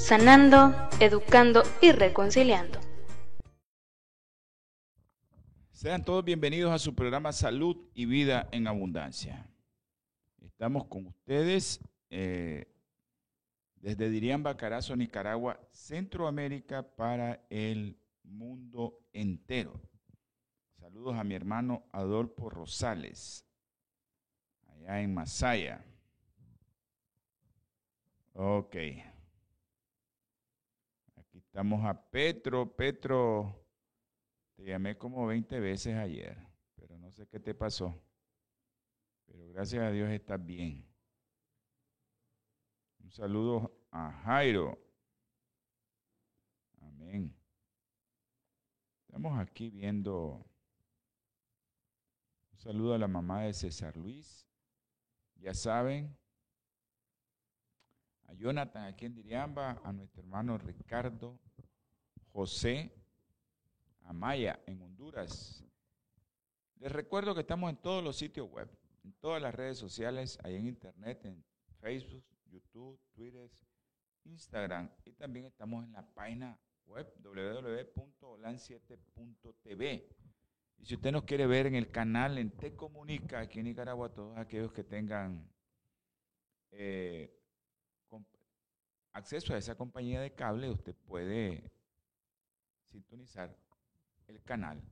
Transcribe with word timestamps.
sanando, 0.00 0.74
educando 0.98 1.62
y 1.80 1.92
reconciliando. 1.92 2.80
Sean 5.72 6.04
todos 6.04 6.24
bienvenidos 6.24 6.72
a 6.72 6.78
su 6.78 6.94
programa 6.94 7.32
Salud 7.32 7.76
y 7.94 8.06
Vida 8.06 8.48
en 8.50 8.66
Abundancia. 8.66 9.46
Estamos 10.40 10.86
con 10.86 11.06
ustedes 11.06 11.80
eh, 12.08 12.66
desde 13.76 14.10
Diriamba, 14.10 14.56
Carazo, 14.56 14.96
Nicaragua, 14.96 15.60
Centroamérica 15.70 16.82
para 16.82 17.46
el 17.50 17.98
mundo 18.24 18.98
entero. 19.12 19.80
Saludos 20.78 21.16
a 21.16 21.24
mi 21.24 21.34
hermano 21.34 21.84
Adolfo 21.92 22.48
Rosales, 22.48 23.46
allá 24.66 25.02
en 25.02 25.14
Masaya. 25.14 25.84
Ok. 28.32 28.76
Estamos 31.50 31.84
a 31.84 32.00
Petro. 32.10 32.76
Petro, 32.76 33.66
te 34.54 34.62
llamé 34.62 34.96
como 34.96 35.26
20 35.26 35.58
veces 35.58 35.96
ayer, 35.96 36.38
pero 36.76 36.96
no 36.96 37.10
sé 37.10 37.26
qué 37.26 37.40
te 37.40 37.56
pasó. 37.56 38.00
Pero 39.26 39.48
gracias 39.48 39.82
a 39.82 39.90
Dios 39.90 40.08
estás 40.10 40.46
bien. 40.46 40.88
Un 43.00 43.10
saludo 43.10 43.84
a 43.90 44.12
Jairo. 44.12 44.78
Amén. 46.82 47.36
Estamos 49.08 49.36
aquí 49.40 49.70
viendo. 49.70 50.46
Un 52.52 52.58
saludo 52.60 52.94
a 52.94 52.98
la 52.98 53.08
mamá 53.08 53.42
de 53.42 53.54
César 53.54 53.96
Luis. 53.96 54.46
Ya 55.34 55.52
saben, 55.52 56.16
a 58.30 58.34
Jonathan 58.34 58.84
aquí 58.84 59.06
en 59.06 59.14
Diriamba, 59.14 59.80
a 59.82 59.92
nuestro 59.92 60.20
hermano 60.22 60.56
Ricardo 60.56 61.40
José 62.32 62.92
Amaya 64.04 64.60
en 64.66 64.80
Honduras. 64.82 65.64
Les 66.76 66.92
recuerdo 66.92 67.34
que 67.34 67.40
estamos 67.40 67.70
en 67.70 67.76
todos 67.76 68.04
los 68.04 68.14
sitios 68.16 68.48
web, 68.48 68.70
en 69.02 69.12
todas 69.14 69.42
las 69.42 69.52
redes 69.54 69.78
sociales, 69.78 70.38
ahí 70.44 70.54
en 70.54 70.66
internet, 70.66 71.24
en 71.24 71.42
Facebook, 71.80 72.22
YouTube, 72.46 73.00
Twitter, 73.14 73.50
Instagram 74.24 74.90
y 75.04 75.12
también 75.12 75.46
estamos 75.46 75.84
en 75.84 75.92
la 75.92 76.06
página 76.14 76.58
web 76.86 77.12
www.olan7.tv. 77.22 80.08
Y 80.78 80.84
si 80.84 80.94
usted 80.94 81.10
nos 81.12 81.24
quiere 81.24 81.46
ver 81.46 81.66
en 81.66 81.74
el 81.74 81.90
canal 81.90 82.38
en 82.38 82.52
Te 82.52 82.74
Comunica, 82.76 83.40
aquí 83.40 83.58
en 83.58 83.66
Nicaragua, 83.66 84.14
todos 84.14 84.38
aquellos 84.38 84.72
que 84.72 84.84
tengan 84.84 85.46
eh, 86.70 87.39
acceso 89.12 89.54
a 89.54 89.58
esa 89.58 89.76
compañía 89.76 90.20
de 90.20 90.34
cable, 90.34 90.70
usted 90.70 90.94
puede 90.94 91.70
sintonizar 92.90 93.56
el 94.26 94.42
canal 94.42 94.82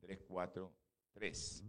343. 0.00 1.64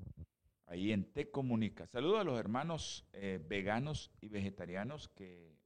Ahí 0.68 0.92
en 0.92 1.12
Te 1.14 1.32
Comunica. 1.32 1.88
Saludo 1.88 2.20
a 2.20 2.24
los 2.24 2.40
hermanos 2.40 3.08
eh, 3.14 3.40
veganos 3.48 4.12
y 4.20 4.28
vegetarianos 4.28 5.08
que, 5.10 5.58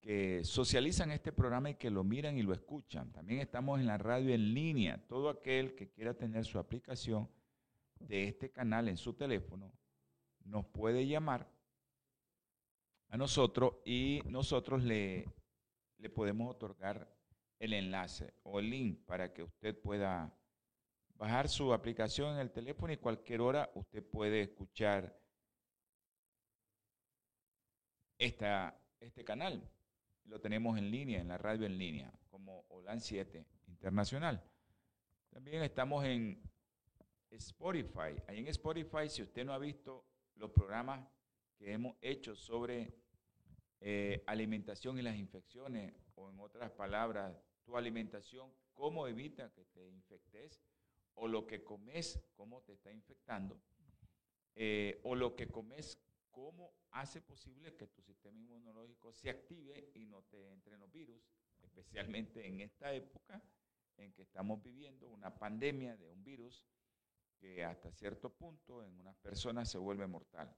que 0.00 0.44
socializan 0.44 1.10
este 1.10 1.32
programa 1.32 1.70
y 1.70 1.74
que 1.76 1.90
lo 1.90 2.04
miran 2.04 2.36
y 2.36 2.42
lo 2.42 2.52
escuchan. 2.52 3.10
También 3.12 3.40
estamos 3.40 3.80
en 3.80 3.86
la 3.86 3.96
radio 3.96 4.34
en 4.34 4.52
línea. 4.52 5.02
Todo 5.08 5.30
aquel 5.30 5.74
que 5.74 5.88
quiera 5.88 6.14
tener 6.14 6.44
su 6.44 6.58
aplicación 6.58 7.30
de 7.98 8.28
este 8.28 8.50
canal 8.50 8.88
en 8.88 8.96
su 8.96 9.14
teléfono 9.14 9.72
nos 10.44 10.66
puede 10.66 11.06
llamar 11.06 11.48
a 13.12 13.18
nosotros 13.18 13.74
y 13.84 14.22
nosotros 14.24 14.82
le, 14.82 15.26
le 15.98 16.08
podemos 16.08 16.50
otorgar 16.50 17.14
el 17.58 17.74
enlace 17.74 18.32
o 18.42 18.58
el 18.58 18.70
link 18.70 19.04
para 19.04 19.34
que 19.34 19.42
usted 19.42 19.78
pueda 19.78 20.34
bajar 21.16 21.50
su 21.50 21.74
aplicación 21.74 22.34
en 22.34 22.40
el 22.40 22.50
teléfono 22.50 22.90
y 22.90 22.96
cualquier 22.96 23.42
hora 23.42 23.70
usted 23.74 24.02
puede 24.02 24.40
escuchar 24.40 25.14
esta, 28.16 28.82
este 28.98 29.22
canal. 29.24 29.70
Lo 30.24 30.40
tenemos 30.40 30.78
en 30.78 30.90
línea, 30.90 31.20
en 31.20 31.28
la 31.28 31.36
radio 31.36 31.66
en 31.66 31.76
línea, 31.76 32.10
como 32.30 32.64
OLAN 32.70 33.02
7 33.02 33.46
Internacional. 33.66 34.42
También 35.28 35.62
estamos 35.62 36.02
en 36.06 36.42
Spotify. 37.28 38.16
Ahí 38.26 38.38
en 38.38 38.48
Spotify, 38.48 39.06
si 39.10 39.22
usted 39.22 39.44
no 39.44 39.52
ha 39.52 39.58
visto 39.58 40.06
los 40.36 40.50
programas 40.50 41.06
que 41.58 41.74
hemos 41.74 41.94
hecho 42.00 42.34
sobre 42.34 43.01
eh, 43.84 44.22
alimentación 44.26 44.96
y 44.96 45.02
las 45.02 45.16
infecciones, 45.16 45.92
o 46.14 46.30
en 46.30 46.38
otras 46.38 46.70
palabras, 46.70 47.36
tu 47.64 47.76
alimentación, 47.76 48.52
cómo 48.72 49.08
evita 49.08 49.52
que 49.52 49.64
te 49.64 49.88
infectes, 49.88 50.62
o 51.14 51.26
lo 51.26 51.48
que 51.48 51.64
comes, 51.64 52.22
cómo 52.36 52.62
te 52.62 52.74
está 52.74 52.92
infectando, 52.92 53.60
eh, 54.54 55.00
o 55.02 55.16
lo 55.16 55.34
que 55.34 55.48
comes, 55.48 55.98
cómo 56.30 56.72
hace 56.92 57.20
posible 57.22 57.74
que 57.74 57.88
tu 57.88 58.00
sistema 58.02 58.38
inmunológico 58.38 59.12
se 59.12 59.30
active 59.30 59.90
y 59.94 60.06
no 60.06 60.22
te 60.22 60.52
entren 60.52 60.78
los 60.78 60.92
virus, 60.92 61.20
especialmente 61.60 62.46
en 62.46 62.60
esta 62.60 62.94
época 62.94 63.42
en 63.96 64.12
que 64.12 64.22
estamos 64.22 64.62
viviendo 64.62 65.08
una 65.08 65.34
pandemia 65.36 65.96
de 65.96 66.06
un 66.06 66.22
virus 66.22 66.64
que 67.36 67.64
hasta 67.64 67.90
cierto 67.90 68.30
punto 68.32 68.84
en 68.84 68.96
unas 69.00 69.16
personas 69.16 69.68
se 69.68 69.78
vuelve 69.78 70.06
mortal. 70.06 70.54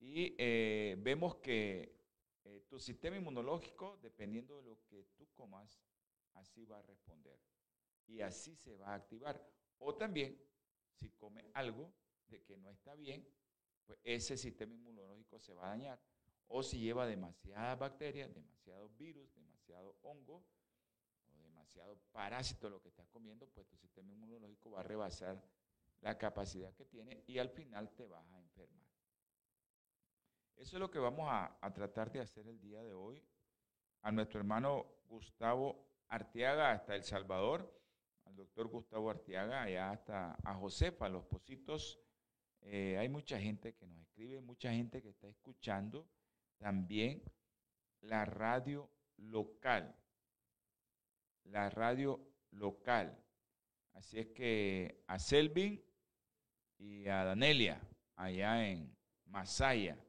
Y 0.00 0.34
eh, 0.36 0.96
vemos 0.98 1.36
que 1.36 2.03
eh, 2.44 2.64
tu 2.68 2.78
sistema 2.78 3.16
inmunológico, 3.16 3.98
dependiendo 4.02 4.56
de 4.56 4.62
lo 4.62 4.78
que 4.86 5.04
tú 5.16 5.26
comas, 5.34 5.80
así 6.34 6.64
va 6.64 6.78
a 6.78 6.82
responder. 6.82 7.38
Y 8.06 8.20
así 8.20 8.54
se 8.56 8.74
va 8.76 8.88
a 8.88 8.94
activar. 8.94 9.42
O 9.78 9.94
también, 9.94 10.38
si 10.92 11.10
come 11.10 11.50
algo 11.54 11.92
de 12.28 12.42
que 12.42 12.56
no 12.56 12.70
está 12.70 12.94
bien, 12.94 13.26
pues 13.86 13.98
ese 14.04 14.36
sistema 14.36 14.74
inmunológico 14.74 15.38
se 15.38 15.54
va 15.54 15.66
a 15.66 15.70
dañar. 15.70 16.00
O 16.48 16.62
si 16.62 16.78
lleva 16.78 17.06
demasiadas 17.06 17.78
bacterias, 17.78 18.34
demasiados 18.34 18.94
virus, 18.96 19.34
demasiado 19.34 19.96
hongo 20.02 20.44
o 21.32 21.40
demasiado 21.40 21.98
parásito 22.12 22.68
lo 22.68 22.80
que 22.80 22.88
estás 22.88 23.08
comiendo, 23.08 23.46
pues 23.48 23.66
tu 23.66 23.76
sistema 23.76 24.12
inmunológico 24.12 24.70
va 24.70 24.80
a 24.80 24.84
rebasar 24.84 25.42
la 26.02 26.18
capacidad 26.18 26.74
que 26.74 26.84
tiene 26.84 27.24
y 27.26 27.38
al 27.38 27.48
final 27.48 27.90
te 27.94 28.06
vas 28.06 28.26
a 28.30 28.38
enfermar. 28.38 28.83
Eso 30.56 30.76
es 30.76 30.80
lo 30.80 30.90
que 30.90 30.98
vamos 30.98 31.28
a, 31.30 31.58
tratar 31.74 32.10
de 32.12 32.20
hacer 32.20 32.46
el 32.48 32.60
día 32.60 32.82
de 32.82 32.94
hoy. 32.94 33.22
A 34.02 34.12
nuestro 34.12 34.38
hermano 34.38 34.86
Gustavo 35.06 35.86
Arteaga 36.08 36.72
hasta 36.72 36.94
El 36.94 37.02
Salvador, 37.02 37.80
al 38.24 38.36
doctor 38.36 38.68
Gustavo 38.68 39.10
Arteaga, 39.10 39.62
allá 39.62 39.90
hasta 39.90 40.36
a 40.44 40.54
Josefa, 40.54 41.08
Los 41.08 41.24
Positos. 41.24 42.00
Eh, 42.60 42.96
hay 42.98 43.08
mucha 43.08 43.38
gente 43.38 43.74
que 43.74 43.86
nos 43.86 43.98
escribe, 44.00 44.40
mucha 44.40 44.72
gente 44.72 45.02
que 45.02 45.10
está 45.10 45.28
escuchando 45.28 46.08
también 46.58 47.22
la 48.00 48.24
radio 48.24 48.90
local. 49.16 49.94
La 51.44 51.68
radio 51.68 52.20
local. 52.52 53.18
Así 53.92 54.18
es 54.18 54.28
que 54.28 55.04
a 55.06 55.18
Selvin 55.18 55.82
y 56.78 57.06
a 57.06 57.24
Danelia, 57.24 57.80
allá 58.16 58.66
en 58.66 58.96
Masaya, 59.26 60.03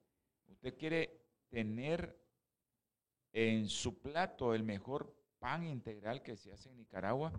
usted 0.66 0.80
quiere 0.80 1.22
tener 1.48 2.20
en 3.32 3.70
su 3.70 4.02
plato 4.02 4.56
el 4.56 4.64
mejor 4.64 5.16
pan 5.38 5.64
integral 5.64 6.24
que 6.24 6.36
se 6.36 6.52
hace 6.52 6.70
en 6.70 6.78
Nicaragua, 6.78 7.32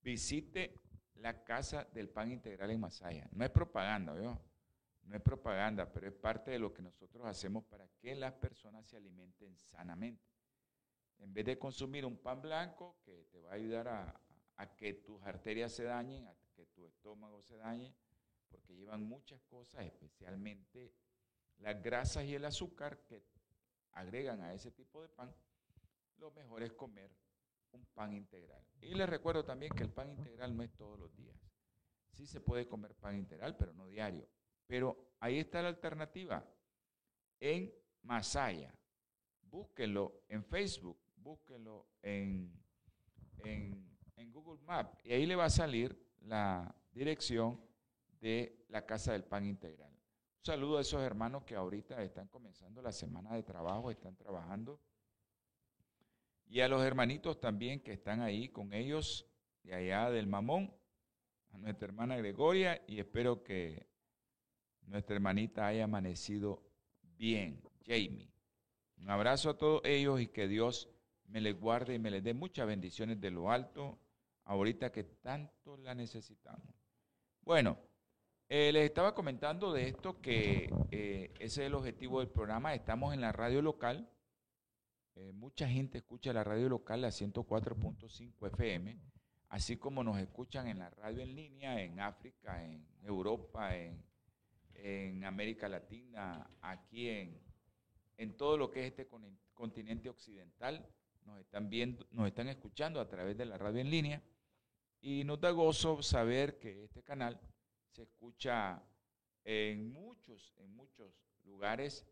visite 0.00 0.76
la 1.16 1.42
casa 1.42 1.88
del 1.92 2.08
pan 2.08 2.30
integral 2.30 2.70
en 2.70 2.78
Masaya. 2.78 3.28
No 3.32 3.44
es 3.44 3.50
propaganda, 3.50 4.14
¿vio? 4.14 4.40
No 5.02 5.16
es 5.16 5.22
propaganda, 5.22 5.92
pero 5.92 6.06
es 6.06 6.14
parte 6.14 6.52
de 6.52 6.60
lo 6.60 6.72
que 6.72 6.82
nosotros 6.82 7.26
hacemos 7.26 7.64
para 7.64 7.88
que 7.98 8.14
las 8.14 8.34
personas 8.34 8.86
se 8.86 8.96
alimenten 8.96 9.56
sanamente. 9.56 10.22
En 11.18 11.34
vez 11.34 11.46
de 11.46 11.58
consumir 11.58 12.06
un 12.06 12.16
pan 12.16 12.40
blanco 12.40 13.00
que 13.04 13.24
te 13.24 13.40
va 13.40 13.50
a 13.50 13.54
ayudar 13.54 13.88
a, 13.88 14.20
a 14.54 14.76
que 14.76 14.94
tus 14.94 15.20
arterias 15.24 15.72
se 15.72 15.82
dañen, 15.82 16.28
a 16.28 16.36
que 16.54 16.64
tu 16.66 16.86
estómago 16.86 17.42
se 17.42 17.56
dañe, 17.56 17.92
porque 18.48 18.76
llevan 18.76 19.02
muchas 19.02 19.42
cosas, 19.42 19.84
especialmente 19.84 20.92
las 21.60 21.82
grasas 21.82 22.24
y 22.24 22.34
el 22.34 22.44
azúcar 22.44 22.98
que 23.04 23.22
agregan 23.92 24.40
a 24.42 24.54
ese 24.54 24.70
tipo 24.70 25.02
de 25.02 25.08
pan, 25.08 25.34
lo 26.18 26.30
mejor 26.32 26.62
es 26.62 26.72
comer 26.72 27.10
un 27.72 27.84
pan 27.86 28.12
integral. 28.12 28.64
Y 28.80 28.94
les 28.94 29.08
recuerdo 29.08 29.44
también 29.44 29.72
que 29.72 29.82
el 29.82 29.90
pan 29.90 30.10
integral 30.10 30.56
no 30.56 30.62
es 30.62 30.72
todos 30.74 30.98
los 30.98 31.14
días. 31.16 31.36
Sí 32.12 32.26
se 32.26 32.40
puede 32.40 32.66
comer 32.66 32.94
pan 32.94 33.16
integral, 33.16 33.56
pero 33.56 33.72
no 33.72 33.86
diario. 33.86 34.28
Pero 34.66 35.14
ahí 35.20 35.38
está 35.38 35.62
la 35.62 35.68
alternativa. 35.68 36.44
En 37.40 37.72
Masaya. 38.02 38.74
Búsquenlo 39.42 40.22
en 40.28 40.44
Facebook, 40.44 40.98
búsquenlo 41.16 41.86
en, 42.02 42.52
en, 43.44 43.88
en 44.16 44.32
Google 44.32 44.60
Maps 44.62 44.98
y 45.04 45.12
ahí 45.12 45.24
le 45.24 45.36
va 45.36 45.46
a 45.46 45.50
salir 45.50 45.98
la 46.20 46.74
dirección 46.92 47.58
de 48.20 48.66
la 48.68 48.84
Casa 48.84 49.12
del 49.12 49.24
Pan 49.24 49.46
Integral. 49.46 49.97
Saludo 50.42 50.78
a 50.78 50.80
esos 50.80 51.02
hermanos 51.02 51.44
que 51.44 51.54
ahorita 51.54 52.02
están 52.02 52.28
comenzando 52.28 52.80
la 52.80 52.92
semana 52.92 53.34
de 53.34 53.42
trabajo, 53.42 53.90
están 53.90 54.16
trabajando. 54.16 54.80
Y 56.46 56.60
a 56.60 56.68
los 56.68 56.82
hermanitos 56.82 57.40
también 57.40 57.80
que 57.80 57.92
están 57.92 58.22
ahí 58.22 58.48
con 58.48 58.72
ellos 58.72 59.26
de 59.62 59.74
allá 59.74 60.10
del 60.10 60.26
Mamón, 60.26 60.74
a 61.50 61.58
nuestra 61.58 61.86
hermana 61.86 62.16
Gregoria, 62.16 62.82
y 62.86 62.98
espero 62.98 63.42
que 63.42 63.86
nuestra 64.82 65.16
hermanita 65.16 65.66
haya 65.66 65.84
amanecido 65.84 66.62
bien, 67.02 67.62
Jamie. 67.84 68.32
Un 68.96 69.10
abrazo 69.10 69.50
a 69.50 69.58
todos 69.58 69.82
ellos 69.84 70.20
y 70.20 70.28
que 70.28 70.48
Dios 70.48 70.88
me 71.26 71.40
les 71.40 71.58
guarde 71.58 71.94
y 71.94 71.98
me 71.98 72.10
les 72.10 72.24
dé 72.24 72.32
muchas 72.32 72.66
bendiciones 72.66 73.20
de 73.20 73.30
lo 73.30 73.50
alto, 73.50 73.98
ahorita 74.44 74.90
que 74.90 75.04
tanto 75.04 75.76
la 75.76 75.94
necesitamos. 75.94 76.74
Bueno, 77.42 77.78
eh, 78.48 78.72
les 78.72 78.84
estaba 78.84 79.14
comentando 79.14 79.72
de 79.72 79.88
esto 79.88 80.20
que 80.22 80.72
eh, 80.90 81.30
ese 81.34 81.62
es 81.62 81.66
el 81.66 81.74
objetivo 81.74 82.20
del 82.20 82.30
programa. 82.30 82.74
Estamos 82.74 83.12
en 83.12 83.20
la 83.20 83.30
radio 83.30 83.60
local. 83.60 84.10
Eh, 85.14 85.32
mucha 85.32 85.68
gente 85.68 85.98
escucha 85.98 86.32
la 86.32 86.44
radio 86.44 86.68
local, 86.68 87.02
la 87.02 87.08
104.5 87.08 88.46
FM, 88.46 88.98
así 89.48 89.76
como 89.76 90.02
nos 90.02 90.18
escuchan 90.18 90.66
en 90.68 90.78
la 90.78 90.88
radio 90.90 91.22
en 91.22 91.34
línea 91.34 91.82
en 91.82 92.00
África, 92.00 92.64
en 92.64 92.86
Europa, 93.02 93.76
en, 93.76 94.02
en 94.74 95.24
América 95.24 95.68
Latina, 95.68 96.48
aquí 96.62 97.08
en, 97.08 97.38
en 98.16 98.36
todo 98.36 98.56
lo 98.56 98.70
que 98.70 98.80
es 98.80 98.86
este 98.86 99.08
continente 99.52 100.08
occidental. 100.08 100.88
Nos 101.26 101.40
están 101.40 101.68
viendo, 101.68 102.06
nos 102.12 102.26
están 102.26 102.48
escuchando 102.48 103.00
a 103.00 103.08
través 103.08 103.36
de 103.36 103.44
la 103.44 103.58
radio 103.58 103.80
en 103.80 103.90
línea 103.90 104.22
y 105.00 105.24
nos 105.24 105.38
da 105.38 105.50
gozo 105.50 106.02
saber 106.02 106.58
que 106.58 106.84
este 106.84 107.02
canal 107.02 107.38
se 107.90 108.02
escucha 108.02 108.82
en 109.44 109.92
muchos, 109.92 110.54
en 110.58 110.74
muchos 110.74 111.12
lugares 111.44 112.06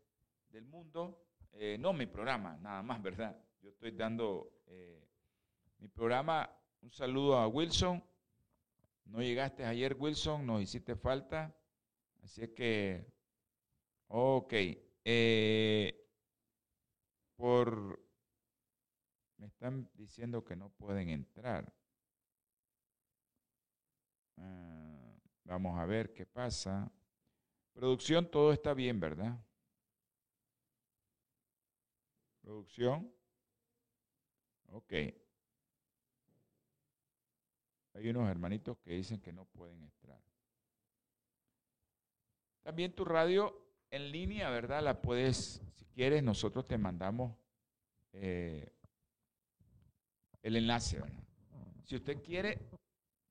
del 0.49 0.65
mundo. 0.65 1.23
Eh, 1.53 1.77
no 1.79 1.93
mi 1.93 2.05
programa, 2.05 2.57
nada 2.57 2.83
más, 2.83 3.01
¿verdad? 3.01 3.35
Yo 3.61 3.69
estoy 3.69 3.91
dando 3.91 4.61
eh, 4.67 5.07
mi 5.79 5.87
programa. 5.87 6.49
Un 6.81 6.91
saludo 6.91 7.37
a 7.37 7.47
Wilson. 7.47 8.03
No 9.05 9.21
llegaste 9.21 9.65
ayer, 9.65 9.95
Wilson, 9.97 10.45
nos 10.45 10.61
hiciste 10.61 10.95
falta. 10.95 11.55
Así 12.21 12.47
que, 12.49 13.05
ok. 14.07 14.53
Eh, 15.05 16.07
por, 17.35 18.03
me 19.37 19.47
están 19.47 19.89
diciendo 19.93 20.43
que 20.43 20.55
no 20.55 20.69
pueden 20.69 21.09
entrar. 21.09 21.71
Ah, 24.37 24.86
vamos 25.47 25.79
a 25.79 25.85
ver 25.85 26.13
qué 26.13 26.25
pasa. 26.25 26.91
Producción, 27.73 28.29
todo 28.29 28.51
está 28.51 28.73
bien, 28.73 28.99
¿verdad? 28.99 29.39
Producción. 32.41 33.11
Ok. 34.67 34.93
Hay 37.93 38.09
unos 38.09 38.29
hermanitos 38.29 38.77
que 38.79 38.91
dicen 38.91 39.19
que 39.19 39.31
no 39.31 39.45
pueden 39.45 39.83
entrar. 39.83 40.21
También 42.61 42.93
tu 42.93 43.05
radio 43.05 43.67
en 43.89 44.11
línea, 44.11 44.49
¿verdad? 44.49 44.83
La 44.83 45.01
puedes, 45.01 45.61
si 45.73 45.85
quieres, 45.85 46.21
nosotros 46.21 46.67
te 46.67 46.77
mandamos 46.77 47.35
eh, 48.11 48.69
el 50.43 50.57
enlace. 50.57 51.01
Si 51.85 51.95
usted 51.95 52.21
quiere 52.21 52.69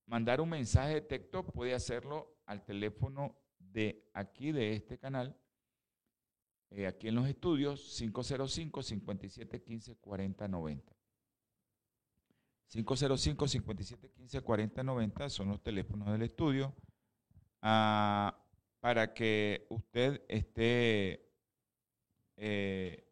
mandar 0.06 0.40
un 0.40 0.48
mensaje 0.48 0.94
de 0.94 1.02
texto, 1.02 1.44
puede 1.44 1.74
hacerlo 1.74 2.38
al 2.46 2.64
teléfono 2.64 3.36
de 3.58 4.08
aquí, 4.12 4.52
de 4.52 4.74
este 4.74 4.96
canal, 4.98 5.36
eh, 6.70 6.86
aquí 6.86 7.08
en 7.08 7.16
los 7.16 7.28
estudios, 7.28 8.00
505-5715-4090. 8.00 10.96
505-5715-4090 12.68 15.28
son 15.28 15.48
los 15.48 15.60
teléfonos 15.62 16.10
del 16.10 16.22
estudio. 16.22 16.74
Ah, 17.62 18.36
para 18.80 19.14
que 19.14 19.66
usted 19.70 20.22
esté 20.28 21.30
eh, 22.36 23.06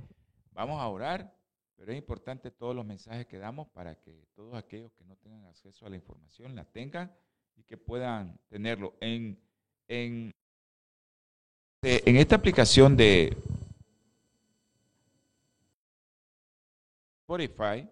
Vamos 0.52 0.80
a 0.80 0.88
orar, 0.88 1.30
pero 1.78 1.92
es 1.92 1.98
importante 1.98 2.50
todos 2.50 2.74
los 2.74 2.84
mensajes 2.84 3.24
que 3.26 3.38
damos 3.38 3.68
para 3.68 3.94
que 3.94 4.26
todos 4.34 4.54
aquellos 4.56 4.92
que 4.92 5.04
no 5.04 5.16
tengan 5.16 5.44
acceso 5.44 5.86
a 5.86 5.88
la 5.88 5.94
información 5.94 6.56
la 6.56 6.64
tengan 6.64 7.14
y 7.56 7.62
que 7.62 7.76
puedan 7.76 8.36
tenerlo. 8.48 8.96
En, 9.00 9.40
en, 9.86 10.32
en 11.82 12.16
esta 12.16 12.34
aplicación 12.34 12.96
de 12.96 13.36
Spotify, 17.20 17.88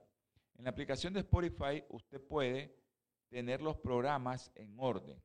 en 0.59 0.64
la 0.64 0.71
aplicación 0.71 1.12
de 1.14 1.21
Spotify 1.21 1.85
usted 1.88 2.21
puede 2.21 2.76
tener 3.28 3.62
los 3.62 3.76
programas 3.76 4.50
en 4.57 4.75
orden. 4.78 5.23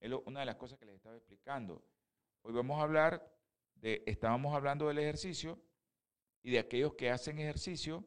Es 0.00 0.10
una 0.24 0.40
de 0.40 0.46
las 0.46 0.56
cosas 0.56 0.78
que 0.78 0.86
les 0.86 0.94
estaba 0.96 1.16
explicando. 1.16 1.84
Hoy 2.42 2.54
vamos 2.54 2.80
a 2.80 2.84
hablar 2.84 3.30
estábamos 3.82 4.54
hablando 4.54 4.88
del 4.88 4.98
ejercicio 4.98 5.58
y 6.42 6.52
de 6.52 6.58
aquellos 6.58 6.94
que 6.94 7.10
hacen 7.10 7.38
ejercicio, 7.38 8.04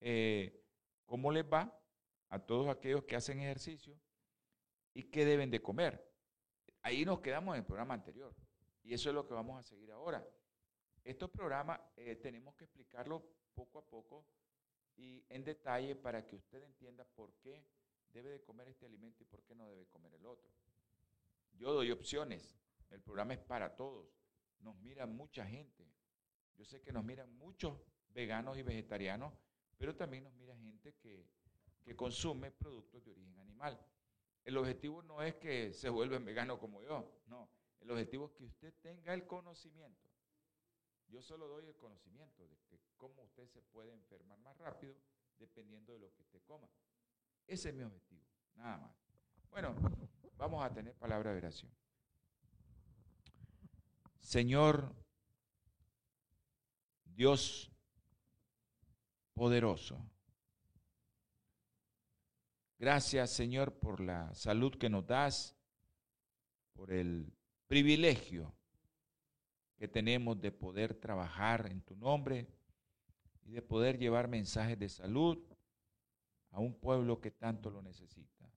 eh, 0.00 0.64
cómo 1.04 1.30
les 1.30 1.44
va 1.44 1.76
a 2.28 2.38
todos 2.38 2.68
aquellos 2.68 3.04
que 3.04 3.16
hacen 3.16 3.40
ejercicio 3.40 3.98
y 4.94 5.04
qué 5.04 5.24
deben 5.24 5.50
de 5.50 5.60
comer. 5.60 6.08
Ahí 6.82 7.04
nos 7.04 7.20
quedamos 7.20 7.54
en 7.54 7.60
el 7.60 7.66
programa 7.66 7.94
anterior 7.94 8.34
y 8.82 8.94
eso 8.94 9.10
es 9.10 9.14
lo 9.14 9.26
que 9.26 9.34
vamos 9.34 9.58
a 9.58 9.62
seguir 9.62 9.90
ahora. 9.90 10.26
Estos 11.04 11.30
programas 11.30 11.80
eh, 11.96 12.16
tenemos 12.16 12.54
que 12.54 12.64
explicarlo 12.64 13.24
poco 13.54 13.78
a 13.78 13.86
poco 13.86 14.26
y 14.96 15.24
en 15.28 15.44
detalle 15.44 15.96
para 15.96 16.26
que 16.26 16.36
usted 16.36 16.62
entienda 16.62 17.04
por 17.04 17.34
qué 17.34 17.64
debe 18.12 18.30
de 18.30 18.42
comer 18.42 18.68
este 18.68 18.86
alimento 18.86 19.22
y 19.22 19.26
por 19.26 19.42
qué 19.42 19.54
no 19.54 19.68
debe 19.68 19.86
comer 19.86 20.14
el 20.14 20.26
otro. 20.26 20.50
Yo 21.52 21.72
doy 21.72 21.90
opciones. 21.90 22.58
El 22.90 23.00
programa 23.00 23.34
es 23.34 23.40
para 23.40 23.76
todos. 23.76 24.08
Nos 24.60 24.76
mira 24.76 25.06
mucha 25.06 25.46
gente. 25.46 25.86
Yo 26.60 26.66
sé 26.66 26.82
que 26.82 26.92
nos 26.92 27.02
miran 27.02 27.32
muchos 27.38 27.74
veganos 28.12 28.58
y 28.58 28.62
vegetarianos, 28.62 29.32
pero 29.78 29.96
también 29.96 30.24
nos 30.24 30.34
mira 30.34 30.54
gente 30.58 30.94
que, 30.96 31.26
que 31.82 31.96
consume 31.96 32.50
productos 32.50 33.02
de 33.02 33.12
origen 33.12 33.38
animal. 33.38 33.82
El 34.44 34.58
objetivo 34.58 35.00
no 35.00 35.22
es 35.22 35.36
que 35.36 35.72
se 35.72 35.88
vuelvan 35.88 36.22
veganos 36.22 36.58
como 36.58 36.82
yo, 36.82 37.22
no. 37.28 37.48
El 37.80 37.90
objetivo 37.90 38.26
es 38.26 38.32
que 38.32 38.44
usted 38.44 38.74
tenga 38.82 39.14
el 39.14 39.26
conocimiento. 39.26 40.06
Yo 41.08 41.22
solo 41.22 41.48
doy 41.48 41.64
el 41.64 41.76
conocimiento 41.78 42.46
de 42.46 42.58
que 42.68 42.78
cómo 42.98 43.22
usted 43.22 43.46
se 43.46 43.62
puede 43.62 43.94
enfermar 43.94 44.38
más 44.40 44.54
rápido 44.58 44.94
dependiendo 45.38 45.94
de 45.94 46.00
lo 46.00 46.12
que 46.12 46.20
usted 46.20 46.42
coma. 46.42 46.68
Ese 47.46 47.70
es 47.70 47.74
mi 47.74 47.84
objetivo, 47.84 48.20
nada 48.56 48.76
más. 48.76 48.94
Bueno, 49.48 49.74
vamos 50.36 50.62
a 50.62 50.70
tener 50.74 50.94
palabra 50.94 51.32
de 51.32 51.38
oración. 51.38 51.72
Señor 54.20 54.94
Dios 57.14 57.70
poderoso, 59.34 59.98
gracias 62.78 63.30
Señor 63.30 63.78
por 63.78 64.00
la 64.00 64.34
salud 64.34 64.76
que 64.76 64.88
nos 64.88 65.06
das, 65.06 65.56
por 66.72 66.92
el 66.92 67.32
privilegio 67.66 68.54
que 69.76 69.88
tenemos 69.88 70.40
de 70.40 70.52
poder 70.52 70.94
trabajar 70.94 71.70
en 71.70 71.80
tu 71.82 71.96
nombre 71.96 72.46
y 73.44 73.52
de 73.52 73.62
poder 73.62 73.98
llevar 73.98 74.28
mensajes 74.28 74.78
de 74.78 74.88
salud 74.88 75.38
a 76.50 76.60
un 76.60 76.74
pueblo 76.74 77.20
que 77.20 77.30
tanto 77.30 77.70
lo 77.70 77.80
necesita, 77.80 78.50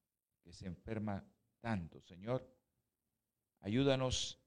que 0.44 0.52
se 0.52 0.66
enferma 0.66 1.26
tanto. 1.62 2.02
Señor, 2.02 2.46
ayúdanos 3.62 4.40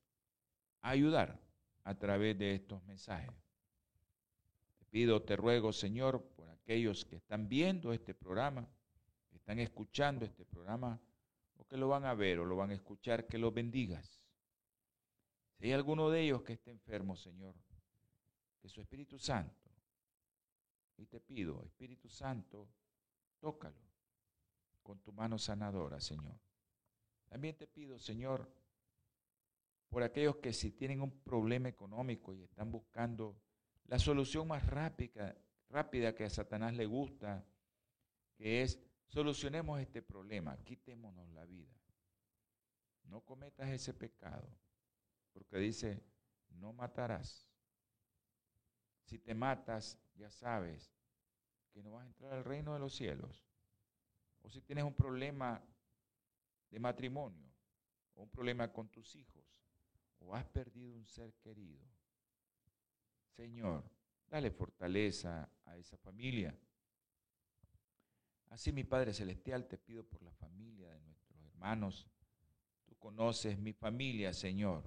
a 0.82 0.90
ayudar 0.90 1.40
a 1.84 1.94
través 1.98 2.38
de 2.38 2.54
estos 2.54 2.82
mensajes. 2.84 3.45
Pido, 4.96 5.20
te 5.20 5.36
ruego, 5.36 5.74
Señor, 5.74 6.22
por 6.34 6.48
aquellos 6.48 7.04
que 7.04 7.16
están 7.16 7.50
viendo 7.50 7.92
este 7.92 8.14
programa, 8.14 8.66
que 9.28 9.36
están 9.36 9.58
escuchando 9.58 10.24
este 10.24 10.46
programa, 10.46 10.98
o 11.58 11.66
que 11.66 11.76
lo 11.76 11.88
van 11.88 12.06
a 12.06 12.14
ver 12.14 12.38
o 12.38 12.46
lo 12.46 12.56
van 12.56 12.70
a 12.70 12.76
escuchar, 12.76 13.26
que 13.26 13.36
los 13.36 13.52
bendigas. 13.52 14.22
Si 15.58 15.66
hay 15.66 15.72
alguno 15.72 16.08
de 16.08 16.22
ellos 16.22 16.40
que 16.40 16.54
esté 16.54 16.70
enfermo, 16.70 17.14
Señor, 17.14 17.54
que 18.58 18.70
su 18.70 18.80
Espíritu 18.80 19.18
Santo, 19.18 19.70
y 20.96 21.04
te 21.04 21.20
pido, 21.20 21.62
Espíritu 21.62 22.08
Santo, 22.08 22.66
tócalo 23.38 23.76
con 24.82 25.00
tu 25.00 25.12
mano 25.12 25.36
sanadora, 25.36 26.00
Señor. 26.00 26.40
También 27.28 27.54
te 27.54 27.66
pido, 27.66 27.98
Señor, 27.98 28.50
por 29.90 30.02
aquellos 30.02 30.36
que 30.36 30.54
si 30.54 30.70
tienen 30.70 31.02
un 31.02 31.20
problema 31.20 31.68
económico 31.68 32.32
y 32.32 32.44
están 32.44 32.70
buscando 32.70 33.36
la 33.88 33.98
solución 33.98 34.48
más 34.48 34.66
rápida, 34.66 35.36
rápida 35.68 36.14
que 36.14 36.24
a 36.24 36.30
Satanás 36.30 36.74
le 36.74 36.86
gusta, 36.86 37.44
es 38.38 38.78
solucionemos 39.06 39.80
este 39.80 40.02
problema, 40.02 40.56
quitémonos 40.64 41.28
la 41.30 41.44
vida. 41.44 41.72
No 43.04 43.20
cometas 43.20 43.68
ese 43.68 43.94
pecado, 43.94 44.48
porque 45.32 45.58
dice, 45.58 46.02
no 46.50 46.72
matarás. 46.72 47.48
Si 49.04 49.18
te 49.18 49.34
matas, 49.34 49.98
ya 50.16 50.30
sabes 50.30 50.92
que 51.72 51.82
no 51.82 51.92
vas 51.92 52.04
a 52.04 52.08
entrar 52.08 52.32
al 52.32 52.44
reino 52.44 52.72
de 52.74 52.80
los 52.80 52.96
cielos. 52.96 53.46
O 54.42 54.50
si 54.50 54.60
tienes 54.60 54.84
un 54.84 54.94
problema 54.94 55.62
de 56.70 56.80
matrimonio, 56.80 57.46
o 58.14 58.22
un 58.22 58.30
problema 58.30 58.72
con 58.72 58.88
tus 58.88 59.14
hijos, 59.14 59.44
o 60.18 60.34
has 60.34 60.44
perdido 60.46 60.96
un 60.96 61.06
ser 61.06 61.34
querido, 61.34 61.84
Señor, 63.36 63.84
dale 64.30 64.50
fortaleza 64.50 65.50
a 65.66 65.76
esa 65.76 65.98
familia. 65.98 66.58
Así, 68.48 68.72
mi 68.72 68.82
Padre 68.82 69.12
Celestial, 69.12 69.68
te 69.68 69.76
pido 69.76 70.04
por 70.04 70.22
la 70.22 70.32
familia 70.32 70.90
de 70.90 71.00
nuestros 71.02 71.38
hermanos. 71.44 72.08
Tú 72.86 72.96
conoces 72.96 73.58
mi 73.58 73.74
familia, 73.74 74.32
Señor. 74.32 74.84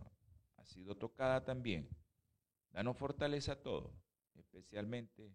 Ha 0.58 0.66
sido 0.66 0.98
tocada 0.98 1.46
también. 1.46 1.88
Danos 2.72 2.98
fortaleza 2.98 3.52
a 3.52 3.62
todos, 3.62 3.94
especialmente 4.34 5.32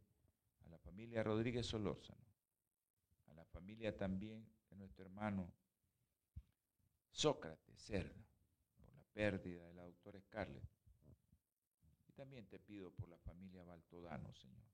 a 0.64 0.68
la 0.68 0.78
familia 0.78 1.22
Rodríguez 1.22 1.66
Solórzano, 1.66 2.26
a 3.28 3.34
la 3.34 3.44
familia 3.44 3.96
también 3.96 4.44
de 4.70 4.76
nuestro 4.76 5.04
hermano 5.04 5.52
Sócrates 7.12 7.78
Cerda, 7.78 8.26
por 8.76 8.92
la 8.92 9.04
pérdida 9.12 9.68
de 9.68 9.74
la 9.74 9.84
doctora 9.84 10.20
Scarlett. 10.20 10.73
También 12.14 12.46
te 12.46 12.58
pido 12.58 12.90
por 12.92 13.08
la 13.08 13.18
familia 13.18 13.64
Baltodano, 13.64 14.32
Señor. 14.34 14.64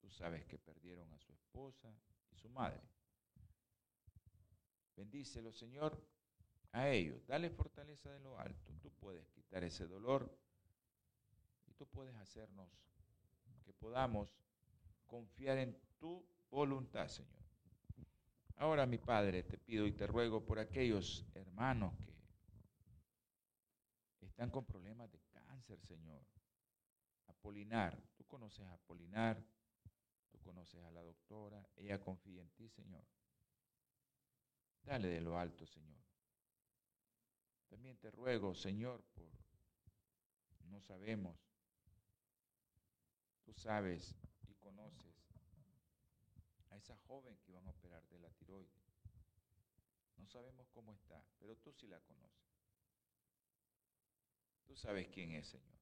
Tú 0.00 0.10
sabes 0.10 0.44
que 0.44 0.58
perdieron 0.58 1.10
a 1.12 1.18
su 1.18 1.32
esposa 1.32 1.92
y 2.30 2.36
su 2.36 2.48
madre. 2.50 2.82
Bendícelo, 4.94 5.52
Señor, 5.52 6.00
a 6.72 6.88
ellos. 6.90 7.26
Dale 7.26 7.50
fortaleza 7.50 8.10
de 8.10 8.20
lo 8.20 8.38
alto. 8.38 8.72
Tú 8.82 8.90
puedes 8.90 9.28
quitar 9.30 9.64
ese 9.64 9.86
dolor 9.86 10.38
y 11.66 11.72
tú 11.72 11.86
puedes 11.86 12.14
hacernos 12.16 12.70
que 13.64 13.72
podamos 13.72 14.34
confiar 15.06 15.58
en 15.58 15.78
tu 15.98 16.24
voluntad, 16.50 17.08
Señor. 17.08 17.32
Ahora, 18.56 18.86
mi 18.86 18.98
Padre, 18.98 19.42
te 19.42 19.58
pido 19.58 19.86
y 19.86 19.92
te 19.92 20.06
ruego 20.06 20.44
por 20.44 20.58
aquellos 20.58 21.26
hermanos 21.34 21.94
que 24.18 24.26
están 24.26 24.50
con 24.50 24.64
problemas 24.64 25.10
de 25.12 25.18
cáncer, 25.56 25.80
Señor. 25.80 26.22
Apolinar, 27.28 27.98
tú 28.14 28.26
conoces 28.26 28.66
a 28.66 28.74
Apolinar, 28.74 29.42
tú 30.30 30.38
conoces 30.40 30.82
a 30.84 30.90
la 30.90 31.00
doctora, 31.00 31.66
ella 31.76 31.98
confía 31.98 32.42
en 32.42 32.50
ti, 32.50 32.68
Señor. 32.68 33.04
Dale 34.82 35.08
de 35.08 35.20
lo 35.20 35.38
alto, 35.38 35.66
Señor. 35.66 36.04
También 37.68 37.96
te 37.96 38.10
ruego, 38.10 38.54
Señor, 38.54 39.02
por 39.14 39.26
no 40.66 40.80
sabemos, 40.80 41.38
tú 43.44 43.54
sabes 43.54 44.16
y 44.48 44.54
conoces 44.56 45.14
a 46.70 46.76
esa 46.76 46.96
joven 47.06 47.36
que 47.38 47.52
iban 47.52 47.66
a 47.66 47.70
operar 47.70 48.06
de 48.08 48.18
la 48.18 48.30
tiroides. 48.30 48.92
No 50.16 50.26
sabemos 50.26 50.68
cómo 50.70 50.92
está, 50.92 51.22
pero 51.38 51.56
tú 51.56 51.72
sí 51.72 51.86
la 51.86 52.00
conoces. 52.00 52.55
Tú 54.66 54.76
sabes 54.76 55.08
quién 55.08 55.32
es, 55.32 55.48
Señor. 55.48 55.76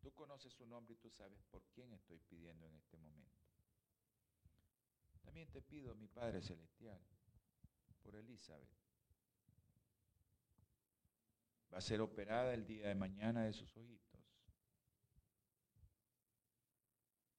Tú 0.00 0.12
conoces 0.12 0.52
su 0.52 0.66
nombre 0.66 0.94
y 0.94 0.98
tú 0.98 1.10
sabes 1.10 1.42
por 1.50 1.62
quién 1.74 1.92
estoy 1.92 2.18
pidiendo 2.20 2.66
en 2.66 2.74
este 2.76 2.96
momento. 2.96 3.38
También 5.22 5.50
te 5.50 5.60
pido, 5.60 5.94
mi 5.94 6.08
Padre 6.08 6.40
Celestial, 6.40 7.00
por 8.02 8.14
Elizabeth. 8.14 8.68
Va 11.72 11.78
a 11.78 11.82
ser 11.82 12.00
operada 12.00 12.54
el 12.54 12.66
día 12.66 12.88
de 12.88 12.94
mañana 12.94 13.44
de 13.44 13.52
sus 13.52 13.76
ojitos. 13.76 14.20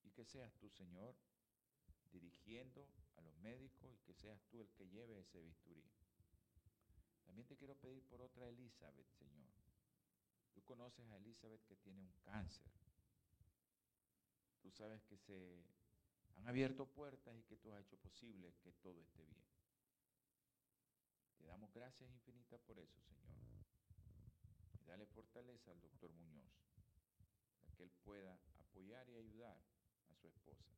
Y 0.03 0.12
que 0.12 0.25
seas 0.25 0.53
tú, 0.57 0.69
Señor, 0.69 1.15
dirigiendo 2.12 2.88
a 3.17 3.21
los 3.21 3.36
médicos 3.38 3.91
y 3.91 4.00
que 4.01 4.13
seas 4.13 4.39
tú 4.50 4.62
el 4.62 4.69
que 4.71 4.88
lleve 4.88 5.19
ese 5.19 5.41
bisturí. 5.41 5.83
También 7.25 7.48
te 7.48 7.55
quiero 7.55 7.75
pedir 7.75 8.03
por 8.03 8.21
otra 8.21 8.48
Elizabeth, 8.48 9.09
Señor. 9.13 9.58
Tú 10.59 10.65
conoces 10.65 11.09
a 11.09 11.15
Elizabeth 11.15 11.63
que 11.67 11.77
tiene 11.77 12.01
un 12.01 12.11
cáncer. 12.25 12.65
Tú 14.61 14.69
sabes 14.71 15.01
que 15.03 15.15
se 15.15 15.63
han 16.35 16.49
abierto 16.49 16.85
puertas 16.85 17.33
y 17.37 17.43
que 17.43 17.55
tú 17.55 17.71
has 17.71 17.79
hecho 17.79 17.95
posible 17.95 18.53
que 18.61 18.73
todo 18.73 19.01
esté 19.01 19.23
bien. 19.23 19.45
Te 21.37 21.45
damos 21.45 21.71
gracias 21.73 22.11
infinitas 22.11 22.59
por 22.59 22.77
eso, 22.77 23.01
Señor. 23.03 23.39
Y 24.83 24.85
dale 24.85 25.05
fortaleza 25.05 25.71
al 25.71 25.79
doctor 25.79 26.11
Muñoz 26.11 26.51
para 27.61 27.71
que 27.77 27.83
él 27.83 27.91
pueda 28.03 28.37
apoyar 28.59 29.09
y 29.09 29.15
ayudar 29.15 29.57
a 30.11 30.15
su 30.15 30.27
esposa 30.27 30.69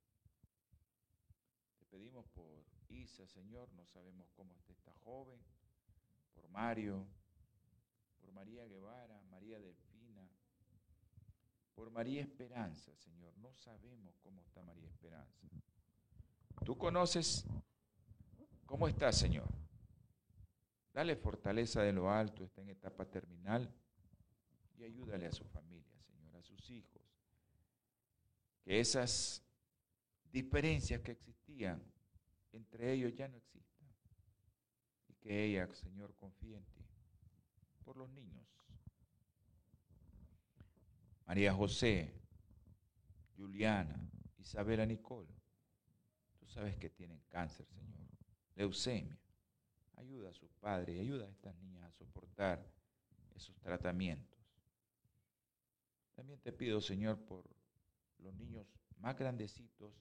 pedimos 1.90 2.26
por 2.28 2.64
Isa, 2.88 3.28
Señor, 3.28 3.70
no 3.74 3.86
sabemos 3.86 4.30
cómo 4.32 4.56
está 4.56 4.72
esta 4.72 4.94
joven, 5.04 5.38
por 6.34 6.48
Mario, 6.48 7.06
por 8.22 8.32
María 8.32 8.66
Guevara, 8.66 9.22
María 9.30 9.60
Delfina, 9.60 10.30
por 11.76 11.90
María 11.90 12.22
Esperanza, 12.22 12.96
Señor, 12.96 13.36
no 13.38 13.54
sabemos 13.54 14.16
cómo 14.22 14.42
está 14.42 14.62
María 14.64 14.88
Esperanza. 14.88 15.48
Tú 16.64 16.78
conoces 16.78 17.46
cómo 18.66 18.88
está, 18.88 19.12
Señor. 19.12 19.50
Dale 20.94 21.16
fortaleza 21.16 21.82
de 21.82 21.94
lo 21.94 22.10
alto, 22.10 22.44
está 22.44 22.62
en 22.62 22.70
etapa 22.70 23.06
terminal 23.06 23.74
y 24.78 24.84
ayúdale 24.84 25.26
a 25.26 25.32
su 25.32 25.44
familia, 25.46 26.00
Señor, 26.02 26.36
a 26.36 26.44
sus 26.44 26.70
hijos. 26.70 27.02
Que 28.64 28.80
esas 28.80 29.44
diferencias 30.32 31.02
que 31.02 31.14
existían 31.14 31.82
entre 32.54 32.94
ellos 32.94 33.14
ya 33.16 33.28
no 33.28 33.38
existan. 33.38 33.88
Y 35.08 35.14
que 35.16 35.46
ella, 35.46 35.68
Señor, 35.74 36.14
confíe 36.16 36.58
en 36.58 36.66
ti. 36.66 36.81
Por 37.92 37.98
los 37.98 38.10
niños. 38.12 38.48
María 41.26 41.54
José, 41.54 42.10
Juliana, 43.36 44.10
Isabela 44.38 44.86
Nicole. 44.86 45.28
Tú 46.40 46.48
sabes 46.48 46.78
que 46.78 46.90
tienen 46.90 47.22
cáncer, 47.28 47.68
Señor. 47.68 48.08
Leucemia. 48.56 49.20
Ayuda 49.98 50.30
a 50.30 50.34
sus 50.34 50.54
padres 50.54 51.02
ayuda 51.02 51.26
a 51.26 51.32
estas 51.32 51.54
niñas 51.58 51.84
a 51.84 51.92
soportar 51.92 52.66
esos 53.36 53.60
tratamientos. 53.60 54.40
También 56.16 56.40
te 56.40 56.54
pido, 56.54 56.80
Señor, 56.80 57.20
por 57.26 57.44
los 58.20 58.34
niños 58.36 58.68
más 59.00 59.18
grandecitos, 59.18 59.94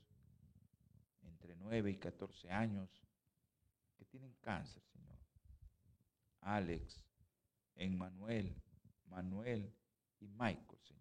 entre 1.22 1.56
9 1.56 1.90
y 1.90 1.96
14 1.96 2.52
años, 2.52 2.88
que 3.96 4.04
tienen 4.04 4.32
cáncer, 4.42 4.80
Señor. 4.92 5.18
Alex, 6.42 7.09
Emmanuel, 7.76 8.54
Manuel 9.08 9.72
y 10.20 10.28
Michael, 10.28 10.78
Señor. 10.82 11.00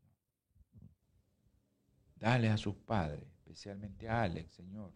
Dale 2.15 2.49
a 2.49 2.57
sus 2.57 2.75
padres, 2.75 3.23
especialmente 3.37 4.09
a 4.09 4.23
Alex, 4.23 4.53
Señor, 4.53 4.93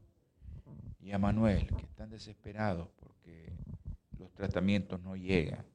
y 1.00 1.12
a 1.12 1.20
Manuel, 1.20 1.68
que 1.68 1.86
están 1.86 2.10
desesperados 2.10 2.90
porque 2.98 3.54
los 4.18 4.34
tratamientos 4.34 5.02
no 5.02 5.16
llegan. 5.16 5.66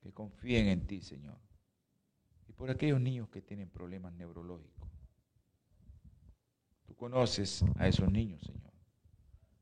Que 0.00 0.12
confíen 0.12 0.68
en 0.68 0.86
ti, 0.86 1.02
Señor. 1.02 1.38
Y 2.48 2.52
por 2.52 2.70
aquellos 2.70 3.00
niños 3.00 3.28
que 3.28 3.42
tienen 3.42 3.68
problemas 3.68 4.12
neurológicos. 4.14 4.88
Tú 6.86 6.94
conoces 6.96 7.64
a 7.76 7.86
esos 7.86 8.10
niños, 8.10 8.40
Señor. 8.42 8.72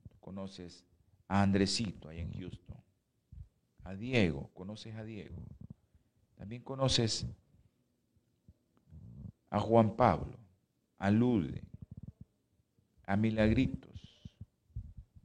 Tú 0.08 0.18
conoces 0.20 0.84
a 1.26 1.42
Andresito 1.42 2.08
ahí 2.08 2.20
en 2.20 2.32
Houston. 2.32 2.76
A 3.88 3.94
Diego, 3.94 4.50
conoces 4.52 4.94
a 4.96 5.02
Diego. 5.02 5.42
También 6.36 6.62
conoces 6.62 7.26
a 9.48 9.58
Juan 9.58 9.96
Pablo, 9.96 10.38
a 10.98 11.10
Lude, 11.10 11.62
a 13.06 13.16
Milagritos. 13.16 14.30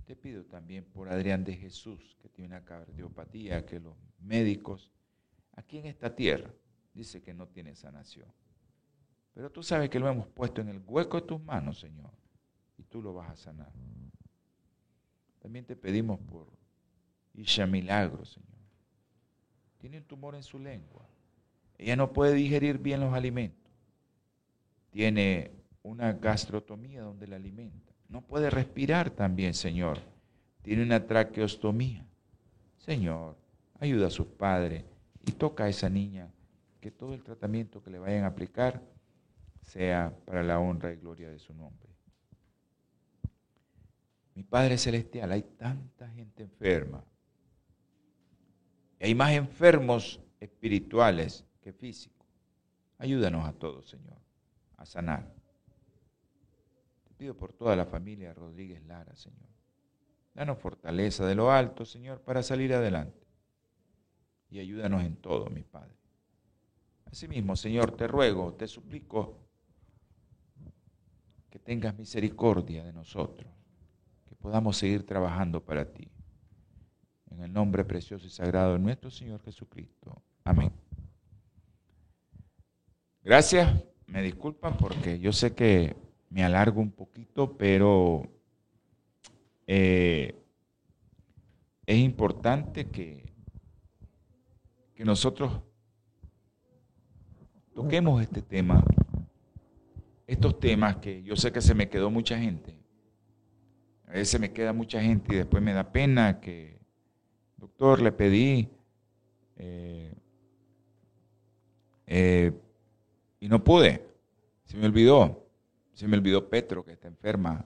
Te 0.05 0.15
pido 0.15 0.45
también 0.45 0.85
por 0.85 1.09
Adrián 1.09 1.43
de 1.43 1.57
Jesús, 1.57 2.15
que 2.21 2.29
tiene 2.29 2.55
una 2.55 2.63
cardiopatía, 2.63 3.65
que 3.65 3.81
los 3.81 3.97
médicos 4.21 4.93
aquí 5.57 5.79
en 5.79 5.87
esta 5.87 6.15
tierra 6.15 6.49
dice 6.93 7.21
que 7.21 7.33
no 7.33 7.49
tiene 7.49 7.75
sanación. 7.75 8.31
Pero 9.33 9.51
tú 9.51 9.61
sabes 9.61 9.89
que 9.89 9.99
lo 9.99 10.07
hemos 10.07 10.29
puesto 10.29 10.61
en 10.61 10.69
el 10.69 10.81
hueco 10.87 11.19
de 11.19 11.27
tus 11.27 11.43
manos, 11.43 11.81
Señor, 11.81 12.11
y 12.77 12.83
tú 12.83 13.01
lo 13.01 13.13
vas 13.13 13.29
a 13.29 13.35
sanar. 13.35 13.73
También 15.41 15.65
te 15.65 15.75
pedimos 15.75 16.17
por 16.21 16.62
Isha 17.33 17.65
Milagro, 17.65 18.25
Señor. 18.25 18.49
Tiene 19.79 19.97
un 19.97 20.03
tumor 20.03 20.35
en 20.35 20.43
su 20.43 20.59
lengua. 20.59 21.05
Ella 21.77 21.95
no 21.95 22.13
puede 22.13 22.33
digerir 22.33 22.77
bien 22.77 23.01
los 23.01 23.13
alimentos. 23.13 23.71
Tiene 24.91 25.51
una 25.81 26.13
gastrotomía 26.13 27.01
donde 27.01 27.27
la 27.27 27.35
alimenta. 27.35 27.91
No 28.07 28.21
puede 28.21 28.49
respirar 28.49 29.09
también, 29.09 29.53
Señor. 29.53 29.99
Tiene 30.61 30.83
una 30.83 31.05
traqueostomía. 31.05 32.05
Señor, 32.77 33.35
ayuda 33.79 34.07
a 34.07 34.11
sus 34.11 34.27
padres 34.27 34.85
y 35.25 35.31
toca 35.31 35.65
a 35.65 35.69
esa 35.69 35.89
niña 35.89 36.31
que 36.79 36.91
todo 36.91 37.13
el 37.13 37.23
tratamiento 37.23 37.81
que 37.81 37.89
le 37.89 37.99
vayan 37.99 38.23
a 38.23 38.27
aplicar 38.27 38.81
sea 39.61 40.13
para 40.25 40.43
la 40.43 40.59
honra 40.59 40.93
y 40.93 40.97
gloria 40.97 41.29
de 41.29 41.39
su 41.39 41.53
nombre. 41.53 41.89
Mi 44.35 44.43
Padre 44.43 44.77
Celestial, 44.77 45.31
hay 45.31 45.43
tanta 45.43 46.09
gente 46.09 46.43
enferma. 46.43 47.03
Hay 49.03 49.15
más 49.15 49.33
enfermos 49.33 50.21
espirituales 50.39 51.45
que 51.61 51.73
físicos. 51.73 52.25
Ayúdanos 52.97 53.45
a 53.45 53.51
todos, 53.51 53.89
Señor, 53.89 54.17
a 54.77 54.85
sanar. 54.85 55.29
Te 57.03 57.13
pido 57.13 57.35
por 57.35 57.51
toda 57.51 57.75
la 57.75 57.85
familia 57.85 58.33
Rodríguez 58.33 58.81
Lara, 58.85 59.13
Señor. 59.17 59.49
Danos 60.33 60.57
fortaleza 60.57 61.25
de 61.25 61.35
lo 61.35 61.51
alto, 61.51 61.83
Señor, 61.83 62.21
para 62.21 62.41
salir 62.43 62.73
adelante. 62.73 63.27
Y 64.49 64.59
ayúdanos 64.59 65.03
en 65.03 65.17
todo, 65.17 65.49
mi 65.49 65.63
Padre. 65.63 65.97
Asimismo, 67.11 67.57
Señor, 67.57 67.97
te 67.97 68.07
ruego, 68.07 68.53
te 68.53 68.67
suplico 68.69 69.37
que 71.49 71.59
tengas 71.59 71.97
misericordia 71.97 72.85
de 72.85 72.93
nosotros, 72.93 73.51
que 74.25 74.35
podamos 74.35 74.77
seguir 74.77 75.05
trabajando 75.05 75.61
para 75.61 75.91
ti. 75.91 76.12
En 77.33 77.41
el 77.41 77.51
nombre 77.51 77.83
precioso 77.83 78.27
y 78.27 78.29
sagrado 78.29 78.73
de 78.73 78.79
nuestro 78.79 79.09
Señor 79.09 79.41
Jesucristo. 79.41 80.21
Amén. 80.43 80.71
Gracias, 83.23 83.83
me 84.05 84.21
disculpan 84.21 84.77
porque 84.77 85.17
yo 85.17 85.33
sé 85.33 85.55
que 85.55 85.95
me 86.29 86.43
alargo 86.43 86.79
un 86.79 86.91
poquito, 86.91 87.57
pero 87.57 88.29
eh, 89.65 90.35
es 91.87 91.97
importante 91.97 92.89
que, 92.89 93.33
que 94.93 95.03
nosotros 95.03 95.59
toquemos 97.73 98.21
este 98.21 98.43
tema, 98.43 98.83
estos 100.27 100.59
temas 100.59 100.97
que 100.97 101.23
yo 101.23 101.35
sé 101.35 101.51
que 101.51 101.61
se 101.61 101.73
me 101.73 101.89
quedó 101.89 102.11
mucha 102.11 102.37
gente. 102.37 102.77
A 104.05 104.11
veces 104.11 104.39
me 104.39 104.51
queda 104.53 104.71
mucha 104.71 105.01
gente 105.01 105.33
y 105.33 105.37
después 105.37 105.63
me 105.63 105.73
da 105.73 105.91
pena 105.91 106.39
que, 106.39 106.82
doctor, 107.63 108.01
le 108.01 108.11
pedí 108.11 108.69
eh, 109.57 110.13
eh, 112.07 112.51
y 113.39 113.47
no 113.47 113.63
pude. 113.63 114.05
Se 114.65 114.77
me 114.77 114.85
olvidó. 114.85 115.47
Se 115.93 116.07
me 116.07 116.17
olvidó 116.17 116.49
Petro, 116.49 116.83
que 116.83 116.93
está 116.93 117.07
enferma, 117.07 117.65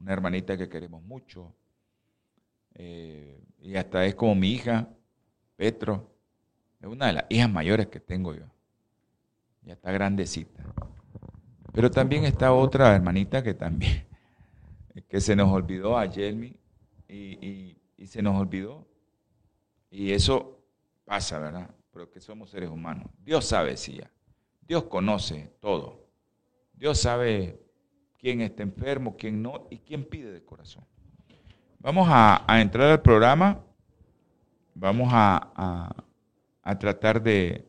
una 0.00 0.12
hermanita 0.12 0.56
que 0.56 0.68
queremos 0.68 1.02
mucho. 1.02 1.52
Eh, 2.74 3.40
y 3.60 3.76
hasta 3.76 4.04
es 4.06 4.14
como 4.14 4.34
mi 4.34 4.52
hija, 4.52 4.88
Petro. 5.56 6.10
Es 6.80 6.86
una 6.88 7.08
de 7.08 7.12
las 7.14 7.24
hijas 7.28 7.50
mayores 7.50 7.88
que 7.88 8.00
tengo 8.00 8.34
yo 8.34 8.46
ya 9.68 9.74
está 9.74 9.92
grandecita. 9.92 10.64
Pero 11.74 11.90
también 11.90 12.24
está 12.24 12.52
otra 12.54 12.94
hermanita 12.94 13.42
que 13.42 13.52
también, 13.52 14.06
que 15.08 15.20
se 15.20 15.36
nos 15.36 15.52
olvidó 15.52 15.98
a 15.98 16.08
Jelmy 16.10 16.56
y, 17.06 17.76
se 18.06 18.22
nos 18.22 18.40
olvidó. 18.40 18.87
Y 19.90 20.12
eso 20.12 20.62
pasa, 21.04 21.38
¿verdad? 21.38 21.70
Pero 21.92 22.10
que 22.10 22.20
somos 22.20 22.50
seres 22.50 22.70
humanos. 22.70 23.10
Dios 23.18 23.46
sabe 23.46 23.76
ya. 23.76 24.10
Dios 24.60 24.84
conoce 24.84 25.52
todo. 25.60 26.06
Dios 26.74 26.98
sabe 26.98 27.60
quién 28.18 28.40
está 28.40 28.62
enfermo, 28.62 29.16
quién 29.16 29.42
no 29.42 29.66
y 29.70 29.78
quién 29.78 30.04
pide 30.04 30.30
de 30.30 30.44
corazón. 30.44 30.84
Vamos 31.78 32.06
a, 32.10 32.44
entrar 32.60 32.90
al 32.90 33.02
programa. 33.02 33.64
Vamos 34.74 35.08
a, 35.12 35.94
a 36.62 36.78
tratar 36.78 37.22
de, 37.22 37.66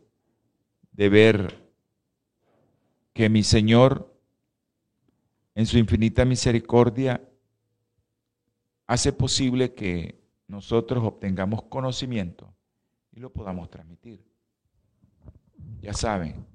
de 0.91 1.09
ver 1.09 1.69
que 3.13 3.29
mi 3.29 3.43
Señor, 3.43 4.13
en 5.55 5.65
su 5.65 5.77
infinita 5.77 6.25
misericordia, 6.25 7.23
hace 8.87 9.13
posible 9.13 9.73
que 9.73 10.18
nosotros 10.49 11.03
obtengamos 11.03 11.61
conocimiento 11.63 12.51
y 13.11 13.19
lo 13.19 13.31
podamos 13.31 13.69
transmitir. 13.69 14.25
Ya 15.79 15.93
saben, 15.93 16.45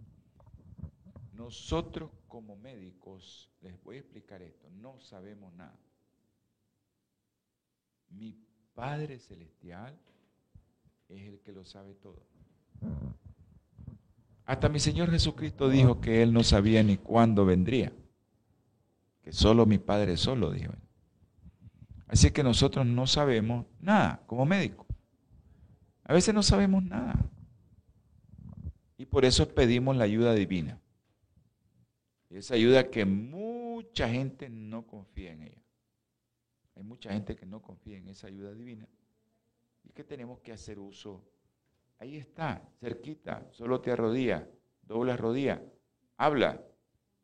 nosotros 1.33 2.11
como 2.27 2.57
médicos, 2.57 3.51
les 3.61 3.81
voy 3.85 3.97
a 3.97 4.01
explicar 4.01 4.43
esto, 4.43 4.69
no 4.71 4.99
sabemos 4.99 5.55
nada. 5.55 5.79
Mi 8.11 8.37
Padre 8.75 9.21
Celestial 9.21 9.97
es 11.09 11.23
el 11.29 11.39
que 11.41 11.53
lo 11.53 11.65
sabe 11.65 11.95
todo. 11.95 12.27
Hasta 14.45 14.69
mi 14.69 14.81
Señor 14.81 15.11
Jesucristo 15.11 15.69
dijo 15.69 16.01
que 16.01 16.21
Él 16.21 16.33
no 16.33 16.43
sabía 16.43 16.83
ni 16.83 16.97
cuándo 16.97 17.47
vendría, 17.47 17.93
que 19.23 19.33
solo 19.33 19.67
mi 19.67 19.79
Padre 19.79 20.17
solo 20.17 20.51
dijo. 20.51 20.73
Así 22.07 22.31
que 22.31 22.43
nosotros 22.43 22.87
no 22.87 23.07
sabemos 23.07 23.67
nada 23.81 24.23
como 24.27 24.45
médicos. 24.45 24.87
A 26.05 26.13
veces 26.13 26.35
no 26.35 26.43
sabemos 26.43 26.83
nada. 26.83 27.15
Y 28.99 29.07
por 29.07 29.25
eso 29.25 29.49
pedimos 29.49 29.97
la 29.97 30.05
ayuda 30.05 30.35
divina. 30.35 30.81
esa 32.31 32.55
ayuda 32.55 32.91
que 32.91 33.05
mucha 33.05 34.09
gente 34.09 34.49
no 34.49 34.87
confía 34.87 35.33
en 35.33 35.43
ella. 35.43 35.63
Hay 36.77 36.83
mucha 36.83 37.13
gente 37.13 37.37
que 37.37 37.47
no 37.47 37.63
confía 37.63 37.99
en 37.99 38.09
esa 38.09 38.27
ayuda 38.27 38.53
divina 38.53 38.89
y 39.85 39.91
que 39.93 40.03
tenemos 40.03 40.41
que 40.41 40.53
hacer 40.53 40.79
uso 40.79 41.23
Ahí 41.99 42.17
está, 42.17 42.63
cerquita, 42.81 43.47
solo 43.53 43.81
te 43.81 43.91
arrodilla, 43.91 44.49
dobla 44.83 45.17
rodilla, 45.17 45.63
habla 46.17 46.63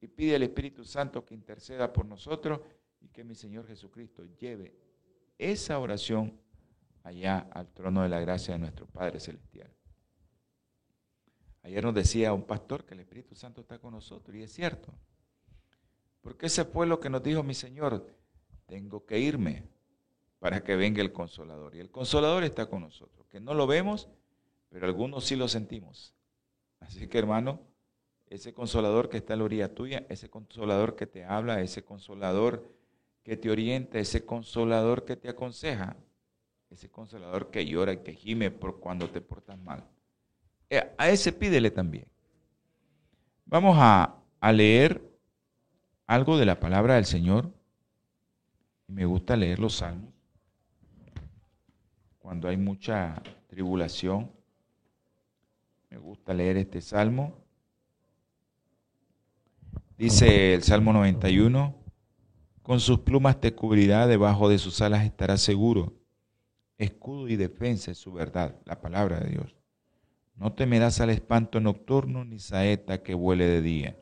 y 0.00 0.06
pide 0.06 0.36
al 0.36 0.42
Espíritu 0.42 0.84
Santo 0.84 1.24
que 1.24 1.34
interceda 1.34 1.92
por 1.92 2.06
nosotros 2.06 2.60
y 3.00 3.08
que 3.08 3.24
mi 3.24 3.34
Señor 3.34 3.66
Jesucristo 3.66 4.24
lleve 4.38 4.74
esa 5.38 5.78
oración 5.78 6.38
allá 7.02 7.48
al 7.52 7.68
trono 7.72 8.02
de 8.02 8.08
la 8.08 8.20
gracia 8.20 8.54
de 8.54 8.60
nuestro 8.60 8.86
Padre 8.86 9.20
Celestial. 9.20 9.70
Ayer 11.62 11.84
nos 11.84 11.94
decía 11.94 12.32
un 12.32 12.44
pastor 12.44 12.84
que 12.84 12.94
el 12.94 13.00
Espíritu 13.00 13.34
Santo 13.34 13.60
está 13.60 13.78
con 13.78 13.92
nosotros 13.92 14.36
y 14.36 14.42
es 14.42 14.52
cierto. 14.52 14.92
Porque 16.20 16.46
ese 16.46 16.64
fue 16.64 16.86
lo 16.86 17.00
que 17.00 17.10
nos 17.10 17.22
dijo 17.22 17.42
mi 17.42 17.54
Señor. 17.54 18.06
Tengo 18.66 19.04
que 19.04 19.18
irme 19.18 19.64
para 20.38 20.62
que 20.62 20.76
venga 20.76 21.02
el 21.02 21.12
consolador. 21.12 21.74
Y 21.74 21.80
el 21.80 21.90
consolador 21.90 22.44
está 22.44 22.66
con 22.66 22.82
nosotros, 22.82 23.26
que 23.28 23.40
no 23.40 23.54
lo 23.54 23.66
vemos, 23.66 24.08
pero 24.68 24.86
algunos 24.86 25.24
sí 25.24 25.36
lo 25.36 25.48
sentimos. 25.48 26.14
Así 26.80 27.06
que 27.08 27.18
hermano, 27.18 27.60
ese 28.26 28.54
consolador 28.54 29.08
que 29.08 29.18
está 29.18 29.34
a 29.34 29.36
la 29.36 29.44
orilla 29.44 29.74
tuya, 29.74 30.06
ese 30.08 30.30
consolador 30.30 30.96
que 30.96 31.06
te 31.06 31.24
habla, 31.24 31.60
ese 31.60 31.84
consolador 31.84 32.79
que 33.22 33.36
te 33.36 33.50
orienta, 33.50 33.98
ese 33.98 34.24
consolador 34.24 35.04
que 35.04 35.16
te 35.16 35.28
aconseja, 35.28 35.96
ese 36.70 36.88
consolador 36.90 37.50
que 37.50 37.66
llora 37.66 37.92
y 37.92 37.98
que 37.98 38.12
gime 38.14 38.50
por 38.50 38.80
cuando 38.80 39.08
te 39.08 39.20
portas 39.20 39.58
mal. 39.58 39.84
Eh, 40.68 40.94
a 40.96 41.08
ese 41.08 41.32
pídele 41.32 41.70
también. 41.70 42.06
Vamos 43.44 43.76
a, 43.78 44.16
a 44.38 44.52
leer 44.52 45.02
algo 46.06 46.38
de 46.38 46.46
la 46.46 46.60
palabra 46.60 46.94
del 46.94 47.04
Señor. 47.04 47.52
Me 48.86 49.04
gusta 49.04 49.36
leer 49.36 49.58
los 49.58 49.74
salmos. 49.76 50.12
Cuando 52.18 52.48
hay 52.48 52.56
mucha 52.56 53.20
tribulación, 53.48 54.30
me 55.90 55.98
gusta 55.98 56.32
leer 56.32 56.56
este 56.56 56.80
salmo. 56.80 57.36
Dice 59.98 60.54
el 60.54 60.62
Salmo 60.62 60.92
91, 60.92 61.74
con 62.62 62.80
sus 62.80 63.00
plumas 63.00 63.40
te 63.40 63.54
cubrirá, 63.54 64.06
debajo 64.06 64.48
de 64.48 64.58
sus 64.58 64.80
alas 64.80 65.04
estará 65.04 65.36
seguro. 65.36 65.94
Escudo 66.78 67.28
y 67.28 67.36
defensa 67.36 67.90
es 67.90 67.98
su 67.98 68.12
verdad, 68.12 68.56
la 68.64 68.80
palabra 68.80 69.20
de 69.20 69.30
Dios. 69.30 69.56
No 70.36 70.52
temerás 70.52 71.00
al 71.00 71.10
espanto 71.10 71.60
nocturno, 71.60 72.24
ni 72.24 72.38
saeta 72.38 73.02
que 73.02 73.14
vuele 73.14 73.46
de 73.46 73.60
día, 73.60 73.96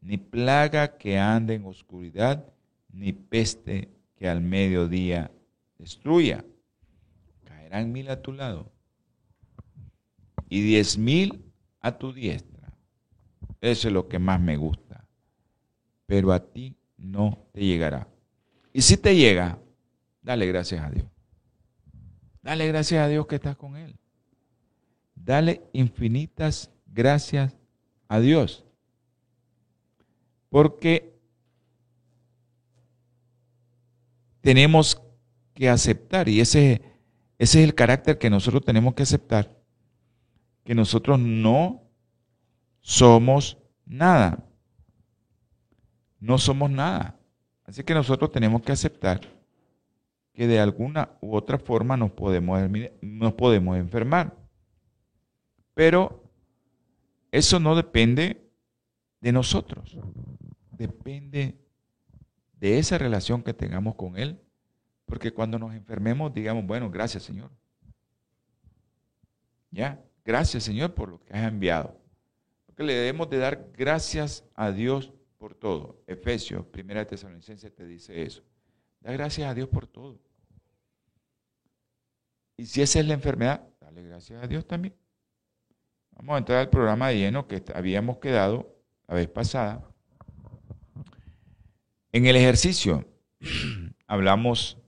ni 0.00 0.16
plaga 0.16 0.98
que 0.98 1.18
ande 1.18 1.54
en 1.54 1.64
oscuridad, 1.64 2.52
ni 2.90 3.12
peste 3.12 3.88
que 4.16 4.28
al 4.28 4.40
mediodía 4.40 5.30
destruya. 5.78 6.44
Caerán 7.44 7.92
mil 7.92 8.10
a 8.10 8.20
tu 8.20 8.32
lado 8.32 8.72
y 10.48 10.62
diez 10.62 10.98
mil 10.98 11.44
a 11.80 11.98
tu 11.98 12.12
diestra. 12.12 12.72
Eso 13.60 13.88
es 13.88 13.94
lo 13.94 14.08
que 14.08 14.18
más 14.18 14.40
me 14.40 14.56
gusta 14.56 14.88
pero 16.08 16.32
a 16.32 16.40
ti 16.40 16.74
no 16.98 17.46
te 17.52 17.64
llegará. 17.64 18.08
Y 18.72 18.82
si 18.82 18.96
te 18.96 19.16
llega, 19.16 19.58
dale 20.20 20.46
gracias 20.46 20.84
a 20.84 20.90
Dios. 20.90 21.06
Dale 22.42 22.66
gracias 22.68 23.02
a 23.02 23.08
Dios 23.08 23.26
que 23.26 23.36
estás 23.36 23.56
con 23.56 23.76
Él. 23.76 23.96
Dale 25.14 25.62
infinitas 25.72 26.70
gracias 26.86 27.56
a 28.08 28.20
Dios. 28.20 28.64
Porque 30.48 31.18
tenemos 34.40 35.00
que 35.54 35.68
aceptar, 35.68 36.28
y 36.28 36.40
ese, 36.40 36.80
ese 37.38 37.58
es 37.60 37.68
el 37.68 37.74
carácter 37.74 38.18
que 38.18 38.30
nosotros 38.30 38.64
tenemos 38.64 38.94
que 38.94 39.02
aceptar, 39.02 39.54
que 40.64 40.74
nosotros 40.74 41.18
no 41.18 41.82
somos 42.80 43.58
nada 43.84 44.47
no 46.20 46.38
somos 46.38 46.70
nada. 46.70 47.18
Así 47.64 47.84
que 47.84 47.94
nosotros 47.94 48.32
tenemos 48.32 48.62
que 48.62 48.72
aceptar 48.72 49.20
que 50.32 50.46
de 50.46 50.60
alguna 50.60 51.10
u 51.20 51.34
otra 51.34 51.58
forma 51.58 51.96
nos 51.96 52.12
podemos, 52.12 52.60
nos 53.02 53.32
podemos 53.34 53.76
enfermar. 53.76 54.36
Pero 55.74 56.24
eso 57.30 57.60
no 57.60 57.76
depende 57.76 58.48
de 59.20 59.32
nosotros. 59.32 59.98
Depende 60.70 61.58
de 62.54 62.78
esa 62.78 62.98
relación 62.98 63.42
que 63.42 63.52
tengamos 63.52 63.96
con 63.96 64.16
Él. 64.16 64.40
Porque 65.06 65.32
cuando 65.32 65.58
nos 65.58 65.74
enfermemos, 65.74 66.32
digamos, 66.32 66.66
bueno, 66.66 66.90
gracias 66.90 67.22
Señor. 67.22 67.50
Ya, 69.70 70.02
gracias 70.24 70.62
Señor 70.62 70.94
por 70.94 71.10
lo 71.10 71.20
que 71.20 71.32
has 71.32 71.48
enviado. 71.48 72.00
Porque 72.66 72.82
le 72.82 72.94
debemos 72.94 73.28
de 73.28 73.38
dar 73.38 73.70
gracias 73.76 74.44
a 74.54 74.70
Dios 74.70 75.12
por 75.38 75.54
todo. 75.54 76.02
Efesios, 76.06 76.66
primera 76.66 77.06
Tesalonicense 77.06 77.70
te 77.70 77.86
dice 77.86 78.22
eso. 78.22 78.42
Da 79.00 79.12
gracias 79.12 79.48
a 79.48 79.54
Dios 79.54 79.68
por 79.68 79.86
todo. 79.86 80.18
Y 82.56 82.66
si 82.66 82.82
esa 82.82 82.98
es 82.98 83.06
la 83.06 83.14
enfermedad, 83.14 83.66
dale 83.80 84.02
gracias 84.02 84.42
a 84.42 84.46
Dios 84.46 84.66
también. 84.66 84.94
Vamos 86.10 86.34
a 86.34 86.38
entrar 86.38 86.58
al 86.58 86.70
programa 86.70 87.08
de 87.08 87.18
lleno 87.18 87.46
que 87.46 87.62
habíamos 87.72 88.18
quedado 88.18 88.76
la 89.06 89.14
vez 89.14 89.28
pasada. 89.28 89.88
En 92.10 92.26
el 92.26 92.34
ejercicio 92.34 93.06
hablamos, 94.08 94.78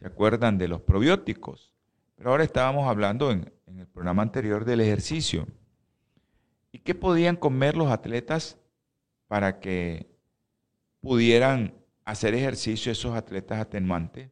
¿se 0.00 0.06
acuerdan 0.06 0.58
de 0.58 0.66
los 0.66 0.80
probióticos? 0.80 1.72
Pero 2.16 2.30
ahora 2.30 2.42
estábamos 2.42 2.88
hablando 2.88 3.30
en, 3.30 3.52
en 3.66 3.78
el 3.78 3.86
programa 3.86 4.22
anterior 4.22 4.64
del 4.64 4.80
ejercicio. 4.80 5.46
¿Y 6.72 6.80
qué 6.80 6.96
podían 6.96 7.36
comer 7.36 7.76
los 7.76 7.92
atletas 7.92 8.58
para 9.32 9.60
que 9.60 10.06
pudieran 11.00 11.72
hacer 12.04 12.34
ejercicio 12.34 12.92
esos 12.92 13.16
atletas 13.16 13.60
atenuantes. 13.60 14.30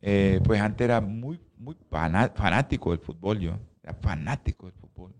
Eh, 0.00 0.40
pues 0.44 0.60
antes 0.60 0.84
era 0.84 1.00
muy, 1.00 1.40
muy 1.58 1.76
fanático 1.90 2.92
del 2.92 3.00
fútbol 3.00 3.40
yo, 3.40 3.58
era 3.82 3.92
fanático 3.94 4.66
del 4.66 4.74
fútbol. 4.76 5.16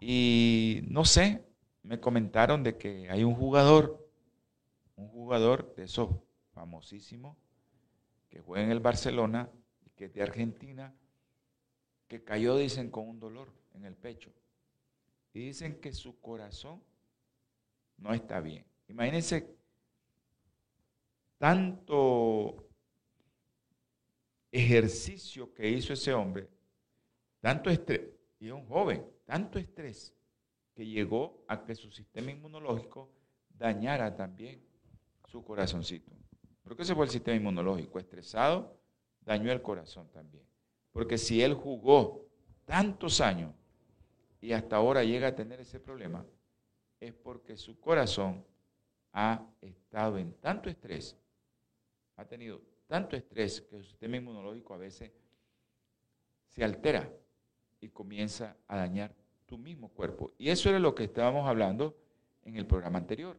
Y 0.00 0.80
no 0.88 1.04
sé, 1.04 1.44
me 1.82 2.00
comentaron 2.00 2.62
de 2.62 2.78
que 2.78 3.10
hay 3.10 3.22
un 3.22 3.34
jugador, 3.34 4.10
un 4.96 5.08
jugador 5.08 5.74
de 5.74 5.84
esos 5.84 6.08
famosísimos, 6.54 7.36
que 8.30 8.40
juega 8.40 8.64
en 8.64 8.70
el 8.70 8.80
Barcelona 8.80 9.50
y 9.84 9.90
que 9.90 10.06
es 10.06 10.14
de 10.14 10.22
Argentina, 10.22 10.94
que 12.06 12.24
cayó, 12.24 12.56
dicen, 12.56 12.90
con 12.90 13.06
un 13.06 13.20
dolor 13.20 13.52
en 13.74 13.84
el 13.84 13.94
pecho 13.94 14.32
dicen 15.38 15.80
que 15.80 15.92
su 15.92 16.20
corazón 16.20 16.82
no 17.96 18.12
está 18.12 18.40
bien. 18.40 18.64
Imagínense 18.88 19.56
tanto 21.36 22.68
ejercicio 24.50 25.52
que 25.52 25.68
hizo 25.68 25.92
ese 25.92 26.12
hombre, 26.12 26.48
tanto 27.40 27.70
estrés, 27.70 28.08
y 28.40 28.50
un 28.50 28.66
joven, 28.66 29.04
tanto 29.24 29.58
estrés, 29.58 30.14
que 30.74 30.86
llegó 30.86 31.44
a 31.48 31.64
que 31.64 31.74
su 31.74 31.90
sistema 31.90 32.30
inmunológico 32.30 33.10
dañara 33.50 34.14
también 34.14 34.62
su 35.26 35.44
corazoncito. 35.44 36.12
Porque 36.62 36.82
ese 36.82 36.94
fue 36.94 37.04
el 37.04 37.10
sistema 37.10 37.36
inmunológico, 37.36 37.98
estresado, 37.98 38.78
dañó 39.20 39.50
el 39.50 39.62
corazón 39.62 40.08
también. 40.10 40.44
Porque 40.92 41.18
si 41.18 41.42
él 41.42 41.54
jugó 41.54 42.26
tantos 42.64 43.20
años 43.20 43.54
y 44.40 44.52
hasta 44.52 44.76
ahora 44.76 45.02
llega 45.02 45.28
a 45.28 45.34
tener 45.34 45.60
ese 45.60 45.80
problema, 45.80 46.24
es 47.00 47.12
porque 47.12 47.56
su 47.56 47.78
corazón 47.80 48.44
ha 49.12 49.44
estado 49.60 50.18
en 50.18 50.32
tanto 50.34 50.68
estrés, 50.68 51.16
ha 52.16 52.24
tenido 52.24 52.60
tanto 52.86 53.16
estrés 53.16 53.60
que 53.60 53.76
su 53.76 53.84
sistema 53.84 54.16
inmunológico 54.16 54.74
a 54.74 54.78
veces 54.78 55.12
se 56.46 56.64
altera 56.64 57.10
y 57.80 57.88
comienza 57.88 58.56
a 58.66 58.76
dañar 58.76 59.14
tu 59.46 59.58
mismo 59.58 59.88
cuerpo. 59.88 60.32
Y 60.38 60.50
eso 60.50 60.68
era 60.68 60.78
lo 60.78 60.94
que 60.94 61.04
estábamos 61.04 61.48
hablando 61.48 61.96
en 62.42 62.56
el 62.56 62.66
programa 62.66 62.98
anterior, 62.98 63.36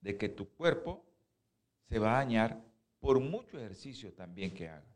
de 0.00 0.16
que 0.16 0.28
tu 0.28 0.48
cuerpo 0.48 1.04
se 1.88 1.98
va 1.98 2.14
a 2.14 2.24
dañar 2.24 2.60
por 3.00 3.20
mucho 3.20 3.58
ejercicio 3.58 4.12
también 4.12 4.52
que 4.52 4.68
haga. 4.68 4.86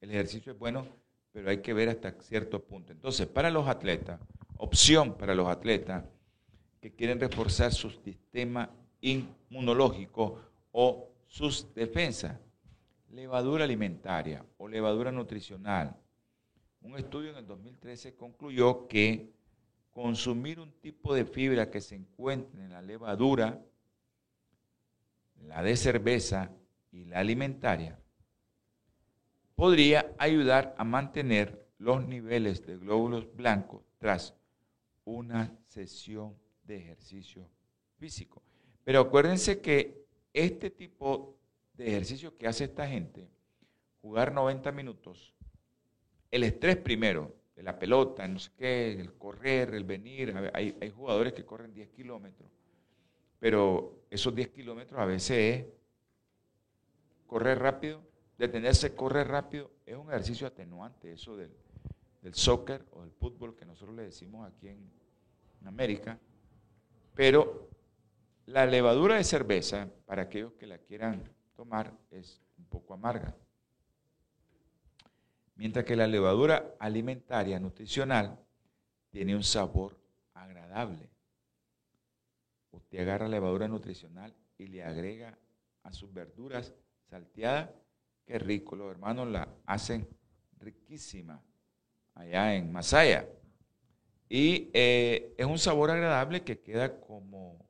El 0.00 0.10
ejercicio 0.10 0.52
es 0.52 0.58
bueno 0.58 0.86
pero 1.34 1.50
hay 1.50 1.58
que 1.58 1.74
ver 1.74 1.88
hasta 1.88 2.12
cierto 2.22 2.62
punto. 2.62 2.92
Entonces, 2.92 3.26
para 3.26 3.50
los 3.50 3.66
atletas, 3.66 4.20
opción 4.56 5.14
para 5.14 5.34
los 5.34 5.48
atletas 5.48 6.04
que 6.80 6.94
quieren 6.94 7.18
reforzar 7.18 7.72
su 7.72 7.90
sistema 7.90 8.70
inmunológico 9.00 10.40
o 10.70 11.08
sus 11.26 11.74
defensas, 11.74 12.38
levadura 13.10 13.64
alimentaria 13.64 14.46
o 14.58 14.68
levadura 14.68 15.10
nutricional. 15.10 15.96
Un 16.82 16.96
estudio 16.96 17.30
en 17.30 17.38
el 17.38 17.46
2013 17.48 18.14
concluyó 18.14 18.86
que 18.86 19.32
consumir 19.90 20.60
un 20.60 20.70
tipo 20.70 21.14
de 21.14 21.24
fibra 21.24 21.68
que 21.68 21.80
se 21.80 21.96
encuentra 21.96 22.62
en 22.62 22.70
la 22.70 22.80
levadura, 22.80 23.60
la 25.42 25.64
de 25.64 25.76
cerveza 25.76 26.52
y 26.92 27.06
la 27.06 27.18
alimentaria, 27.18 27.98
podría 29.54 30.14
ayudar 30.18 30.74
a 30.78 30.84
mantener 30.84 31.68
los 31.78 32.06
niveles 32.06 32.66
de 32.66 32.76
glóbulos 32.76 33.34
blancos 33.34 33.82
tras 33.98 34.34
una 35.04 35.56
sesión 35.66 36.34
de 36.64 36.76
ejercicio 36.76 37.48
físico. 37.98 38.42
Pero 38.84 39.00
acuérdense 39.00 39.60
que 39.60 40.06
este 40.32 40.70
tipo 40.70 41.36
de 41.74 41.88
ejercicio 41.88 42.36
que 42.36 42.46
hace 42.46 42.64
esta 42.64 42.86
gente, 42.86 43.28
jugar 44.00 44.32
90 44.32 44.72
minutos, 44.72 45.34
el 46.30 46.42
estrés 46.44 46.76
primero, 46.76 47.34
de 47.54 47.62
la 47.62 47.78
pelota, 47.78 48.26
no 48.26 48.38
sé 48.38 48.50
qué, 48.56 48.92
el 48.92 49.14
correr, 49.14 49.74
el 49.74 49.84
venir, 49.84 50.34
hay, 50.52 50.92
jugadores 50.94 51.32
que 51.32 51.44
corren 51.44 51.72
10 51.72 51.90
kilómetros, 51.90 52.50
pero 53.38 54.06
esos 54.10 54.34
10 54.34 54.48
kilómetros 54.48 55.00
a 55.00 55.04
veces 55.04 55.60
es 55.60 55.66
correr 57.26 57.58
rápido, 57.58 58.02
detenerse, 58.38 58.94
correr 58.94 59.28
rápido, 59.28 59.70
es 59.86 59.96
un 59.96 60.08
ejercicio 60.10 60.46
atenuante, 60.46 61.12
eso 61.12 61.36
del, 61.36 61.54
del 62.22 62.34
soccer 62.34 62.84
o 62.92 63.02
del 63.02 63.12
fútbol 63.12 63.54
que 63.56 63.64
nosotros 63.64 63.94
le 63.94 64.04
decimos 64.04 64.46
aquí 64.48 64.68
en, 64.68 64.90
en 65.60 65.66
América, 65.66 66.18
pero 67.14 67.70
la 68.46 68.66
levadura 68.66 69.16
de 69.16 69.24
cerveza, 69.24 69.88
para 70.06 70.22
aquellos 70.22 70.52
que 70.54 70.66
la 70.66 70.78
quieran 70.78 71.22
tomar, 71.56 71.92
es 72.10 72.42
un 72.58 72.66
poco 72.66 72.94
amarga. 72.94 73.34
Mientras 75.56 75.84
que 75.84 75.96
la 75.96 76.06
levadura 76.06 76.74
alimentaria, 76.78 77.60
nutricional, 77.60 78.38
tiene 79.10 79.36
un 79.36 79.44
sabor 79.44 79.96
agradable. 80.34 81.08
Usted 82.72 82.98
agarra 82.98 83.28
levadura 83.28 83.68
nutricional 83.68 84.34
y 84.58 84.66
le 84.66 84.82
agrega 84.82 85.38
a 85.84 85.92
sus 85.92 86.12
verduras 86.12 86.74
salteadas, 87.08 87.70
qué 88.24 88.38
rico, 88.38 88.76
los 88.76 88.90
hermanos 88.90 89.28
la 89.28 89.48
hacen 89.66 90.08
riquísima 90.58 91.42
allá 92.14 92.54
en 92.54 92.72
Masaya. 92.72 93.28
Y 94.28 94.70
eh, 94.72 95.34
es 95.36 95.46
un 95.46 95.58
sabor 95.58 95.90
agradable 95.90 96.42
que 96.42 96.60
queda 96.60 97.00
como, 97.00 97.68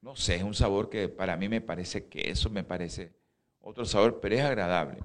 no 0.00 0.16
sé, 0.16 0.36
es 0.36 0.42
un 0.42 0.54
sabor 0.54 0.88
que 0.88 1.08
para 1.08 1.36
mí 1.36 1.48
me 1.48 1.60
parece 1.60 2.06
que 2.06 2.30
eso 2.30 2.50
me 2.50 2.64
parece 2.64 3.12
otro 3.60 3.84
sabor, 3.84 4.20
pero 4.20 4.36
es 4.36 4.42
agradable. 4.42 5.02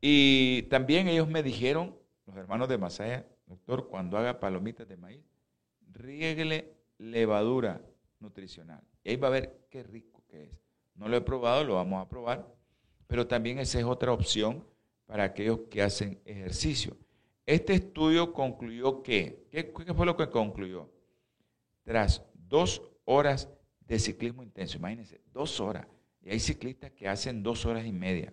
Y 0.00 0.62
también 0.62 1.08
ellos 1.08 1.28
me 1.28 1.42
dijeron, 1.42 1.96
los 2.26 2.36
hermanos 2.36 2.68
de 2.68 2.78
Masaya, 2.78 3.26
doctor, 3.46 3.88
cuando 3.88 4.16
haga 4.16 4.40
palomitas 4.40 4.88
de 4.88 4.96
maíz, 4.96 5.24
rieguele 5.92 6.72
levadura 6.98 7.80
nutricional. 8.18 8.82
Y 9.04 9.10
ahí 9.10 9.16
va 9.16 9.28
a 9.28 9.32
ver 9.32 9.66
qué 9.70 9.82
rico 9.82 10.24
que 10.28 10.44
es. 10.44 10.50
No 10.94 11.08
lo 11.08 11.16
he 11.16 11.20
probado, 11.20 11.64
lo 11.64 11.74
vamos 11.74 12.04
a 12.04 12.08
probar, 12.08 12.46
pero 13.12 13.26
también 13.26 13.58
esa 13.58 13.78
es 13.78 13.84
otra 13.84 14.10
opción 14.10 14.64
para 15.04 15.24
aquellos 15.24 15.60
que 15.70 15.82
hacen 15.82 16.18
ejercicio. 16.24 16.96
Este 17.44 17.74
estudio 17.74 18.32
concluyó 18.32 19.02
que, 19.02 19.48
¿qué, 19.50 19.70
fue 19.94 20.06
lo 20.06 20.16
que 20.16 20.30
concluyó? 20.30 20.90
Tras 21.84 22.24
dos 22.48 22.80
horas 23.04 23.50
de 23.80 23.98
ciclismo 23.98 24.42
intenso, 24.42 24.78
imagínense, 24.78 25.20
dos 25.30 25.60
horas, 25.60 25.86
y 26.22 26.30
hay 26.30 26.40
ciclistas 26.40 26.90
que 26.92 27.06
hacen 27.06 27.42
dos 27.42 27.66
horas 27.66 27.84
y 27.84 27.92
media, 27.92 28.32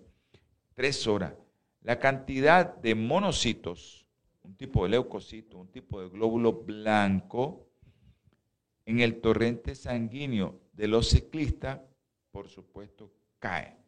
tres 0.76 1.06
horas, 1.08 1.34
la 1.82 2.00
cantidad 2.00 2.74
de 2.78 2.96
monocitos, 2.96 4.08
un 4.44 4.56
tipo 4.56 4.84
de 4.84 4.92
leucocito, 4.92 5.58
un 5.58 5.68
tipo 5.68 6.00
de 6.00 6.08
glóbulo 6.08 6.54
blanco, 6.54 7.68
en 8.86 9.02
el 9.02 9.20
torrente 9.20 9.76
sanguíneo 9.76 10.58
de 10.72 10.88
los 10.88 11.10
ciclistas, 11.10 11.82
por 12.32 12.48
supuesto, 12.48 13.12
cae. 13.40 13.79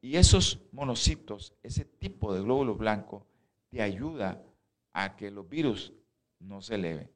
Y 0.00 0.16
esos 0.16 0.60
monocitos, 0.72 1.54
ese 1.62 1.84
tipo 1.84 2.32
de 2.32 2.40
glóbulo 2.40 2.74
blanco, 2.74 3.26
te 3.68 3.82
ayuda 3.82 4.42
a 4.92 5.16
que 5.16 5.30
los 5.30 5.48
virus 5.48 5.92
no 6.38 6.62
se 6.62 6.76
eleven, 6.76 7.10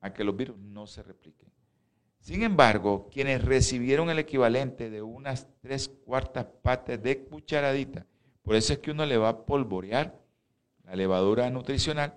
a 0.00 0.12
que 0.12 0.24
los 0.24 0.36
virus 0.36 0.58
no 0.58 0.86
se 0.86 1.02
repliquen. 1.02 1.50
Sin 2.18 2.42
embargo, 2.42 3.10
quienes 3.12 3.44
recibieron 3.44 4.08
el 4.08 4.18
equivalente 4.18 4.88
de 4.88 5.02
unas 5.02 5.46
tres 5.60 5.88
cuartas 5.88 6.46
partes 6.62 7.02
de 7.02 7.24
cucharadita, 7.24 8.06
por 8.42 8.54
eso 8.56 8.72
es 8.72 8.78
que 8.78 8.90
uno 8.90 9.04
le 9.04 9.18
va 9.18 9.28
a 9.28 9.44
polvorear 9.44 10.18
la 10.84 10.96
levadura 10.96 11.50
nutricional, 11.50 12.16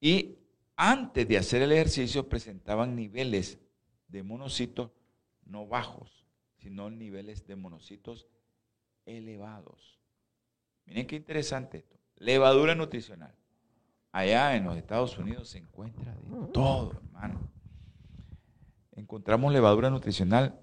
y 0.00 0.36
antes 0.74 1.26
de 1.26 1.38
hacer 1.38 1.62
el 1.62 1.72
ejercicio 1.72 2.28
presentaban 2.28 2.94
niveles 2.94 3.58
de 4.08 4.22
monocitos 4.22 4.90
no 5.44 5.66
bajos, 5.66 6.25
sino 6.66 6.90
niveles 6.90 7.46
de 7.46 7.54
monocitos 7.54 8.26
elevados. 9.04 10.00
Miren 10.84 11.06
qué 11.06 11.14
interesante 11.14 11.78
esto. 11.78 11.96
Levadura 12.16 12.74
nutricional. 12.74 13.32
Allá 14.10 14.56
en 14.56 14.64
los 14.64 14.76
Estados 14.76 15.16
Unidos 15.16 15.48
se 15.50 15.58
encuentra 15.58 16.12
de 16.12 16.48
todo, 16.52 16.90
hermano. 16.90 17.38
Encontramos 18.96 19.52
levadura 19.52 19.90
nutricional 19.90 20.58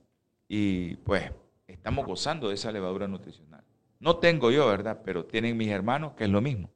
y 0.50 0.98
pues 0.98 1.32
estamos 1.68 2.06
gozando 2.06 2.50
de 2.50 2.56
esa 2.56 2.74
levadura 2.74 3.08
nutricional. 3.08 3.64
No 4.02 4.18
tengo 4.18 4.52
yo, 4.52 4.68
¿verdad? 4.68 5.04
Pero 5.06 5.26
tienen 5.26 5.56
mis 5.56 5.70
hermanos 5.70 6.16
que 6.16 6.26
es 6.26 6.30
lo 6.30 6.42
mismo. 6.42 6.70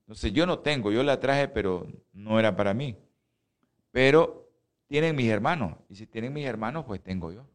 Entonces 0.00 0.32
yo 0.32 0.46
no 0.46 0.58
tengo, 0.58 0.90
yo 0.90 1.04
la 1.04 1.20
traje, 1.20 1.46
pero 1.46 1.86
no 2.12 2.40
era 2.40 2.56
para 2.56 2.74
mí. 2.74 2.96
Pero 3.92 4.50
tienen 4.88 5.14
mis 5.14 5.28
hermanos. 5.28 5.76
Y 5.88 5.94
si 5.94 6.08
tienen 6.08 6.32
mis 6.32 6.44
hermanos, 6.44 6.86
pues 6.86 7.00
tengo 7.00 7.30
yo. 7.30 7.46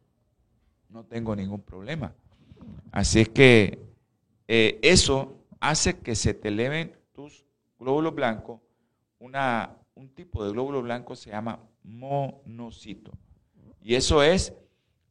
No 0.94 1.04
tengo 1.04 1.36
ningún 1.36 1.64
problema. 1.64 2.14
Así 2.92 3.22
es 3.22 3.30
que 3.30 3.80
eh, 4.48 4.80
eso 4.84 5.44
hace 5.60 5.98
que 5.98 6.14
se 6.14 6.36
te 6.36 6.50
eleven 6.50 6.96
tus 7.14 7.48
glóbulos 7.80 8.14
blancos. 8.14 8.62
Una, 9.18 9.76
un 9.96 10.14
tipo 10.14 10.46
de 10.46 10.52
glóbulo 10.52 10.84
blanco 10.84 11.16
se 11.16 11.32
llama 11.32 11.68
monocito. 11.82 13.12
Y 13.82 13.96
eso 13.96 14.22
es, 14.22 14.54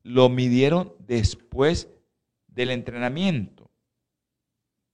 lo 0.05 0.29
midieron 0.29 0.95
después 1.01 1.89
del 2.47 2.71
entrenamiento. 2.71 3.69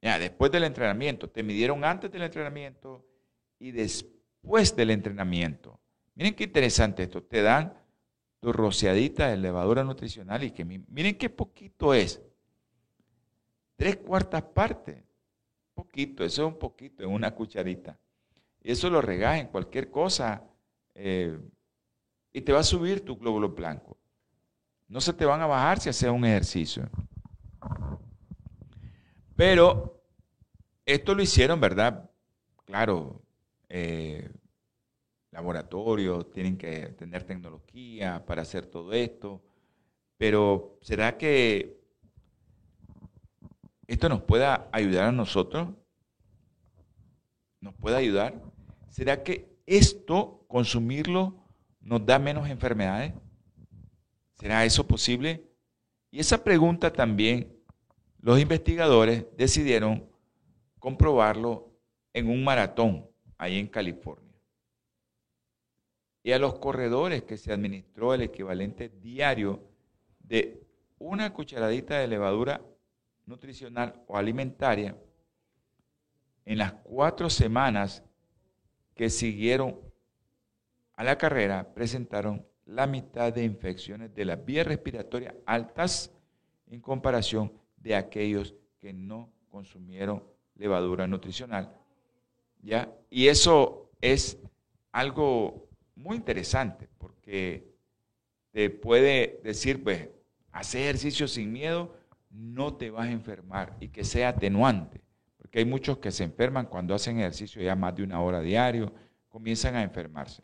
Ya, 0.01 0.19
después 0.19 0.51
del 0.51 0.65
entrenamiento. 0.65 1.29
Te 1.29 1.43
midieron 1.43 1.85
antes 1.85 2.11
del 2.11 2.23
entrenamiento 2.23 3.05
y 3.59 3.73
después 3.73 4.75
del 4.75 4.89
entrenamiento. 4.89 5.79
Miren 6.15 6.35
qué 6.35 6.45
interesante 6.45 7.03
esto. 7.03 7.23
Te 7.23 7.43
dan 7.43 7.75
tu 8.41 8.53
rociadita 8.53 9.29
de 9.29 9.37
levadura 9.37 9.85
nutricional 9.85 10.45
y 10.45 10.53
que 10.53 10.65
miren 10.65 11.19
qué 11.19 11.31
poquito 11.31 11.95
es. 11.95 12.23
Tres 13.77 13.97
cuartas 13.97 14.43
partes 14.43 15.09
poquito, 15.79 16.25
eso 16.25 16.43
es 16.43 16.53
un 16.53 16.59
poquito, 16.59 17.05
en 17.05 17.11
una 17.11 17.31
cucharita. 17.31 17.97
Y 18.65 18.73
eso 18.73 18.91
lo 18.91 19.01
regas 19.01 19.39
en 19.39 19.47
cualquier 19.47 19.93
cosa 19.93 20.43
eh, 20.93 21.39
y 22.33 22.41
te 22.41 22.53
va 22.53 22.61
a 22.61 22.65
subir 22.65 23.05
tu 23.05 23.17
glóbulo 23.17 23.51
blanco. 23.51 23.97
No 24.89 25.01
se 25.01 25.13
te 25.13 25.25
van 25.25 25.41
a 25.41 25.47
bajar 25.47 25.79
si 25.79 25.89
haces 25.89 26.11
un 26.11 26.25
ejercicio. 26.25 26.89
Pero 29.37 30.03
esto 30.85 31.15
lo 31.15 31.23
hicieron, 31.23 31.61
¿verdad? 31.61 32.11
Claro, 32.65 33.23
eh, 33.69 34.29
laboratorios, 35.39 36.31
tienen 36.33 36.57
que 36.59 36.89
tener 36.99 37.23
tecnología 37.25 38.25
para 38.27 38.43
hacer 38.43 38.67
todo 38.67 38.93
esto. 38.93 39.41
Pero 40.17 40.79
¿será 40.83 41.17
que 41.17 41.79
¿Esto 43.89 44.11
nos 44.11 44.21
pueda 44.21 44.69
ayudar 44.71 45.07
a 45.07 45.13
nosotros? 45.13 45.71
¿Nos 47.59 47.75
puede 47.75 47.97
ayudar? 47.97 48.35
¿Será 48.91 49.23
que 49.23 49.49
esto, 49.65 50.45
consumirlo, 50.47 51.35
nos 51.81 52.05
da 52.05 52.19
menos 52.19 52.51
enfermedades? 52.51 53.15
¿Será 54.35 54.67
eso 54.67 54.87
posible? 54.87 55.43
Y 56.11 56.21
esa 56.21 56.45
pregunta 56.45 56.93
también 56.93 57.51
los 58.21 58.39
investigadores 58.39 59.25
decidieron 59.39 60.07
comprobarlo 60.79 61.73
en 62.13 62.29
un 62.29 62.45
maratón 62.45 63.07
ahí 63.39 63.59
en 63.59 63.69
California. 63.69 64.28
Y 66.29 66.33
a 66.33 66.39
los 66.39 66.59
corredores 66.59 67.23
que 67.23 67.39
se 67.39 67.55
administró 67.55 68.13
el 68.13 68.21
equivalente 68.21 68.91
diario 68.91 69.63
de 70.21 70.63
una 70.99 71.33
cucharadita 71.33 72.01
de 72.01 72.07
levadura 72.07 72.61
nutricional 73.25 74.05
o 74.07 74.19
alimentaria, 74.19 74.95
en 76.45 76.59
las 76.59 76.75
cuatro 76.85 77.31
semanas 77.31 78.05
que 78.95 79.09
siguieron 79.09 79.81
a 80.97 81.05
la 81.05 81.17
carrera 81.17 81.73
presentaron 81.73 82.47
la 82.67 82.87
mitad 82.87 83.33
de 83.33 83.45
infecciones 83.45 84.15
de 84.15 84.27
las 84.27 84.45
vías 84.45 84.67
respiratorias 84.67 85.35
altas 85.47 86.13
en 86.67 86.83
comparación 86.83 87.55
de 87.79 87.95
aquellos 87.95 88.55
que 88.79 88.93
no 88.93 89.33
consumieron 89.49 90.23
levadura 90.57 91.07
nutricional. 91.07 91.75
¿Ya? 92.61 92.95
Y 93.09 93.29
eso 93.29 93.89
es 94.03 94.37
algo 94.93 95.68
muy 95.99 96.17
interesante 96.17 96.89
porque 96.99 97.75
te 98.53 98.71
puede 98.71 99.41
decir, 99.43 99.83
pues, 99.83 100.09
hacer 100.53 100.83
ejercicio 100.83 101.29
sin 101.29 101.53
miedo 101.53 101.95
no 102.31 102.75
te 102.75 102.91
vas 102.91 103.09
a 103.09 103.13
enfermar 103.13 103.77
y 103.81 103.89
que 103.89 104.05
sea 104.05 104.31
atenuante, 104.31 105.03
porque 105.37 105.59
hay 105.61 105.65
muchos 105.65 105.99
que 105.99 106.11
se 106.11 106.25
enferman 106.25 106.67
cuando 106.67 106.95
hacen 106.95 107.19
ejercicio 107.19 107.61
ya 107.61 107.75
más 107.75 107.95
de 107.97 108.05
una 108.05 108.21
hora 108.21 108.41
diario, 108.41 108.93
comienzan 109.29 109.77
a 109.77 109.83
enfermarse. 109.83 110.43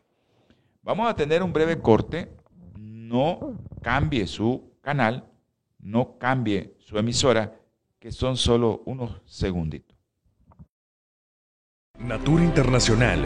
Vamos 0.81 1.09
a 1.09 1.15
tener 1.15 1.41
un 1.41 1.53
breve 1.53 1.79
corte, 1.79 2.29
no 2.75 3.57
cambie 3.81 4.27
su 4.27 4.73
canal, 4.81 5.25
no 5.79 6.17
cambie 6.17 6.75
su 6.79 6.97
emisora, 6.97 7.55
que 7.99 8.11
son 8.11 8.37
solo 8.37 8.83
unos 8.85 9.21
segunditos. 9.25 9.97
Natura 11.97 12.43
Internacional 12.43 13.25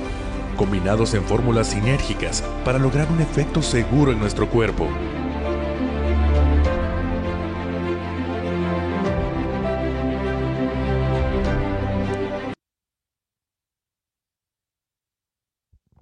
combinados 0.61 1.15
en 1.15 1.23
fórmulas 1.23 1.69
sinérgicas 1.69 2.43
para 2.63 2.77
lograr 2.77 3.11
un 3.11 3.19
efecto 3.19 3.63
seguro 3.63 4.11
en 4.11 4.19
nuestro 4.19 4.47
cuerpo. 4.47 4.87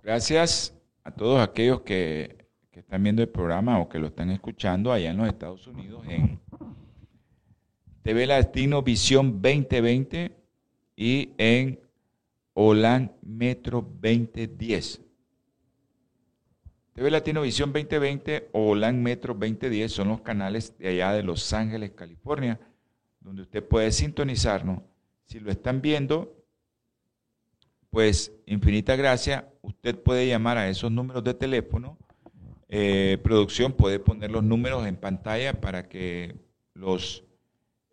Gracias 0.04 0.78
a 1.06 1.12
todos 1.12 1.40
aquellos 1.40 1.80
que, 1.84 2.36
están 2.74 3.02
viendo 3.02 3.22
el 3.22 3.30
programa 3.30 3.80
o 3.80 3.88
que 3.88 3.98
lo 3.98 4.08
están 4.08 4.30
escuchando 4.30 4.92
allá 4.92 5.12
en 5.12 5.18
los 5.18 5.28
Estados 5.30 5.68
Unidos 5.68 6.04
en 6.10 6.38
TV 8.02 8.28
Latino 8.28 8.82
Visión 8.82 9.42
2020 9.42 10.36
y 10.98 11.30
en 11.38 11.80
OLAN 12.62 13.14
Metro 13.22 13.82
2010. 13.82 15.02
TV 16.92 17.10
Latino 17.10 17.44
Visión 17.44 17.72
2020 17.72 18.50
o 18.52 18.72
OLAN 18.72 19.02
Metro 19.02 19.34
2010 19.34 19.90
son 19.90 20.10
los 20.10 20.20
canales 20.20 20.78
de 20.78 20.90
allá 20.90 21.14
de 21.14 21.24
Los 21.24 21.54
Ángeles, 21.54 21.92
California, 21.92 22.60
donde 23.22 23.44
usted 23.44 23.64
puede 23.64 23.94
sintonizarnos. 23.94 24.82
Si 25.26 25.40
lo 25.40 25.52
están 25.52 25.82
viendo, 25.82 26.36
pues 27.92 28.34
infinita 28.46 28.98
gracia, 28.98 29.48
usted 29.62 29.98
puede 29.98 30.28
llamar 30.28 30.58
a 30.58 30.68
esos 30.68 30.92
números 30.92 31.24
de 31.24 31.36
teléfono. 31.36 31.98
Eh, 32.68 33.20
producción 33.24 33.72
puede 33.72 34.00
poner 34.00 34.32
los 34.32 34.44
números 34.44 34.86
en 34.86 34.98
pantalla 34.98 35.54
para 35.54 35.88
que 35.88 36.36
los 36.74 37.24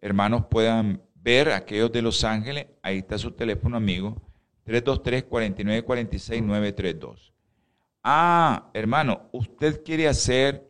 hermanos 0.00 0.46
puedan 0.50 1.00
ver 1.14 1.52
aquellos 1.52 1.92
de 1.92 2.02
Los 2.02 2.24
Ángeles. 2.24 2.66
Ahí 2.82 2.98
está 2.98 3.16
su 3.16 3.30
teléfono 3.30 3.76
amigo, 3.76 4.25
323-4946-932. 4.66 7.32
Ah, 8.02 8.70
hermano, 8.74 9.28
usted 9.32 9.82
quiere 9.84 10.08
hacer 10.08 10.68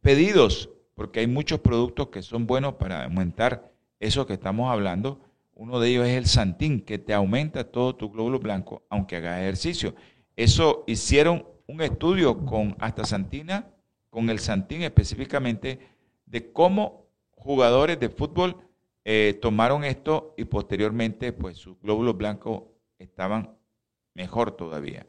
pedidos, 0.00 0.70
porque 0.94 1.20
hay 1.20 1.26
muchos 1.26 1.60
productos 1.60 2.08
que 2.08 2.22
son 2.22 2.46
buenos 2.46 2.74
para 2.74 3.04
aumentar 3.04 3.72
eso 4.00 4.26
que 4.26 4.34
estamos 4.34 4.70
hablando 4.70 5.20
uno 5.58 5.80
de 5.80 5.88
ellos 5.88 6.06
es 6.06 6.16
el 6.16 6.26
Santín, 6.26 6.80
que 6.80 6.98
te 6.98 7.12
aumenta 7.12 7.64
todo 7.64 7.96
tu 7.96 8.10
glóbulo 8.10 8.38
blanco, 8.38 8.84
aunque 8.88 9.16
hagas 9.16 9.40
ejercicio. 9.40 9.92
Eso 10.36 10.84
hicieron 10.86 11.44
un 11.66 11.82
estudio 11.82 12.46
con 12.46 12.76
hasta 12.78 13.04
Santina, 13.04 13.68
con 14.08 14.30
el 14.30 14.38
Santín 14.38 14.82
específicamente, 14.82 15.80
de 16.26 16.52
cómo 16.52 17.08
jugadores 17.32 17.98
de 17.98 18.08
fútbol 18.08 18.56
eh, 19.04 19.36
tomaron 19.42 19.82
esto 19.82 20.32
y 20.38 20.44
posteriormente, 20.44 21.32
pues 21.32 21.56
sus 21.56 21.76
glóbulos 21.80 22.16
blancos 22.16 22.62
estaban 22.98 23.56
mejor 24.14 24.52
todavía. 24.52 25.06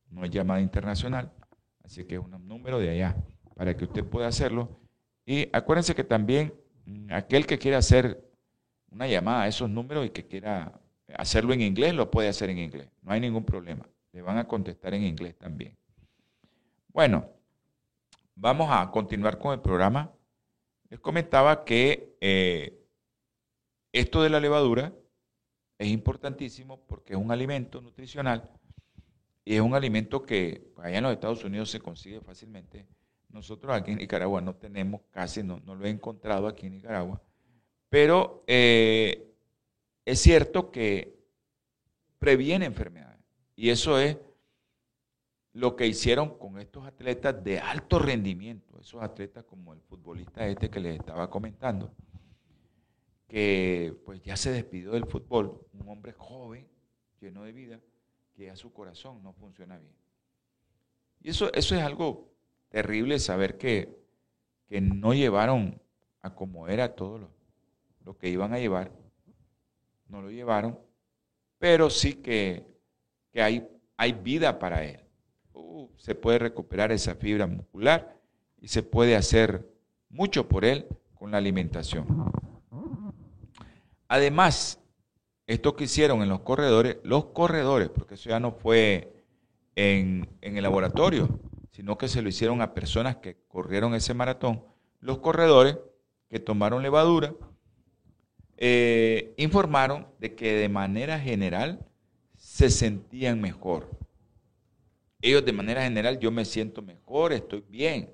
no 0.08 0.24
es 0.24 0.30
llamada 0.30 0.62
internacional. 0.62 1.30
Así 1.84 2.04
que 2.04 2.14
es 2.14 2.22
un 2.22 2.30
número 2.48 2.78
de 2.78 2.88
allá 2.88 3.16
para 3.54 3.76
que 3.76 3.84
usted 3.84 4.02
pueda 4.02 4.28
hacerlo. 4.28 4.80
Y 5.26 5.50
acuérdense 5.52 5.94
que 5.94 6.04
también 6.04 6.54
mm, 6.86 7.12
aquel 7.12 7.44
que 7.44 7.58
quiera 7.58 7.76
hacer 7.78 8.25
una 8.96 9.06
llamada 9.06 9.42
a 9.42 9.48
esos 9.48 9.68
números 9.68 10.06
y 10.06 10.10
que 10.10 10.26
quiera 10.26 10.72
hacerlo 11.14 11.52
en 11.52 11.60
inglés, 11.60 11.94
lo 11.94 12.10
puede 12.10 12.28
hacer 12.28 12.48
en 12.48 12.58
inglés. 12.58 12.88
No 13.02 13.12
hay 13.12 13.20
ningún 13.20 13.44
problema. 13.44 13.86
Le 14.12 14.22
van 14.22 14.38
a 14.38 14.48
contestar 14.48 14.94
en 14.94 15.04
inglés 15.04 15.36
también. 15.36 15.76
Bueno, 16.88 17.28
vamos 18.34 18.68
a 18.70 18.90
continuar 18.90 19.38
con 19.38 19.52
el 19.52 19.60
programa. 19.60 20.10
Les 20.88 20.98
comentaba 20.98 21.62
que 21.62 22.16
eh, 22.22 22.86
esto 23.92 24.22
de 24.22 24.30
la 24.30 24.40
levadura 24.40 24.94
es 25.78 25.88
importantísimo 25.88 26.80
porque 26.86 27.12
es 27.12 27.18
un 27.18 27.30
alimento 27.30 27.82
nutricional 27.82 28.50
y 29.44 29.56
es 29.56 29.60
un 29.60 29.74
alimento 29.74 30.22
que 30.22 30.72
allá 30.78 30.96
en 30.96 31.04
los 31.04 31.12
Estados 31.12 31.44
Unidos 31.44 31.70
se 31.70 31.80
consigue 31.80 32.22
fácilmente. 32.22 32.86
Nosotros 33.28 33.76
aquí 33.76 33.90
en 33.90 33.98
Nicaragua 33.98 34.40
no 34.40 34.54
tenemos 34.54 35.02
casi, 35.10 35.42
no, 35.42 35.60
lo 35.66 35.84
he 35.84 35.90
encontrado 35.90 36.48
aquí 36.48 36.66
en 36.66 36.72
Nicaragua, 36.72 37.20
pero 37.88 38.44
eh, 38.46 39.32
es 40.04 40.20
cierto 40.20 40.70
que 40.70 41.16
previene 42.18 42.66
enfermedades. 42.66 43.20
Y 43.54 43.70
eso 43.70 43.98
es 43.98 44.18
lo 45.52 45.74
que 45.74 45.86
hicieron 45.86 46.36
con 46.38 46.58
estos 46.58 46.86
atletas 46.86 47.42
de 47.42 47.58
alto 47.58 47.98
rendimiento, 47.98 48.78
esos 48.78 49.02
atletas 49.02 49.44
como 49.44 49.72
el 49.72 49.80
futbolista 49.80 50.46
este 50.46 50.68
que 50.68 50.80
les 50.80 50.98
estaba 50.98 51.30
comentando, 51.30 51.94
que 53.26 53.96
pues 54.04 54.20
ya 54.22 54.36
se 54.36 54.52
despidió 54.52 54.92
del 54.92 55.06
fútbol, 55.06 55.66
un 55.72 55.88
hombre 55.88 56.12
joven, 56.12 56.68
lleno 57.20 57.44
de 57.44 57.52
vida, 57.52 57.80
que 58.34 58.46
ya 58.46 58.56
su 58.56 58.72
corazón 58.72 59.22
no 59.22 59.32
funciona 59.32 59.78
bien. 59.78 59.94
Y 61.22 61.30
eso, 61.30 61.50
eso 61.54 61.74
es 61.74 61.82
algo 61.82 62.30
terrible 62.68 63.18
saber 63.18 63.56
que, 63.56 63.96
que 64.68 64.82
no 64.82 65.14
llevaron 65.14 65.80
a 66.20 66.34
como 66.34 66.68
era 66.68 66.94
todo 66.94 67.18
lo, 67.18 67.30
lo 68.06 68.16
que 68.16 68.30
iban 68.30 68.54
a 68.54 68.58
llevar, 68.58 68.90
no 70.08 70.22
lo 70.22 70.30
llevaron, 70.30 70.78
pero 71.58 71.90
sí 71.90 72.14
que 72.14 72.64
que 73.36 73.42
hay, 73.42 73.68
hay 73.98 74.12
vida 74.12 74.58
para 74.58 74.82
él. 74.82 74.98
Uh, 75.52 75.90
se 75.98 76.14
puede 76.14 76.38
recuperar 76.38 76.90
esa 76.90 77.14
fibra 77.16 77.46
muscular 77.46 78.18
y 78.56 78.68
se 78.68 78.82
puede 78.82 79.14
hacer 79.14 79.70
mucho 80.08 80.48
por 80.48 80.64
él 80.64 80.86
con 81.14 81.30
la 81.30 81.36
alimentación. 81.36 82.06
Además, 84.08 84.80
esto 85.46 85.76
que 85.76 85.84
hicieron 85.84 86.22
en 86.22 86.30
los 86.30 86.40
corredores, 86.40 86.96
los 87.02 87.26
corredores, 87.26 87.90
porque 87.90 88.14
eso 88.14 88.30
ya 88.30 88.40
no 88.40 88.52
fue 88.52 89.22
en, 89.74 90.26
el 90.40 90.62
laboratorio, 90.62 91.38
sino 91.72 91.98
que 91.98 92.08
se 92.08 92.22
lo 92.22 92.30
hicieron 92.30 92.62
a 92.62 92.72
personas 92.72 93.16
que 93.16 93.36
corrieron 93.48 93.94
ese 93.94 94.14
maratón, 94.14 94.64
los 95.00 95.18
corredores 95.18 95.76
que 96.30 96.40
tomaron 96.40 96.82
levadura, 96.82 97.34
eh, 98.56 99.34
informaron 99.36 100.06
de 100.18 100.34
que 100.34 100.54
de 100.54 100.68
manera 100.68 101.18
general 101.20 101.86
se 102.36 102.70
sentían 102.70 103.40
mejor. 103.40 103.90
Ellos 105.20 105.44
de 105.44 105.52
manera 105.52 105.82
general, 105.82 106.18
yo 106.18 106.30
me 106.30 106.44
siento 106.44 106.82
mejor, 106.82 107.32
estoy 107.32 107.64
bien 107.68 108.10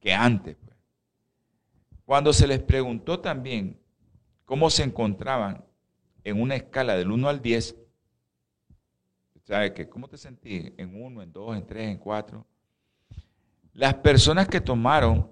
que 0.00 0.12
antes. 0.12 0.56
Pues. 0.56 0.76
Cuando 2.04 2.32
se 2.32 2.46
les 2.46 2.60
preguntó 2.60 3.20
también 3.20 3.78
cómo 4.44 4.70
se 4.70 4.82
encontraban 4.82 5.64
en 6.24 6.40
una 6.40 6.56
escala 6.56 6.96
del 6.96 7.10
1 7.10 7.28
al 7.28 7.40
10, 7.40 7.76
¿sabe 9.44 9.72
que 9.74 9.88
¿Cómo 9.88 10.08
te 10.08 10.16
sentí? 10.16 10.72
En 10.76 11.00
1, 11.00 11.22
en 11.22 11.32
2, 11.32 11.56
en 11.56 11.66
3, 11.66 11.88
en 11.90 11.98
4. 11.98 12.46
Las 13.74 13.94
personas 13.94 14.48
que 14.48 14.60
tomaron 14.60 15.30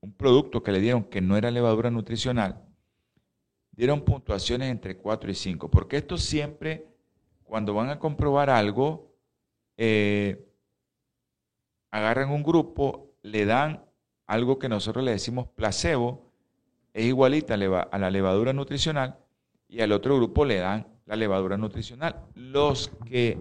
un 0.00 0.12
producto 0.12 0.62
que 0.62 0.72
le 0.72 0.80
dieron 0.80 1.04
que 1.04 1.20
no 1.20 1.36
era 1.36 1.50
levadura 1.50 1.90
nutricional, 1.90 2.65
dieron 3.76 4.00
puntuaciones 4.00 4.70
entre 4.70 4.96
4 4.96 5.30
y 5.30 5.34
5, 5.34 5.70
porque 5.70 5.98
esto 5.98 6.16
siempre, 6.16 6.86
cuando 7.44 7.74
van 7.74 7.90
a 7.90 7.98
comprobar 7.98 8.50
algo, 8.50 9.14
eh, 9.76 10.48
agarran 11.90 12.30
un 12.30 12.42
grupo, 12.42 13.12
le 13.22 13.44
dan 13.44 13.84
algo 14.26 14.58
que 14.58 14.68
nosotros 14.68 15.04
le 15.04 15.12
decimos 15.12 15.48
placebo, 15.48 16.32
es 16.94 17.04
igualita 17.04 17.54
a 17.54 17.98
la 17.98 18.10
levadura 18.10 18.52
nutricional, 18.52 19.18
y 19.68 19.80
al 19.82 19.92
otro 19.92 20.16
grupo 20.16 20.44
le 20.44 20.56
dan 20.56 20.86
la 21.04 21.16
levadura 21.16 21.56
nutricional. 21.56 22.24
Los 22.34 22.88
que 23.04 23.38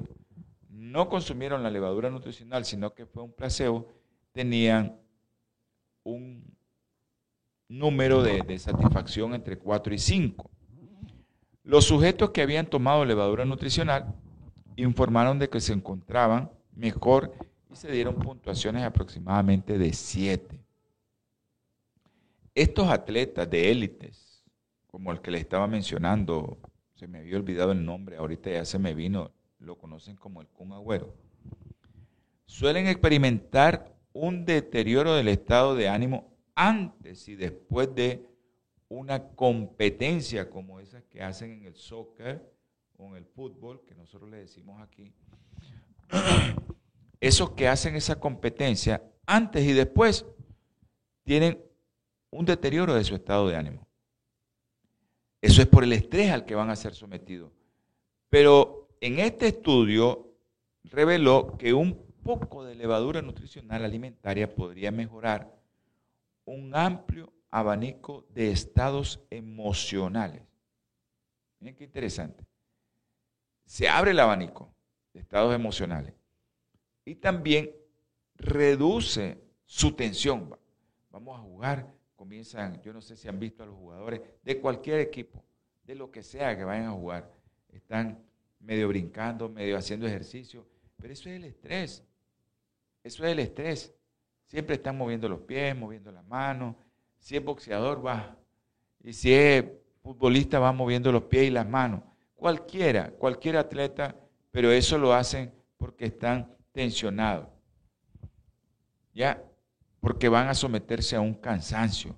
no 0.70 1.08
consumieron 1.10 1.64
la 1.64 1.72
levadura 1.72 2.10
nutricional, 2.10 2.66
sino 2.66 2.94
que 2.94 3.06
fue 3.06 3.24
un 3.24 3.32
placebo, 3.32 3.88
tenían 4.34 5.00
un 6.04 6.55
número 7.68 8.22
de, 8.24 8.42
de 8.42 8.60
satisfacción 8.60 9.34
entre 9.34 9.58
4 9.58 9.94
y 9.94 10.00
5. 10.00 10.50
Los 11.64 11.86
sujetos 11.86 12.30
que 12.30 12.42
habían 12.42 12.68
tomado 12.68 13.06
levadura 13.06 13.46
nutricional 13.46 14.14
informaron 14.76 15.40
de 15.40 15.50
que 15.50 15.60
se 15.60 15.74
encontraban 15.74 16.52
mejor 16.76 17.34
y 17.72 17.76
se 17.76 17.92
dieron 17.92 18.16
puntuaciones 18.16 18.84
aproximadamente 18.84 19.78
de 19.78 19.94
7. 19.94 20.60
Estos 22.54 22.88
atletas 22.90 23.50
de 23.50 23.72
élites, 23.72 24.44
como 24.88 25.12
el 25.12 25.20
que 25.22 25.32
le 25.32 25.40
estaba 25.40 25.68
mencionando, 25.68 26.58
se 26.94 27.08
me 27.08 27.20
había 27.20 27.36
olvidado 27.36 27.72
el 27.72 27.84
nombre, 27.84 28.18
ahorita 28.18 28.52
ya 28.52 28.64
se 28.64 28.80
me 28.80 28.94
vino, 28.94 29.32
lo 29.60 29.78
conocen 29.78 30.16
como 30.16 30.42
el 30.42 30.48
Kun 30.48 30.72
Agüero, 30.72 31.14
suelen 32.46 32.88
experimentar 32.88 33.94
un 34.14 34.46
deterioro 34.46 35.16
del 35.16 35.28
estado 35.28 35.76
de 35.76 35.90
ánimo 35.90 36.35
antes 36.56 37.28
y 37.28 37.36
después 37.36 37.94
de 37.94 38.26
una 38.90 39.30
competencia 39.30 40.50
como 40.50 40.80
esas 40.80 41.04
que 41.04 41.22
hacen 41.22 41.52
en 41.52 41.66
el 41.66 41.76
soccer 41.76 42.50
o 42.98 43.08
en 43.10 43.16
el 43.18 43.26
fútbol, 43.26 43.82
que 43.86 43.94
nosotros 43.96 44.30
le 44.30 44.38
decimos 44.38 44.82
aquí. 44.82 45.12
Esos 47.20 47.52
que 47.52 47.68
hacen 47.68 47.96
esa 47.96 48.20
competencia 48.20 49.02
antes 49.26 49.66
y 49.66 49.74
después 49.74 50.26
tienen 51.24 51.60
un 52.30 52.46
deterioro 52.46 52.94
de 52.94 53.04
su 53.04 53.16
estado 53.16 53.48
de 53.48 53.56
ánimo. 53.56 53.88
Eso 55.42 55.62
es 55.62 55.68
por 55.68 55.84
el 55.84 55.94
estrés 55.94 56.32
al 56.32 56.46
que 56.46 56.54
van 56.54 56.70
a 56.70 56.76
ser 56.76 56.94
sometidos. 56.94 57.52
Pero 58.30 58.90
en 59.02 59.20
este 59.20 59.48
estudio 59.48 60.34
reveló 60.84 61.58
que 61.58 61.74
un 61.74 62.06
poco 62.24 62.64
de 62.64 62.76
levadura 62.76 63.22
nutricional 63.22 63.86
alimentaria 63.86 64.54
podría 64.54 64.92
mejorar 64.92 65.56
un 66.46 66.76
amplio 66.76 67.34
abanico 67.50 68.26
de 68.30 68.52
estados 68.52 69.22
emocionales. 69.30 70.44
Miren 71.60 71.76
qué 71.76 71.84
interesante. 71.84 72.46
Se 73.66 73.90
abre 73.90 74.12
el 74.12 74.20
abanico 74.20 74.74
de 75.14 75.22
estados 75.22 75.54
emocionales 75.54 76.14
y 77.04 77.16
también 77.16 77.72
reduce 78.36 79.42
su 79.66 79.94
tensión. 79.94 80.56
Vamos 81.10 81.40
a 81.40 81.42
jugar, 81.42 81.94
comienzan, 82.16 82.82
yo 82.82 82.94
no 82.94 83.02
sé 83.02 83.16
si 83.16 83.28
han 83.28 83.40
visto 83.40 83.64
a 83.64 83.66
los 83.66 83.76
jugadores 83.76 84.22
de 84.44 84.60
cualquier 84.60 85.00
equipo, 85.00 85.44
de 85.84 85.96
lo 85.96 86.12
que 86.12 86.24
sea 86.24 86.56
que 86.56 86.64
vayan 86.64 86.88
a 86.88 86.92
jugar, 86.92 87.32
están 87.70 88.24
medio 88.60 88.88
brincando, 88.88 89.50
medio 89.50 89.78
haciendo 89.78 90.08
ejercicio, 90.08 90.68
pero 90.98 91.14
eso 91.14 91.30
es 91.30 91.36
el 91.36 91.44
estrés. 91.46 92.04
Eso 93.04 93.26
es 93.26 93.32
el 93.32 93.40
estrés. 93.40 93.94
Siempre 94.46 94.76
están 94.76 94.98
moviendo 94.98 95.28
los 95.28 95.42
pies, 95.42 95.76
moviendo 95.76 96.12
las 96.12 96.26
manos. 96.26 96.76
Si 97.20 97.36
es 97.36 97.44
boxeador, 97.44 98.06
va. 98.06 98.38
Y 99.04 99.14
si 99.14 99.34
es 99.34 99.66
futbolista, 100.02 100.60
va 100.60 100.72
moviendo 100.72 101.12
los 101.12 101.24
pies 101.24 101.48
y 101.48 101.50
las 101.50 101.68
manos. 101.68 102.02
Cualquiera, 102.36 103.12
cualquier 103.12 103.58
atleta, 103.58 104.16
pero 104.52 104.72
eso 104.72 104.98
lo 104.98 105.14
hacen 105.14 105.54
porque 105.78 106.06
están 106.06 106.56
tensionados. 106.72 107.48
¿Ya? 109.14 109.44
Porque 110.00 110.30
van 110.30 110.48
a 110.48 110.54
someterse 110.54 111.16
a 111.16 111.22
un 111.22 111.34
cansancio, 111.34 112.16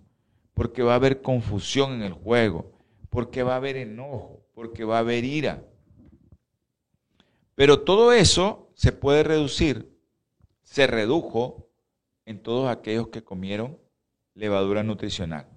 porque 0.53 0.83
va 0.83 0.93
a 0.93 0.95
haber 0.95 1.21
confusión 1.21 1.93
en 1.93 2.01
el 2.01 2.13
juego, 2.13 2.73
porque 3.09 3.43
va 3.43 3.53
a 3.53 3.57
haber 3.57 3.77
enojo, 3.77 4.45
porque 4.53 4.83
va 4.83 4.97
a 4.97 4.99
haber 4.99 5.23
ira. 5.23 5.63
Pero 7.55 7.81
todo 7.81 8.11
eso 8.11 8.71
se 8.75 8.91
puede 8.91 9.23
reducir, 9.23 9.97
se 10.63 10.87
redujo 10.87 11.66
en 12.27 12.43
todos 12.43 12.69
aquellos 12.69 13.07
que 13.07 13.23
comieron 13.23 13.79
levadura 14.33 14.83
nutricional. 14.83 15.47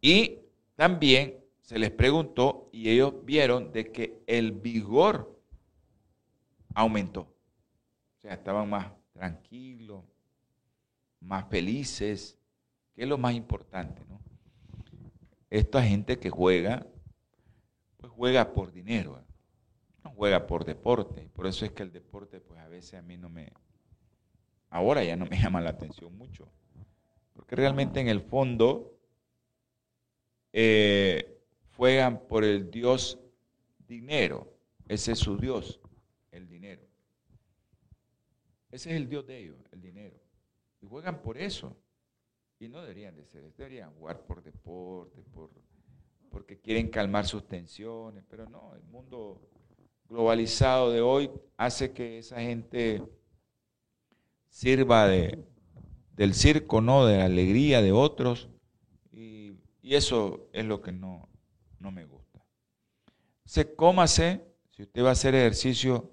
Y 0.00 0.40
también 0.74 1.38
se 1.60 1.78
les 1.78 1.92
preguntó 1.92 2.68
y 2.72 2.90
ellos 2.90 3.14
vieron 3.24 3.70
de 3.70 3.92
que 3.92 4.20
el 4.26 4.50
vigor 4.50 5.40
aumentó. 6.74 7.20
O 7.20 8.20
sea, 8.20 8.34
estaban 8.34 8.68
más 8.68 8.90
tranquilos, 9.12 10.02
más 11.20 11.48
felices, 11.48 12.36
que 12.92 13.02
es 13.02 13.08
lo 13.08 13.18
más 13.18 13.34
importante, 13.34 14.02
¿no? 14.08 14.20
Esta 15.48 15.80
gente 15.84 16.18
que 16.18 16.28
juega, 16.28 16.84
pues 17.98 18.12
juega 18.12 18.52
por 18.52 18.72
dinero, 18.72 19.22
no 20.02 20.10
juega 20.10 20.44
por 20.48 20.64
deporte. 20.64 21.28
Por 21.34 21.46
eso 21.46 21.64
es 21.64 21.70
que 21.70 21.84
el 21.84 21.92
deporte, 21.92 22.40
pues 22.40 22.58
a 22.58 22.66
veces 22.66 22.94
a 22.94 23.02
mí 23.02 23.16
no 23.16 23.28
me, 23.28 23.52
ahora 24.70 25.04
ya 25.04 25.16
no 25.16 25.26
me 25.26 25.36
llama 25.40 25.60
la 25.60 25.70
atención 25.70 26.16
mucho. 26.16 26.48
Porque 27.34 27.56
realmente 27.56 28.00
en 28.00 28.08
el 28.08 28.20
fondo 28.22 28.98
eh, 30.52 31.38
juegan 31.76 32.26
por 32.26 32.44
el 32.44 32.70
Dios 32.70 33.18
dinero. 33.86 34.52
Ese 34.88 35.12
es 35.12 35.18
su 35.18 35.36
Dios, 35.36 35.80
el 36.32 36.48
dinero. 36.48 36.82
Ese 38.70 38.90
es 38.90 38.96
el 38.96 39.08
Dios 39.08 39.26
de 39.26 39.38
ellos, 39.38 39.56
el 39.72 39.80
dinero. 39.80 40.16
Y 40.80 40.86
juegan 40.86 41.22
por 41.22 41.38
eso. 41.38 41.76
Y 42.58 42.68
no 42.68 42.82
deberían 42.82 43.16
de 43.16 43.24
ser, 43.24 43.52
deberían 43.56 43.92
jugar 43.94 44.20
por 44.22 44.42
deporte, 44.42 45.22
por, 45.32 45.50
porque 46.30 46.60
quieren 46.60 46.88
calmar 46.88 47.26
sus 47.26 47.48
tensiones, 47.48 48.24
pero 48.28 48.48
no, 48.48 48.74
el 48.74 48.82
mundo 48.84 49.40
globalizado 50.08 50.90
de 50.90 51.00
hoy 51.00 51.30
hace 51.56 51.92
que 51.92 52.18
esa 52.18 52.40
gente 52.40 53.02
sirva 54.50 55.06
de, 55.06 55.42
del 56.12 56.34
circo, 56.34 56.82
¿no? 56.82 57.06
De 57.06 57.18
la 57.18 57.24
alegría 57.24 57.80
de 57.80 57.92
otros. 57.92 58.50
Y, 59.12 59.56
eso 59.82 60.48
es 60.52 60.64
lo 60.66 60.80
que 60.80 60.92
no, 60.92 61.28
no 61.78 61.90
me 61.90 62.04
gusta. 62.04 62.44
Se 63.44 63.74
cómase, 63.74 64.44
si 64.70 64.82
usted 64.82 65.02
va 65.02 65.08
a 65.08 65.12
hacer 65.12 65.34
ejercicio 65.34 66.12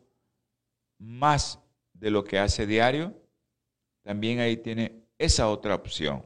más 0.97 1.59
de 1.93 2.09
lo 2.09 2.23
que 2.23 2.39
hace 2.39 2.65
diario, 2.65 3.13
también 4.01 4.39
ahí 4.39 4.57
tiene 4.57 5.03
esa 5.19 5.49
otra 5.49 5.75
opción. 5.75 6.25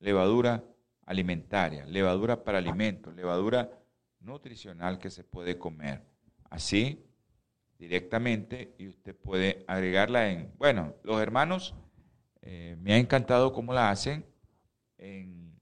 Levadura 0.00 0.64
alimentaria, 1.06 1.84
levadura 1.86 2.42
para 2.42 2.58
alimentos, 2.58 3.14
levadura 3.14 3.70
nutricional 4.18 4.98
que 4.98 5.10
se 5.10 5.22
puede 5.22 5.58
comer. 5.58 6.02
Así 6.50 7.04
directamente 7.78 8.74
y 8.78 8.88
usted 8.88 9.14
puede 9.14 9.64
agregarla 9.66 10.30
en, 10.30 10.52
bueno, 10.58 10.94
los 11.02 11.20
hermanos, 11.20 11.74
eh, 12.42 12.76
me 12.80 12.94
ha 12.94 12.98
encantado 12.98 13.52
cómo 13.52 13.72
la 13.72 13.90
hacen 13.90 14.24
en, 14.98 15.58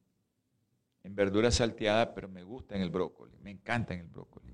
en 1.03 1.15
verdura 1.15 1.51
salteada, 1.51 2.15
pero 2.15 2.29
me 2.29 2.43
gusta 2.43 2.77
en 2.77 2.83
el 2.83 2.91
brócoli, 2.91 3.37
me 3.41 3.51
encanta 3.51 3.95
en 3.95 4.01
el 4.01 4.09
brócoli. 4.09 4.53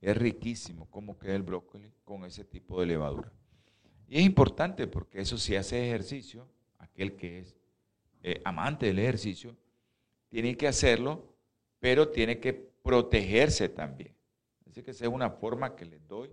Es 0.00 0.16
riquísimo 0.16 0.88
cómo 0.90 1.18
queda 1.18 1.34
el 1.34 1.42
brócoli 1.42 1.92
con 2.04 2.24
ese 2.24 2.44
tipo 2.44 2.80
de 2.80 2.86
levadura. 2.86 3.32
Y 4.08 4.18
es 4.18 4.24
importante 4.24 4.86
porque 4.86 5.20
eso 5.20 5.38
si 5.38 5.56
hace 5.56 5.86
ejercicio, 5.86 6.48
aquel 6.78 7.16
que 7.16 7.40
es 7.40 7.56
eh, 8.22 8.40
amante 8.44 8.86
del 8.86 8.98
ejercicio, 8.98 9.56
tiene 10.28 10.56
que 10.56 10.68
hacerlo, 10.68 11.34
pero 11.80 12.08
tiene 12.08 12.38
que 12.38 12.52
protegerse 12.52 13.68
también. 13.68 14.14
Así 14.68 14.82
que 14.82 14.90
esa 14.90 15.06
es 15.06 15.10
una 15.10 15.30
forma 15.30 15.74
que 15.74 15.86
les 15.86 16.06
doy 16.06 16.30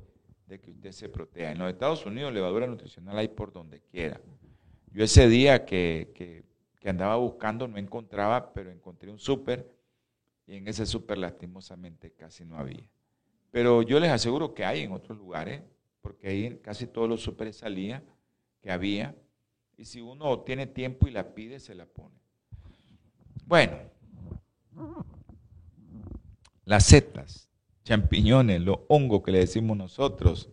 de 0.48 0.60
que 0.60 0.72
usted 0.72 0.92
se 0.92 1.10
proteja. 1.10 1.52
En 1.52 1.60
los 1.60 1.72
Estados 1.72 2.06
Unidos 2.06 2.34
levadura 2.34 2.68
nutricional 2.68 3.18
hay 3.18 3.28
por 3.28 3.52
donde 3.52 3.82
quiera. 3.82 4.20
Yo 4.92 5.04
ese 5.04 5.28
día 5.28 5.66
que, 5.66 6.44
andaba 6.86 7.16
buscando 7.16 7.68
no 7.68 7.78
encontraba, 7.78 8.54
pero 8.54 8.70
encontré 8.72 9.10
un 9.10 9.20
súper 9.20 9.72
y 10.46 10.58
en 10.58 10.68
ese 10.68 10.86
súper 10.86 11.18
lastimosamente 11.18 12.12
casi 12.12 12.44
no 12.46 12.58
había. 12.58 12.90
Pero 13.52 13.82
yo 13.82 14.00
les 14.00 14.12
aseguro 14.12 14.54
que 14.54 14.66
hay 14.66 14.82
en 14.82 14.92
otros 14.92 15.18
lugares, 15.18 15.62
porque 16.02 16.28
ahí 16.28 16.60
casi 16.62 16.88
todos 16.88 17.08
los 17.08 17.22
súperes 17.22 17.58
salía 17.58 18.04
que 18.62 18.72
había. 18.72 19.16
Y 19.78 19.86
si 19.86 20.02
uno 20.02 20.42
tiene 20.42 20.68
tiempo 20.68 21.08
y 21.08 21.12
la 21.12 21.34
pide, 21.34 21.60
se 21.60 21.74
la 21.74 21.86
pone. 21.86 22.16
Bueno, 23.46 23.78
las 26.66 26.86
setas 26.86 27.50
champiñones, 27.84 28.62
los 28.62 28.80
hongos 28.88 29.24
que 29.24 29.32
le 29.32 29.40
decimos 29.40 29.78
nosotros. 29.78 30.50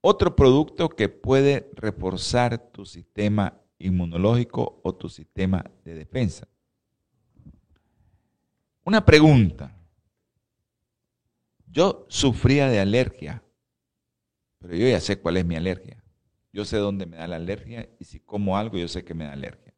Otro 0.00 0.34
producto 0.34 0.88
que 0.88 1.08
puede 1.08 1.70
reforzar 1.74 2.58
tu 2.72 2.84
sistema 2.84 3.60
inmunológico 3.78 4.80
o 4.82 4.94
tu 4.94 5.08
sistema 5.08 5.64
de 5.84 5.94
defensa. 5.94 6.48
Una 8.84 9.04
pregunta. 9.04 9.76
Yo 11.66 12.04
sufría 12.08 12.68
de 12.68 12.80
alergia, 12.80 13.42
pero 14.58 14.74
yo 14.74 14.86
ya 14.88 15.00
sé 15.00 15.20
cuál 15.20 15.38
es 15.38 15.46
mi 15.46 15.56
alergia. 15.56 16.02
Yo 16.52 16.66
sé 16.66 16.76
dónde 16.76 17.06
me 17.06 17.16
da 17.16 17.26
la 17.26 17.36
alergia 17.36 17.88
y 17.98 18.04
si 18.04 18.20
como 18.20 18.58
algo 18.58 18.76
yo 18.76 18.88
sé 18.88 19.04
que 19.04 19.14
me 19.14 19.24
da 19.24 19.32
alergia. 19.32 19.72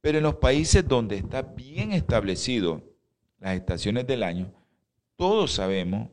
Pero 0.00 0.18
en 0.18 0.24
los 0.24 0.36
países 0.36 0.86
donde 0.88 1.16
está 1.16 1.42
bien 1.42 1.92
establecido 1.92 2.82
las 3.38 3.54
estaciones 3.54 4.06
del 4.06 4.24
año, 4.24 4.52
todos 5.16 5.52
sabemos 5.52 6.10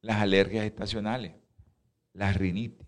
las 0.00 0.20
alergias 0.20 0.64
estacionales, 0.64 1.34
las 2.12 2.36
rinitis. 2.36 2.86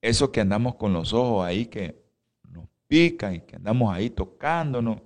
Eso 0.00 0.32
que 0.32 0.40
andamos 0.40 0.76
con 0.76 0.92
los 0.92 1.12
ojos 1.12 1.44
ahí 1.44 1.66
que 1.66 2.02
nos 2.50 2.66
pican 2.86 3.34
y 3.34 3.40
que 3.40 3.56
andamos 3.56 3.92
ahí 3.92 4.08
tocándonos. 4.08 5.02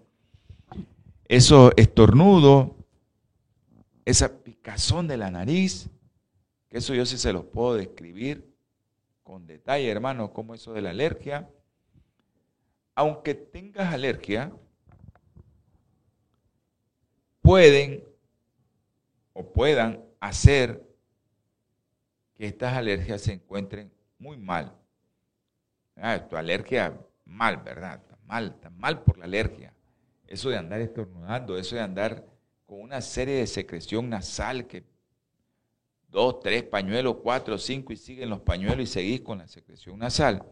Eso 1.26 1.72
estornudo, 1.76 2.76
esa 4.05 4.42
picazón 4.42 5.09
de 5.09 5.16
la 5.16 5.30
nariz, 5.30 5.88
que 6.68 6.78
eso 6.78 6.95
yo 6.95 7.05
sí 7.07 7.18
se 7.18 7.32
los 7.32 7.45
puedo 7.45 7.74
describir 7.74 8.55
con 9.24 9.47
detalle, 9.47 9.90
hermano, 9.90 10.32
como 10.32 10.55
eso 10.55 10.72
de 10.72 10.82
la 10.82 10.90
alergia. 10.90 11.51
Aunque 12.95 13.34
tengas 13.34 13.92
alergia, 13.92 14.53
pueden 17.40 18.13
o 19.35 19.53
puedan 19.53 20.03
hacer 20.20 20.82
que 22.35 22.47
estas 22.47 22.74
alergias 22.74 23.20
se 23.20 23.35
encuentren 23.35 23.93
muy 24.18 24.39
mal. 24.39 24.74
Ah, 25.97 26.26
tu 26.26 26.37
alergia 26.37 26.99
mal, 27.24 27.59
¿verdad? 27.59 28.01
Está 28.01 28.18
mal, 28.24 28.47
está 28.57 28.70
mal 28.70 29.03
por 29.05 29.18
la 29.18 29.26
alergia. 29.26 29.74
Eso 30.26 30.49
de 30.49 30.57
andar 30.57 30.80
estornudando, 30.80 31.59
eso 31.59 31.76
de 31.76 31.82
andar 31.82 32.24
con 32.64 32.80
una 32.80 33.01
serie 33.01 33.35
de 33.35 33.47
secreción 33.47 34.09
nasal 34.09 34.66
que 34.66 34.85
dos, 36.09 36.41
tres 36.41 36.62
pañuelos, 36.62 37.16
cuatro, 37.22 37.59
cinco 37.59 37.93
y 37.93 37.97
siguen 37.97 38.30
los 38.30 38.41
pañuelos 38.41 38.80
y 38.80 38.87
seguís 38.87 39.20
con 39.20 39.39
la 39.39 39.49
secreción 39.49 39.99
nasal. 39.99 40.45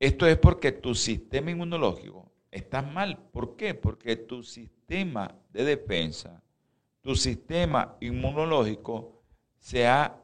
Esto 0.00 0.26
es 0.26 0.36
porque 0.38 0.72
tu 0.72 0.94
sistema 0.94 1.50
inmunológico 1.50 2.30
está 2.50 2.82
mal. 2.82 3.18
¿Por 3.32 3.56
qué? 3.56 3.74
Porque 3.74 4.16
tu 4.16 4.42
sistema 4.42 5.34
de 5.50 5.64
defensa, 5.64 6.42
tu 7.04 7.14
sistema 7.14 7.96
inmunológico 8.00 9.22
se 9.58 9.86
ha 9.86 10.18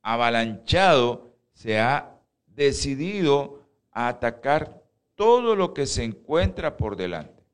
avalanchado, 0.00 1.34
se 1.52 1.78
ha 1.78 2.18
decidido 2.46 3.68
a 3.92 4.08
atacar 4.08 4.82
todo 5.14 5.54
lo 5.54 5.74
que 5.74 5.84
se 5.84 6.04
encuentra 6.04 6.78
por 6.78 6.96
delante. 6.96 7.44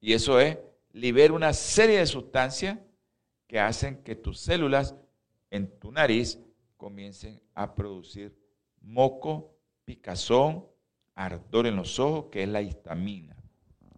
Y 0.00 0.14
eso 0.14 0.40
es, 0.40 0.56
libera 0.92 1.34
una 1.34 1.52
serie 1.52 1.98
de 1.98 2.06
sustancias 2.06 2.78
que 3.46 3.60
hacen 3.60 4.02
que 4.02 4.16
tus 4.16 4.40
células 4.40 4.94
en 5.50 5.78
tu 5.78 5.92
nariz 5.92 6.38
comiencen 6.78 7.42
a 7.54 7.74
producir 7.74 8.34
moco, 8.80 9.54
picazón, 9.84 10.64
ardor 11.14 11.66
en 11.66 11.76
los 11.76 11.98
ojos, 11.98 12.26
que 12.32 12.44
es 12.44 12.48
la 12.48 12.62
histamina. 12.62 13.36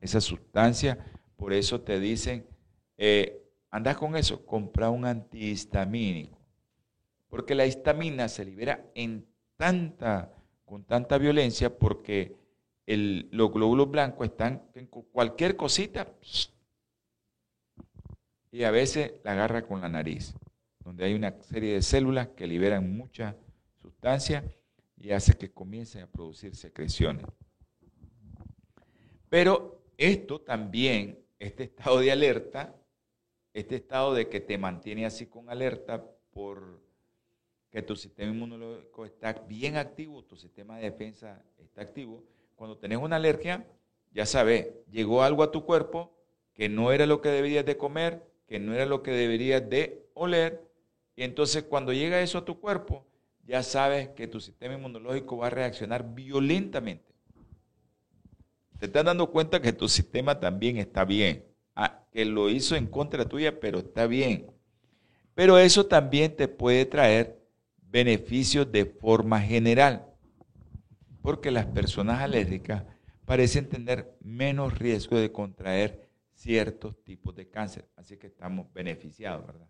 Esa 0.01 0.21
sustancia, 0.21 0.99
por 1.37 1.53
eso 1.53 1.81
te 1.81 2.01
dicen, 2.01 2.47
eh, 2.97 3.43
anda 3.71 3.95
con 3.95 4.17
eso, 4.17 4.45
compra 4.45 4.91
un 4.91 5.05
antihistamínico. 5.05 6.39
Porque 7.29 7.55
la 7.55 7.67
histamina 7.67 8.29
se 8.29 8.45
libera 8.45 8.85
en 8.95 9.27
tanta, 9.57 10.33
con 10.65 10.85
tanta 10.85 11.19
violencia 11.19 11.77
porque 11.77 12.37
los 12.87 13.53
glóbulos 13.53 13.91
blancos 13.91 14.29
están 14.29 14.63
en 14.75 14.87
cualquier 14.87 15.57
cosita 15.57 16.07
y 18.53 18.63
a 18.63 18.71
veces 18.71 19.15
la 19.25 19.33
agarra 19.33 19.67
con 19.67 19.81
la 19.81 19.89
nariz, 19.89 20.35
donde 20.85 21.05
hay 21.05 21.15
una 21.15 21.35
serie 21.43 21.75
de 21.75 21.83
células 21.83 22.29
que 22.29 22.47
liberan 22.47 22.97
mucha 22.97 23.37
sustancia 23.83 24.45
y 24.97 25.11
hace 25.11 25.37
que 25.37 25.51
comiencen 25.51 26.05
a 26.05 26.07
producir 26.07 26.55
secreciones. 26.55 27.27
Pero 29.29 29.83
esto 29.99 30.41
también, 30.41 31.19
este 31.39 31.65
estado 31.65 32.01
de 32.01 32.13
alerta, 32.13 32.75
este 33.53 33.77
estado 33.77 34.15
de 34.15 34.29
que 34.29 34.41
te 34.41 34.59
mantiene 34.59 35.07
así 35.07 35.27
con 35.27 35.51
alerta 35.51 36.05
por 36.33 36.81
que 37.71 37.83
tu 37.83 37.97
sistema 37.97 38.33
inmunológico 38.33 39.05
está 39.05 39.33
bien 39.33 39.77
activo, 39.77 40.25
tu 40.25 40.37
sistema 40.37 40.77
de 40.77 40.91
defensa 40.91 41.43
está 41.59 41.83
activo. 41.83 42.25
Cuando 42.55 42.79
tenés 42.79 42.99
una 42.99 43.17
alergia, 43.17 43.67
ya 44.13 44.25
sabes, 44.25 44.69
llegó 44.91 45.23
algo 45.23 45.43
a 45.43 45.51
tu 45.51 45.65
cuerpo 45.65 46.17
que 46.55 46.69
no 46.69 46.93
era 46.93 47.05
lo 47.07 47.21
que 47.21 47.29
deberías 47.29 47.67
de 47.67 47.77
comer, 47.77 48.23
que 48.47 48.59
no 48.59 48.75
era 48.75 48.87
lo 48.87 49.03
que 49.03 49.11
deberías 49.11 49.69
de 49.69 50.09
oler, 50.15 50.67
y 51.17 51.25
entonces 51.25 51.65
cuando 51.65 51.93
llega 51.93 52.21
eso 52.21 52.39
a 52.39 52.45
tu 52.45 52.61
cuerpo, 52.61 53.05
ya 53.45 53.63
sabes 53.63 54.09
que 54.11 54.27
tu 54.27 54.41
sistema 54.41 54.75
inmunológico 54.75 55.37
va 55.39 55.49
a 55.49 55.51
reaccionar 55.51 56.15
violentamente. 56.15 57.16
Te 58.79 58.87
estás 58.87 59.05
dando 59.05 59.31
cuenta 59.31 59.61
que 59.61 59.73
tu 59.73 59.89
sistema 59.89 60.39
también 60.39 60.77
está 60.77 61.05
bien, 61.05 61.45
ah, 61.75 62.05
que 62.13 62.25
lo 62.25 62.51
hizo 62.51 62.77
en 62.77 62.87
contra 62.87 63.25
tuya, 63.25 63.59
pero 63.59 63.79
está 63.79 64.07
bien. 64.07 64.51
Pero 65.35 65.59
eso 65.59 65.87
también 65.87 66.37
te 66.37 66.49
puede 66.49 66.85
traer 66.85 67.39
beneficios 67.91 68.71
de 68.71 68.85
forma 68.85 69.41
general, 69.41 70.07
porque 71.23 71.51
las 71.51 71.67
personas 71.67 72.21
alérgicas 72.21 72.85
parecen 73.25 73.69
tener 73.69 74.17
menos 74.21 74.79
riesgo 74.79 75.19
de 75.19 75.33
contraer 75.33 76.09
ciertos 76.35 77.03
tipos 77.03 77.35
de 77.35 77.49
cáncer, 77.49 77.89
así 77.97 78.17
que 78.19 78.27
estamos 78.27 78.73
beneficiados, 78.73 79.47
¿verdad? 79.47 79.69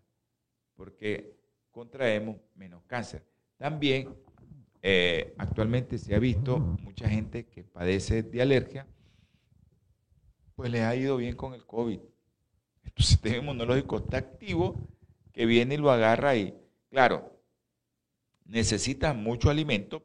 Porque 0.75 1.37
contraemos 1.71 2.37
menos 2.55 2.83
cáncer. 2.85 3.23
También 3.57 4.09
eh, 4.81 5.33
actualmente 5.37 5.97
se 5.97 6.13
ha 6.13 6.19
visto 6.19 6.59
mucha 6.59 7.09
gente 7.09 7.45
que 7.45 7.63
padece 7.63 8.23
de 8.23 8.41
alergia, 8.41 8.85
pues 10.57 10.71
les 10.71 10.81
ha 10.81 10.95
ido 10.95 11.17
bien 11.17 11.35
con 11.35 11.53
el 11.53 11.63
COVID. 11.65 11.99
Tu 12.95 13.03
sistema 13.03 13.37
inmunológico 13.37 13.97
está 13.97 14.17
activo, 14.17 14.75
que 15.31 15.45
viene 15.45 15.75
y 15.75 15.77
lo 15.77 15.91
agarra 15.91 16.35
y, 16.35 16.51
claro, 16.89 17.31
necesitas 18.43 19.15
mucho 19.15 19.51
alimento 19.51 20.03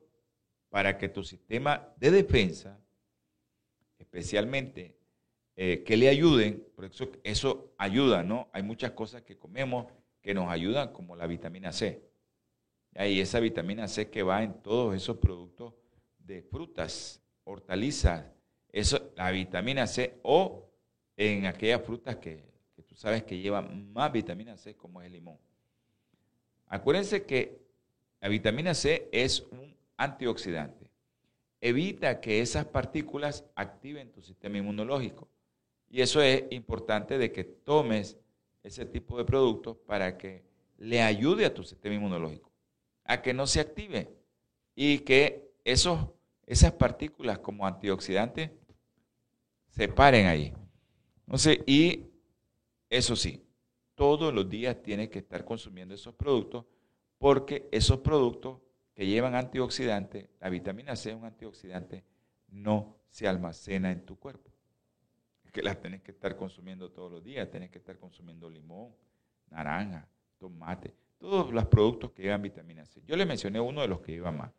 para 0.68 0.98
que 0.98 1.08
tu 1.08 1.24
sistema 1.24 1.88
de 1.96 2.10
defensa, 2.10 2.78
especialmente 3.98 4.94
eh, 5.56 5.82
que 5.86 5.96
le 5.96 6.10
ayuden, 6.10 6.62
por 6.76 6.84
eso 6.84 7.10
eso 7.24 7.72
ayuda, 7.78 8.22
¿no? 8.22 8.50
Hay 8.52 8.62
muchas 8.62 8.90
cosas 8.90 9.22
que 9.22 9.38
comemos 9.38 9.86
que 10.20 10.34
nos 10.34 10.50
ayudan, 10.50 10.92
como 10.92 11.16
la 11.16 11.26
vitamina 11.26 11.72
C. 11.72 12.02
Y 12.94 13.20
esa 13.20 13.40
vitamina 13.40 13.88
C 13.88 14.10
que 14.10 14.22
va 14.22 14.42
en 14.42 14.52
todos 14.60 14.94
esos 14.94 15.16
productos 15.16 15.72
de 16.18 16.42
frutas, 16.42 17.22
hortalizas, 17.44 18.26
eso, 18.72 19.12
la 19.16 19.30
vitamina 19.30 19.86
C 19.86 20.18
o 20.22 20.68
en 21.16 21.46
aquellas 21.46 21.82
frutas 21.82 22.16
que, 22.16 22.42
tú 22.88 22.96
sabes 22.96 23.22
que 23.22 23.38
llevan 23.38 23.92
más 23.92 24.10
vitamina 24.10 24.56
C, 24.56 24.74
como 24.74 25.00
es 25.00 25.06
el 25.06 25.12
limón. 25.12 25.38
Acuérdense 26.66 27.24
que 27.24 27.60
la 28.20 28.28
vitamina 28.28 28.74
C 28.74 29.08
es 29.12 29.40
un 29.50 29.76
antioxidante. 29.96 30.90
Evita 31.60 32.20
que 32.20 32.40
esas 32.40 32.64
partículas 32.64 33.44
activen 33.54 34.10
tu 34.10 34.22
sistema 34.22 34.58
inmunológico. 34.58 35.28
Y 35.90 36.00
eso 36.00 36.22
es 36.22 36.44
importante 36.50 37.18
de 37.18 37.30
que 37.30 37.44
tomes 37.44 38.18
ese 38.62 38.86
tipo 38.86 39.18
de 39.18 39.24
productos 39.24 39.76
para 39.86 40.16
que 40.16 40.42
le 40.78 41.02
ayude 41.02 41.44
a 41.44 41.54
tu 41.54 41.62
sistema 41.62 41.94
inmunológico, 41.94 42.50
a 43.04 43.20
que 43.22 43.34
no 43.34 43.46
se 43.46 43.60
active 43.60 44.08
y 44.74 45.00
que 45.00 45.52
esos, 45.64 46.08
esas 46.46 46.72
partículas 46.72 47.38
como 47.38 47.66
antioxidantes 47.66 48.50
se 49.72 49.88
paren 49.88 50.26
ahí. 50.26 50.52
Entonces, 51.26 51.58
y 51.66 52.04
eso 52.88 53.16
sí, 53.16 53.42
todos 53.94 54.32
los 54.32 54.48
días 54.48 54.82
tienes 54.82 55.08
que 55.08 55.18
estar 55.18 55.44
consumiendo 55.44 55.94
esos 55.94 56.14
productos 56.14 56.66
porque 57.18 57.68
esos 57.72 58.00
productos 58.00 58.60
que 58.94 59.06
llevan 59.06 59.34
antioxidantes, 59.34 60.28
la 60.40 60.50
vitamina 60.50 60.94
C 60.94 61.10
es 61.10 61.16
un 61.16 61.24
antioxidante, 61.24 62.04
no 62.48 62.98
se 63.08 63.26
almacena 63.26 63.90
en 63.90 64.04
tu 64.04 64.18
cuerpo. 64.18 64.50
Es 65.42 65.50
que 65.52 65.62
las 65.62 65.80
tenés 65.80 66.02
que 66.02 66.10
estar 66.10 66.36
consumiendo 66.36 66.90
todos 66.90 67.10
los 67.10 67.24
días, 67.24 67.50
tenés 67.50 67.70
que 67.70 67.78
estar 67.78 67.98
consumiendo 67.98 68.50
limón, 68.50 68.94
naranja, 69.48 70.06
tomate, 70.36 70.94
todos 71.16 71.50
los 71.52 71.64
productos 71.66 72.12
que 72.12 72.22
llevan 72.22 72.42
vitamina 72.42 72.84
C. 72.84 73.00
Yo 73.06 73.16
le 73.16 73.24
mencioné 73.24 73.58
uno 73.58 73.80
de 73.80 73.88
los 73.88 74.00
que 74.00 74.12
lleva 74.12 74.32
más. 74.32 74.50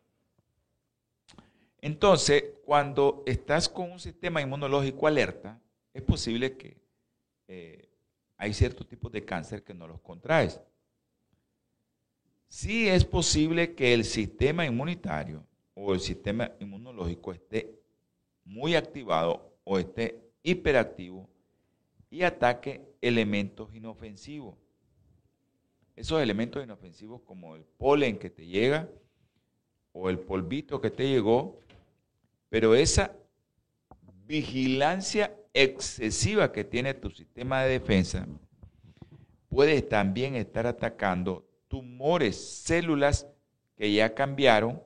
Entonces, 1.84 2.44
cuando 2.64 3.22
estás 3.26 3.68
con 3.68 3.92
un 3.92 4.00
sistema 4.00 4.40
inmunológico 4.40 5.06
alerta, 5.06 5.60
es 5.92 6.00
posible 6.00 6.56
que 6.56 6.80
eh, 7.46 7.90
hay 8.38 8.54
ciertos 8.54 8.88
tipos 8.88 9.12
de 9.12 9.22
cáncer 9.22 9.62
que 9.62 9.74
no 9.74 9.86
los 9.86 10.00
contraes. 10.00 10.62
sí 12.48 12.88
es 12.88 13.04
posible 13.04 13.74
que 13.74 13.92
el 13.92 14.04
sistema 14.06 14.64
inmunitario 14.64 15.46
o 15.74 15.92
el 15.92 16.00
sistema 16.00 16.50
inmunológico 16.58 17.34
esté 17.34 17.78
muy 18.46 18.76
activado 18.76 19.54
o 19.62 19.78
esté 19.78 20.22
hiperactivo 20.42 21.28
y 22.08 22.22
ataque 22.22 22.80
elementos 23.02 23.74
inofensivos. 23.74 24.54
Esos 25.96 26.22
elementos 26.22 26.64
inofensivos 26.64 27.20
como 27.20 27.56
el 27.56 27.64
polen 27.76 28.18
que 28.18 28.30
te 28.30 28.46
llega 28.46 28.88
o 29.92 30.08
el 30.08 30.18
polvito 30.18 30.80
que 30.80 30.90
te 30.90 31.06
llegó, 31.06 31.60
pero 32.54 32.76
esa 32.76 33.12
vigilancia 34.26 35.36
excesiva 35.52 36.52
que 36.52 36.62
tiene 36.62 36.94
tu 36.94 37.10
sistema 37.10 37.64
de 37.64 37.80
defensa 37.80 38.28
puede 39.48 39.82
también 39.82 40.36
estar 40.36 40.64
atacando 40.68 41.44
tumores, 41.66 42.36
células 42.36 43.26
que 43.76 43.92
ya 43.92 44.14
cambiaron, 44.14 44.80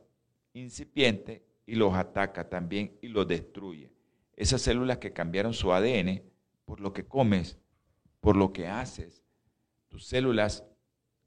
incipientes, 0.55 1.43
y 1.67 1.75
los 1.75 1.93
ataca 1.93 2.49
también 2.49 2.97
y 3.03 3.09
los 3.09 3.29
destruye. 3.29 3.91
Esas 4.35 4.63
células 4.63 4.97
que 4.97 5.13
cambiaron 5.13 5.53
su 5.53 5.71
ADN 5.71 6.23
por 6.65 6.81
lo 6.81 6.95
que 6.95 7.05
comes, 7.05 7.59
por 8.21 8.35
lo 8.35 8.51
que 8.51 8.67
haces, 8.67 9.23
tus 9.89 10.07
células 10.07 10.65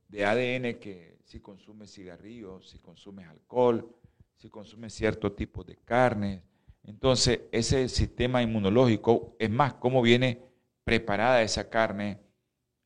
de 0.07 0.25
ADN 0.25 0.79
que 0.79 1.19
si 1.23 1.39
consumes 1.39 1.93
cigarrillos, 1.93 2.67
si 2.67 2.79
consumes 2.79 3.27
alcohol, 3.27 3.95
si 4.41 4.49
consumes 4.49 4.91
cierto 4.93 5.31
tipo 5.33 5.63
de 5.63 5.75
carne. 5.75 6.41
Entonces, 6.83 7.41
ese 7.51 7.87
sistema 7.87 8.41
inmunológico, 8.41 9.35
es 9.37 9.51
más, 9.51 9.75
cómo 9.75 10.01
viene 10.01 10.41
preparada 10.83 11.43
esa 11.43 11.69
carne 11.69 12.17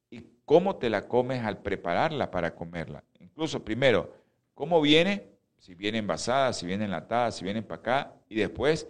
y 0.10 0.26
cómo 0.44 0.76
te 0.76 0.90
la 0.90 1.08
comes 1.08 1.42
al 1.46 1.62
prepararla 1.62 2.30
para 2.30 2.54
comerla. 2.54 3.06
Incluso 3.22 3.64
primero, 3.64 4.14
cómo 4.54 4.82
viene, 4.82 5.30
si 5.58 5.76
viene 5.76 6.00
envasada, 6.00 6.52
si 6.52 6.66
viene 6.66 6.84
enlatada, 6.84 7.32
si 7.32 7.46
viene 7.46 7.60
empacada, 7.60 8.14
y 8.28 8.36
después, 8.36 8.90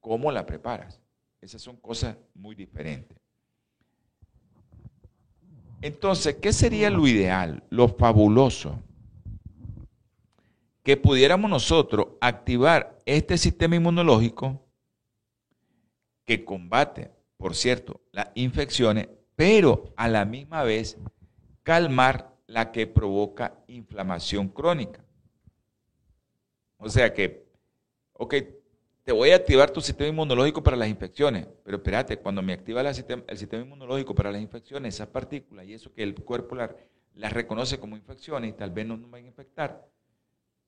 cómo 0.00 0.32
la 0.32 0.44
preparas. 0.44 1.00
Esas 1.40 1.62
son 1.62 1.76
cosas 1.76 2.16
muy 2.34 2.56
diferentes. 2.56 3.16
Entonces, 5.80 6.34
¿qué 6.34 6.52
sería 6.52 6.90
lo 6.90 7.06
ideal, 7.06 7.62
lo 7.70 7.86
fabuloso? 7.86 8.82
Que 10.82 10.96
pudiéramos 10.96 11.50
nosotros 11.50 12.08
activar 12.20 12.98
este 13.06 13.38
sistema 13.38 13.76
inmunológico 13.76 14.64
que 16.24 16.44
combate, 16.44 17.10
por 17.36 17.54
cierto, 17.54 18.00
las 18.12 18.30
infecciones, 18.34 19.08
pero 19.36 19.92
a 19.96 20.08
la 20.08 20.24
misma 20.24 20.62
vez 20.62 20.98
calmar 21.62 22.32
la 22.46 22.72
que 22.72 22.86
provoca 22.86 23.58
inflamación 23.66 24.48
crónica. 24.48 25.04
O 26.76 26.88
sea 26.88 27.14
que, 27.14 27.46
ok, 28.14 28.34
te 29.04 29.12
voy 29.12 29.30
a 29.30 29.36
activar 29.36 29.70
tu 29.70 29.80
sistema 29.80 30.08
inmunológico 30.08 30.62
para 30.62 30.76
las 30.76 30.88
infecciones. 30.88 31.46
Pero 31.64 31.76
espérate, 31.78 32.18
cuando 32.18 32.42
me 32.42 32.52
activa 32.52 32.80
el 32.80 32.94
sistema, 32.94 33.24
inmunológico 33.62 34.14
para 34.14 34.30
las 34.30 34.40
infecciones, 34.40 34.94
esas 34.94 35.08
partículas 35.08 35.66
y 35.66 35.74
eso 35.74 35.92
que 35.92 36.02
el 36.02 36.14
cuerpo 36.14 36.56
las 36.56 37.32
reconoce 37.32 37.78
como 37.78 37.96
infecciones 37.96 38.50
y 38.50 38.52
tal 38.52 38.70
vez 38.70 38.86
no 38.86 38.96
nos 38.96 39.10
van 39.10 39.24
a 39.24 39.28
infectar. 39.28 39.88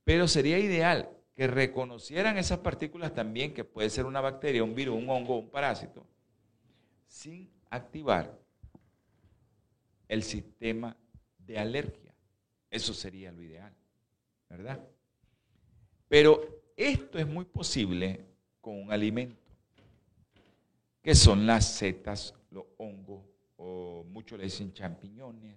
Pero 0.05 0.29
sería 0.29 0.59
ideal 0.59 1.11
que 1.35 1.47
reconocieran 1.47 2.39
esas 2.39 2.59
partículas 2.59 3.13
también, 3.15 3.53
que 3.53 3.65
puede 3.65 3.91
ser 3.91 4.07
una 4.07 4.21
bacteria, 4.21 4.63
un 4.63 4.75
virus, 4.75 4.97
un 4.97 5.09
hongo, 5.09 5.39
un 5.39 5.51
parásito, 5.51 6.07
sin 7.07 7.51
activar 7.71 8.39
el 10.09 10.23
sistema 10.23 10.97
de 11.39 11.59
alergia. 11.59 12.15
Eso 12.71 12.95
sería 12.95 13.33
lo 13.33 13.43
ideal, 13.43 13.73
¿verdad? 14.49 14.81
Pero 16.09 16.63
esto 16.77 17.19
es 17.19 17.27
muy 17.27 17.45
posible 17.45 18.25
con 18.61 18.81
un 18.83 18.93
alimento, 18.93 19.43
que 21.03 21.15
son 21.15 21.47
las 21.47 21.67
setas, 21.77 22.35
los 22.51 22.65
hongos, 22.79 23.25
o 23.57 24.05
muchos 24.05 24.39
le 24.39 24.45
dicen 24.45 24.73
champiñones. 24.73 25.57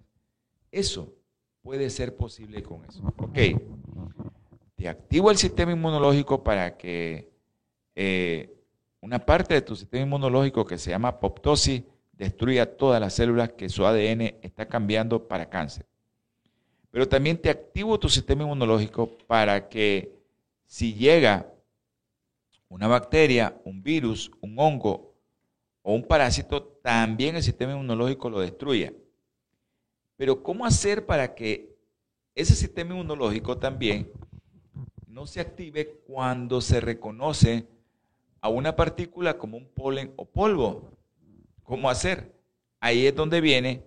Eso 0.70 1.14
puede 1.62 1.90
ser 1.90 2.16
posible 2.16 2.62
con 2.62 2.84
eso. 2.84 3.02
Ok, 3.18 3.38
te 4.78 4.88
activo 4.88 5.32
el 5.32 5.36
sistema 5.36 5.72
inmunológico 5.72 6.44
para 6.44 6.76
que 6.76 7.28
eh, 7.96 8.56
una 9.00 9.18
parte 9.18 9.54
de 9.54 9.62
tu 9.62 9.74
sistema 9.74 10.04
inmunológico 10.04 10.64
que 10.64 10.78
se 10.78 10.90
llama 10.90 11.08
apoptosis 11.08 11.82
destruya 12.12 12.76
todas 12.76 13.00
las 13.00 13.12
células 13.12 13.50
que 13.50 13.68
su 13.68 13.84
ADN 13.84 14.36
está 14.40 14.68
cambiando 14.68 15.26
para 15.26 15.50
cáncer. 15.50 15.84
Pero 16.92 17.08
también 17.08 17.42
te 17.42 17.50
activo 17.50 17.98
tu 17.98 18.08
sistema 18.08 18.44
inmunológico 18.44 19.18
para 19.26 19.68
que 19.68 20.16
si 20.64 20.94
llega 20.94 21.52
una 22.68 22.86
bacteria, 22.86 23.60
un 23.64 23.82
virus, 23.82 24.30
un 24.40 24.54
hongo 24.60 25.12
o 25.82 25.92
un 25.92 26.04
parásito, 26.04 26.62
también 26.62 27.34
el 27.34 27.42
sistema 27.42 27.72
inmunológico 27.72 28.30
lo 28.30 28.38
destruye. 28.38 28.94
Pero 30.16 30.40
¿cómo 30.40 30.64
hacer 30.64 31.04
para 31.04 31.34
que 31.34 31.76
ese 32.36 32.54
sistema 32.54 32.92
inmunológico 32.92 33.58
también 33.58 34.08
no 35.18 35.26
se 35.26 35.40
active 35.40 36.00
cuando 36.06 36.60
se 36.60 36.80
reconoce 36.80 37.66
a 38.40 38.48
una 38.50 38.76
partícula 38.76 39.36
como 39.36 39.56
un 39.56 39.66
polen 39.66 40.12
o 40.14 40.24
polvo? 40.24 40.92
¿Cómo 41.64 41.90
hacer? 41.90 42.40
Ahí 42.78 43.04
es 43.04 43.16
donde 43.16 43.40
viene 43.40 43.84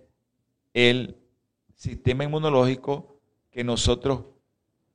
el 0.74 1.16
sistema 1.74 2.24
inmunológico 2.24 3.18
que 3.50 3.64
nosotros 3.64 4.26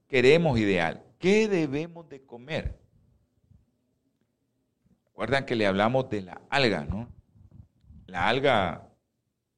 queremos 0.08 0.60
ideal. 0.60 1.04
¿Qué 1.18 1.48
debemos 1.48 2.08
de 2.08 2.24
comer? 2.24 2.78
Recuerdan 5.06 5.44
que 5.44 5.56
le 5.56 5.66
hablamos 5.66 6.08
de 6.12 6.22
la 6.22 6.40
alga, 6.52 6.86
¿no? 6.86 7.10
La 8.06 8.30
alga, 8.30 8.88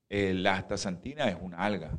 eh, 0.08 0.34
la 0.34 0.56
astaxantina 0.56 1.28
es 1.28 1.36
una 1.42 1.58
alga. 1.58 1.92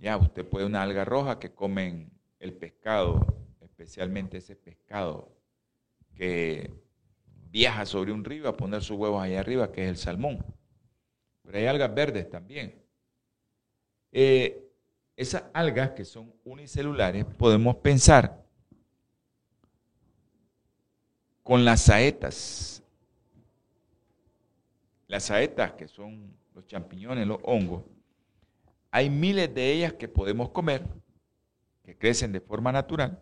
Ya, 0.00 0.16
usted 0.16 0.44
puede 0.44 0.66
una 0.66 0.82
alga 0.82 1.04
roja 1.04 1.38
que 1.38 1.54
comen 1.54 2.10
el 2.40 2.54
pescado, 2.54 3.41
especialmente 3.82 4.36
ese 4.38 4.54
pescado 4.54 5.36
que 6.14 6.72
viaja 7.50 7.84
sobre 7.84 8.12
un 8.12 8.24
río 8.24 8.48
a 8.48 8.56
poner 8.56 8.80
sus 8.80 8.96
huevos 8.96 9.20
ahí 9.20 9.34
arriba, 9.34 9.72
que 9.72 9.82
es 9.82 9.88
el 9.88 9.96
salmón. 9.96 10.44
Pero 11.42 11.58
hay 11.58 11.66
algas 11.66 11.92
verdes 11.92 12.30
también. 12.30 12.80
Eh, 14.12 14.70
esas 15.16 15.44
algas 15.52 15.90
que 15.90 16.04
son 16.04 16.32
unicelulares, 16.44 17.24
podemos 17.24 17.76
pensar 17.76 18.44
con 21.42 21.64
las 21.64 21.82
saetas. 21.82 22.84
Las 25.08 25.24
saetas, 25.24 25.72
que 25.72 25.88
son 25.88 26.36
los 26.54 26.66
champiñones, 26.66 27.26
los 27.26 27.40
hongos, 27.42 27.82
hay 28.92 29.10
miles 29.10 29.52
de 29.52 29.72
ellas 29.72 29.94
que 29.94 30.06
podemos 30.06 30.50
comer, 30.50 30.86
que 31.82 31.98
crecen 31.98 32.30
de 32.30 32.40
forma 32.40 32.70
natural, 32.70 33.20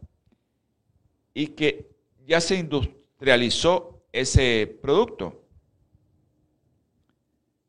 y 1.40 1.46
que 1.46 1.90
ya 2.26 2.38
se 2.38 2.56
industrializó 2.56 4.04
ese 4.12 4.78
producto. 4.82 5.42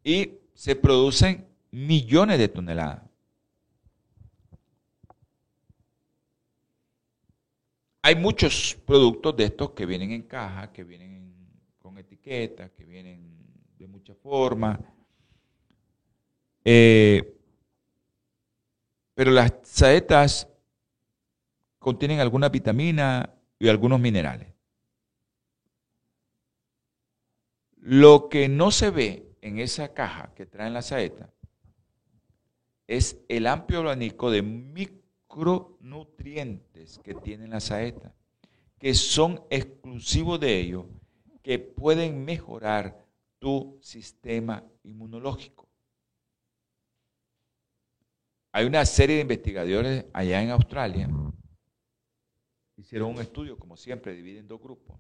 Y 0.03 0.39
se 0.53 0.76
producen 0.76 1.47
millones 1.72 2.38
de 2.38 2.49
toneladas. 2.49 3.01
Hay 8.01 8.15
muchos 8.15 8.78
productos 8.86 9.38
de 9.38 9.45
estos 9.45 9.72
que 9.72 9.86
vienen 9.86 10.11
en 10.11 10.24
caja, 10.24 10.74
que 10.74 10.84
vienen 10.84 11.34
con 11.80 11.97
etiquetas, 11.97 12.72
que 12.72 12.84
vienen 12.84 13.38
de 13.78 13.88
muchas 13.88 14.17
formas. 14.17 14.80
Eh, 16.65 17.38
pero 19.13 19.32
las 19.32 19.53
saetas 19.63 20.45
contienen 21.80 22.19
alguna 22.19 22.49
vitamina 22.49 23.38
y 23.62 23.70
algunos 23.70 23.99
minerales. 23.99 24.47
Lo 27.78 28.30
que 28.30 28.49
no 28.49 28.72
se 28.72 28.89
ve 28.89 29.36
en 29.41 29.59
esa 29.59 29.93
caja 29.93 30.34
que 30.36 30.45
traen 30.45 30.74
la 30.74 30.82
saeta 30.82 31.30
es 32.88 33.22
el 33.30 33.47
amplio 33.47 33.80
abanico 33.80 34.30
de 34.30 34.41
micro 34.41 35.01
micronutrientes 35.32 36.99
que 36.99 37.14
tiene 37.14 37.47
la 37.47 37.59
saeta, 37.59 38.14
que 38.78 38.93
son 38.93 39.41
exclusivos 39.49 40.39
de 40.39 40.59
ellos, 40.59 40.86
que 41.41 41.59
pueden 41.59 42.24
mejorar 42.24 43.05
tu 43.39 43.80
sistema 43.82 44.64
inmunológico. 44.84 45.68
Hay 48.51 48.66
una 48.66 48.86
serie 48.86 49.16
de 49.16 49.22
investigadores 49.22 50.05
allá 50.14 50.41
en 50.41 50.49
Australia, 50.49 51.09
hicieron 52.82 53.11
un 53.11 53.21
estudio, 53.21 53.57
como 53.57 53.77
siempre, 53.77 54.13
dividen 54.13 54.41
en 54.41 54.47
dos 54.47 54.61
grupos. 54.61 54.99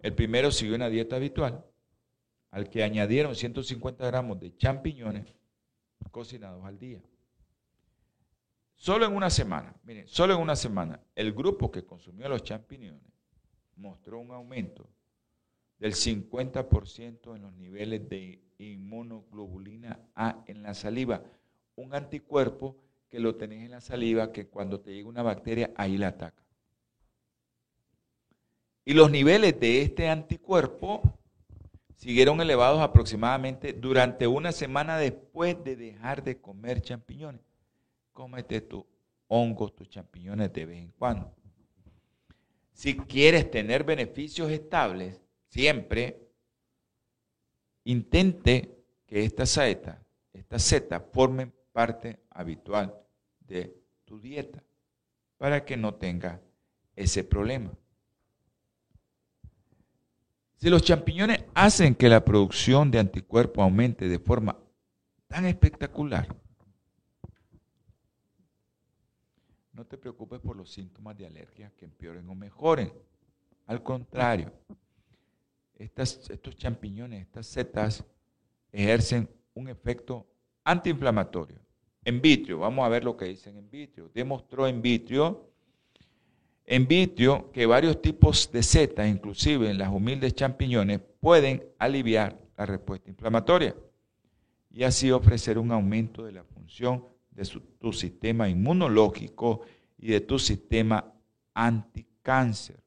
El 0.00 0.14
primero 0.14 0.50
siguió 0.50 0.76
una 0.76 0.88
dieta 0.88 1.16
habitual, 1.16 1.64
al 2.50 2.68
que 2.70 2.84
añadieron 2.84 3.34
150 3.34 4.06
gramos 4.06 4.38
de 4.40 4.56
champiñones 4.56 5.34
cocinados 6.10 6.64
al 6.64 6.78
día 6.78 7.00
Solo 8.76 9.06
en 9.06 9.16
una 9.16 9.30
semana, 9.30 9.74
miren, 9.84 10.06
solo 10.06 10.34
en 10.34 10.40
una 10.40 10.56
semana, 10.56 11.00
el 11.14 11.32
grupo 11.32 11.70
que 11.70 11.86
consumió 11.86 12.28
los 12.28 12.42
champiñones 12.42 13.00
mostró 13.76 14.18
un 14.18 14.30
aumento 14.30 14.86
del 15.78 15.94
50% 15.94 17.34
en 17.34 17.42
los 17.42 17.54
niveles 17.54 18.08
de 18.08 18.42
inmunoglobulina 18.58 19.98
A 20.14 20.44
en 20.46 20.62
la 20.62 20.74
saliva, 20.74 21.22
un 21.76 21.94
anticuerpo 21.94 22.76
que 23.14 23.20
lo 23.20 23.36
tenés 23.36 23.62
en 23.62 23.70
la 23.70 23.80
saliva 23.80 24.32
que 24.32 24.48
cuando 24.48 24.80
te 24.80 24.92
llega 24.92 25.08
una 25.08 25.22
bacteria 25.22 25.70
ahí 25.76 25.96
la 25.96 26.08
ataca. 26.08 26.42
Y 28.84 28.92
los 28.92 29.08
niveles 29.08 29.60
de 29.60 29.82
este 29.82 30.08
anticuerpo 30.08 31.00
siguieron 31.94 32.40
elevados 32.40 32.80
aproximadamente 32.80 33.72
durante 33.72 34.26
una 34.26 34.50
semana 34.50 34.98
después 34.98 35.62
de 35.62 35.76
dejar 35.76 36.24
de 36.24 36.40
comer 36.40 36.80
champiñones. 36.80 37.40
Cómete 38.12 38.60
tus 38.62 38.82
hongos, 39.28 39.76
tus 39.76 39.88
champiñones 39.88 40.52
de 40.52 40.66
vez 40.66 40.78
en 40.78 40.90
cuando. 40.90 41.32
Si 42.72 42.96
quieres 42.96 43.48
tener 43.48 43.84
beneficios 43.84 44.50
estables, 44.50 45.20
siempre 45.50 46.18
intente 47.84 48.76
que 49.06 49.22
esta 49.22 49.46
seta, 49.46 50.04
esta 50.32 50.58
seta 50.58 50.98
formen 50.98 51.54
parte 51.72 52.18
habitual 52.30 53.03
de 53.44 53.80
tu 54.04 54.20
dieta 54.20 54.62
para 55.38 55.64
que 55.64 55.76
no 55.76 55.94
tenga 55.94 56.40
ese 56.96 57.24
problema. 57.24 57.72
Si 60.56 60.70
los 60.70 60.82
champiñones 60.82 61.44
hacen 61.54 61.94
que 61.94 62.08
la 62.08 62.24
producción 62.24 62.90
de 62.90 62.98
anticuerpos 62.98 63.62
aumente 63.62 64.08
de 64.08 64.18
forma 64.18 64.58
tan 65.26 65.44
espectacular, 65.44 66.34
no 69.72 69.84
te 69.84 69.98
preocupes 69.98 70.40
por 70.40 70.56
los 70.56 70.70
síntomas 70.70 71.16
de 71.18 71.26
alergia 71.26 71.72
que 71.76 71.84
empeoren 71.84 72.28
o 72.28 72.34
mejoren. 72.34 72.92
Al 73.66 73.82
contrario, 73.82 74.52
estos 75.76 76.56
champiñones, 76.56 77.22
estas 77.22 77.46
setas, 77.46 78.04
ejercen 78.70 79.28
un 79.54 79.68
efecto 79.68 80.26
antiinflamatorio. 80.62 81.63
En 82.04 82.20
vitrio, 82.20 82.58
vamos 82.58 82.84
a 82.84 82.88
ver 82.88 83.02
lo 83.02 83.16
que 83.16 83.24
dicen 83.26 83.56
en 83.56 83.70
vitrio. 83.70 84.10
Demostró 84.12 84.66
en 84.66 84.82
vitrio, 84.82 85.48
en 86.66 86.86
vitrio 86.86 87.50
que 87.50 87.64
varios 87.64 88.02
tipos 88.02 88.50
de 88.52 88.62
setas, 88.62 89.08
inclusive 89.08 89.70
en 89.70 89.78
las 89.78 89.90
humildes 89.90 90.34
champiñones, 90.34 91.00
pueden 91.20 91.64
aliviar 91.78 92.38
la 92.56 92.66
respuesta 92.66 93.08
inflamatoria 93.08 93.74
y 94.70 94.82
así 94.82 95.10
ofrecer 95.10 95.58
un 95.58 95.72
aumento 95.72 96.24
de 96.24 96.32
la 96.32 96.44
función 96.44 97.04
de 97.30 97.48
tu 97.78 97.92
sistema 97.92 98.48
inmunológico 98.48 99.62
y 99.98 100.08
de 100.08 100.20
tu 100.20 100.38
sistema 100.38 101.12
anticáncer. 101.54 102.82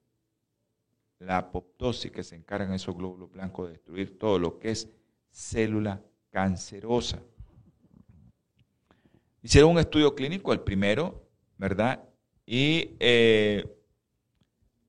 La 1.19 1.37
apoptosis 1.37 2.11
que 2.11 2.23
se 2.23 2.35
encarga 2.35 2.65
en 2.65 2.73
esos 2.73 2.95
glóbulos 2.95 3.31
blancos 3.31 3.67
de 3.67 3.73
destruir 3.73 4.19
todo 4.19 4.37
lo 4.37 4.59
que 4.59 4.71
es 4.71 4.87
célula 5.31 6.01
cancerosa. 6.29 7.19
Hicieron 9.47 9.71
un 9.71 9.79
estudio 9.79 10.13
clínico, 10.13 10.51
el 10.51 10.59
primero, 10.59 11.25
¿verdad? 11.57 12.03
Y 12.45 12.97
eh, 12.99 13.65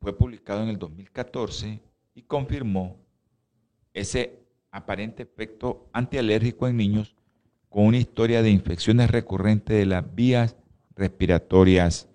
fue 0.00 0.18
publicado 0.18 0.64
en 0.64 0.70
el 0.70 0.80
2014 0.80 1.80
y 2.16 2.22
confirmó 2.22 2.96
ese 3.94 4.40
aparente 4.72 5.22
efecto 5.22 5.88
antialérgico 5.92 6.66
en 6.66 6.76
niños 6.76 7.14
con 7.68 7.84
una 7.84 7.98
historia 7.98 8.42
de 8.42 8.50
infecciones 8.50 9.12
recurrentes 9.12 9.78
de 9.78 9.86
las 9.86 10.12
vías 10.12 10.56
respiratorias 10.96 12.09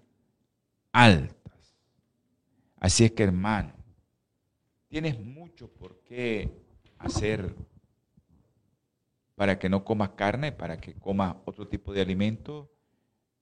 altas. 0.91 1.77
Así 2.77 3.05
es 3.05 3.13
que 3.13 3.23
hermano, 3.23 3.71
tienes 4.89 5.17
mucho 5.17 5.69
por 5.69 6.01
qué 6.01 6.51
hacer 6.97 7.55
para 9.36 9.59
que 9.59 9.69
no 9.69 9.84
comas 9.84 10.09
carne, 10.09 10.51
para 10.51 10.79
que 10.79 10.93
comas 10.93 11.36
otro 11.45 11.67
tipo 11.67 11.93
de 11.93 12.01
alimento. 12.01 12.69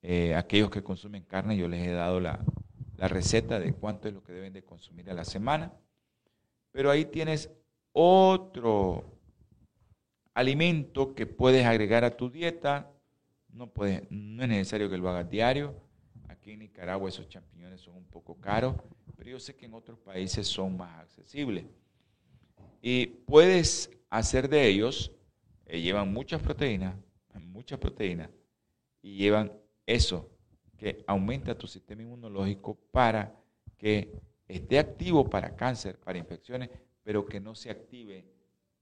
Eh, 0.02 0.34
aquellos 0.34 0.70
que 0.70 0.82
consumen 0.82 1.24
carne, 1.24 1.56
yo 1.56 1.68
les 1.68 1.86
he 1.86 1.92
dado 1.92 2.18
la, 2.18 2.40
la 2.96 3.08
receta 3.08 3.58
de 3.58 3.72
cuánto 3.72 4.08
es 4.08 4.14
lo 4.14 4.22
que 4.22 4.32
deben 4.32 4.52
de 4.52 4.64
consumir 4.64 5.10
a 5.10 5.14
la 5.14 5.24
semana. 5.24 5.72
Pero 6.70 6.90
ahí 6.90 7.04
tienes 7.04 7.50
otro 7.92 9.04
alimento 10.34 11.14
que 11.14 11.26
puedes 11.26 11.66
agregar 11.66 12.04
a 12.04 12.16
tu 12.16 12.30
dieta. 12.30 12.90
No, 13.48 13.68
puede, 13.68 14.06
no 14.10 14.42
es 14.42 14.48
necesario 14.48 14.88
que 14.88 14.96
lo 14.96 15.08
hagas 15.08 15.28
diario. 15.28 15.74
Aquí 16.28 16.52
en 16.52 16.60
Nicaragua 16.60 17.08
esos 17.08 17.28
champiñones 17.28 17.80
son 17.80 17.96
un 17.96 18.06
poco 18.06 18.34
caros, 18.40 18.74
pero 19.16 19.30
yo 19.30 19.38
sé 19.38 19.54
que 19.54 19.66
en 19.66 19.74
otros 19.74 19.98
países 19.98 20.46
son 20.46 20.76
más 20.76 21.00
accesibles. 21.00 21.64
Y 22.80 23.06
puedes 23.06 23.90
hacer 24.10 24.48
de 24.48 24.66
ellos, 24.66 25.12
eh, 25.72 25.80
llevan 25.80 26.12
muchas 26.12 26.42
proteínas, 26.42 26.94
muchas 27.40 27.78
proteínas, 27.78 28.28
y 29.00 29.16
llevan 29.16 29.50
eso 29.86 30.30
que 30.76 31.02
aumenta 31.06 31.56
tu 31.56 31.66
sistema 31.66 32.02
inmunológico 32.02 32.78
para 32.90 33.34
que 33.78 34.20
esté 34.46 34.78
activo 34.78 35.30
para 35.30 35.56
cáncer, 35.56 35.98
para 35.98 36.18
infecciones, 36.18 36.68
pero 37.02 37.24
que 37.24 37.40
no 37.40 37.54
se 37.54 37.70
active 37.70 38.22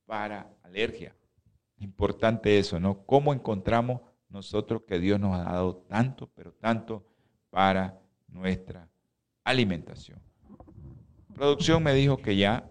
para 0.04 0.52
alergia. 0.64 1.14
Importante 1.78 2.58
eso, 2.58 2.80
¿no? 2.80 3.06
¿Cómo 3.06 3.32
encontramos 3.32 4.00
nosotros 4.28 4.82
que 4.82 4.98
Dios 4.98 5.20
nos 5.20 5.38
ha 5.38 5.44
dado 5.44 5.76
tanto, 5.76 6.28
pero 6.34 6.52
tanto 6.54 7.06
para 7.50 8.00
nuestra 8.26 8.88
alimentación? 9.44 10.20
Producción 11.34 11.84
me 11.84 11.94
dijo 11.94 12.16
que 12.16 12.36
ya 12.36 12.68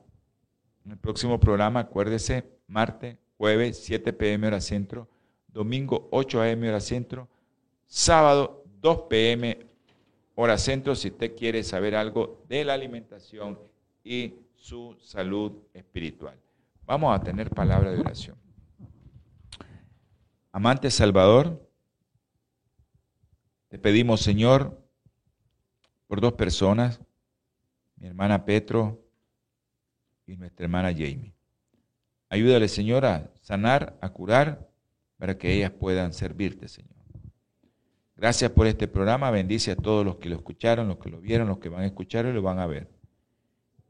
en 0.84 0.92
el 0.92 0.98
próximo 0.98 1.40
programa, 1.40 1.80
acuérdese, 1.80 2.60
martes, 2.68 3.18
jueves, 3.40 3.78
7 3.86 4.12
pm 4.12 4.48
hora 4.48 4.60
centro, 4.60 5.08
domingo 5.48 6.10
8 6.12 6.42
am 6.42 6.64
hora 6.64 6.82
centro, 6.82 7.30
sábado 7.86 8.66
2 8.82 9.02
pm 9.10 9.66
hora 10.36 10.58
centro, 10.58 10.94
si 10.94 11.08
usted 11.08 11.38
quiere 11.38 11.64
saber 11.64 11.96
algo 11.96 12.44
de 12.50 12.66
la 12.66 12.74
alimentación 12.74 13.58
y 14.04 14.34
su 14.56 14.98
salud 15.00 15.54
espiritual. 15.74 16.38
Vamos 16.86 17.18
a 17.18 17.24
tener 17.24 17.50
palabra 17.50 17.92
de 17.92 18.02
oración. 18.02 18.36
Amante 20.52 20.92
Salvador, 20.92 21.66
te 23.70 23.80
pedimos, 23.80 24.20
Señor, 24.20 24.78
por 26.08 26.20
dos 26.20 26.34
personas, 26.34 27.00
mi 27.96 28.08
hermana 28.08 28.44
Petro 28.44 29.02
y 30.26 30.36
nuestra 30.36 30.66
hermana 30.66 30.92
Jamie. 30.92 31.39
Ayúdale, 32.30 32.68
Señor, 32.68 33.06
a 33.06 33.32
sanar, 33.42 33.98
a 34.02 34.10
curar, 34.10 34.70
para 35.18 35.38
que 35.38 35.52
ellas 35.54 35.72
puedan 35.72 36.14
servirte, 36.14 36.68
Señor. 36.68 36.96
Gracias 38.16 38.52
por 38.52 38.68
este 38.68 38.88
programa. 38.88 39.32
Bendice 39.32 39.72
a 39.72 39.76
todos 39.76 40.06
los 40.06 40.18
que 40.18 40.30
lo 40.30 40.36
escucharon, 40.36 40.88
los 40.88 40.98
que 40.98 41.10
lo 41.10 41.20
vieron, 41.20 41.48
los 41.48 41.60
que 41.60 41.70
van 41.70 41.82
a 41.82 41.86
escuchar 41.86 42.26
y 42.26 42.34
lo 42.34 42.42
van 42.42 42.60
a 42.60 42.68
ver. 42.68 42.88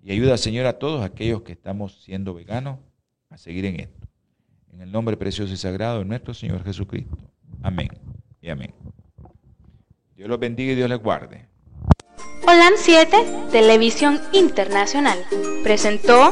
Y 0.02 0.12
ayuda, 0.12 0.38
Señor, 0.38 0.66
a 0.66 0.80
todos 0.80 1.04
aquellos 1.04 1.42
que 1.42 1.52
estamos 1.52 2.04
siendo 2.04 2.34
veganos 2.34 2.80
a 3.30 3.38
seguir 3.38 3.66
en 3.66 3.80
esto. 3.80 4.08
En 4.72 4.82
el 4.82 4.92
nombre 4.92 5.18
precioso 5.18 5.54
y 5.54 5.58
sagrado 5.58 6.00
de 6.00 6.06
nuestro 6.06 6.34
Señor 6.34 6.64
Jesucristo. 6.64 7.18
Amén 7.62 7.90
y 8.42 8.50
amén. 8.50 8.74
Dios 10.16 10.30
los 10.30 10.40
bendiga 10.40 10.74
y 10.74 10.76
Dios 10.76 10.90
les 10.90 11.00
guarde. 11.00 11.46
Holan 12.44 12.74
7, 12.78 13.18
Televisión 13.52 14.20
Internacional, 14.32 15.20
presentó 15.64 16.32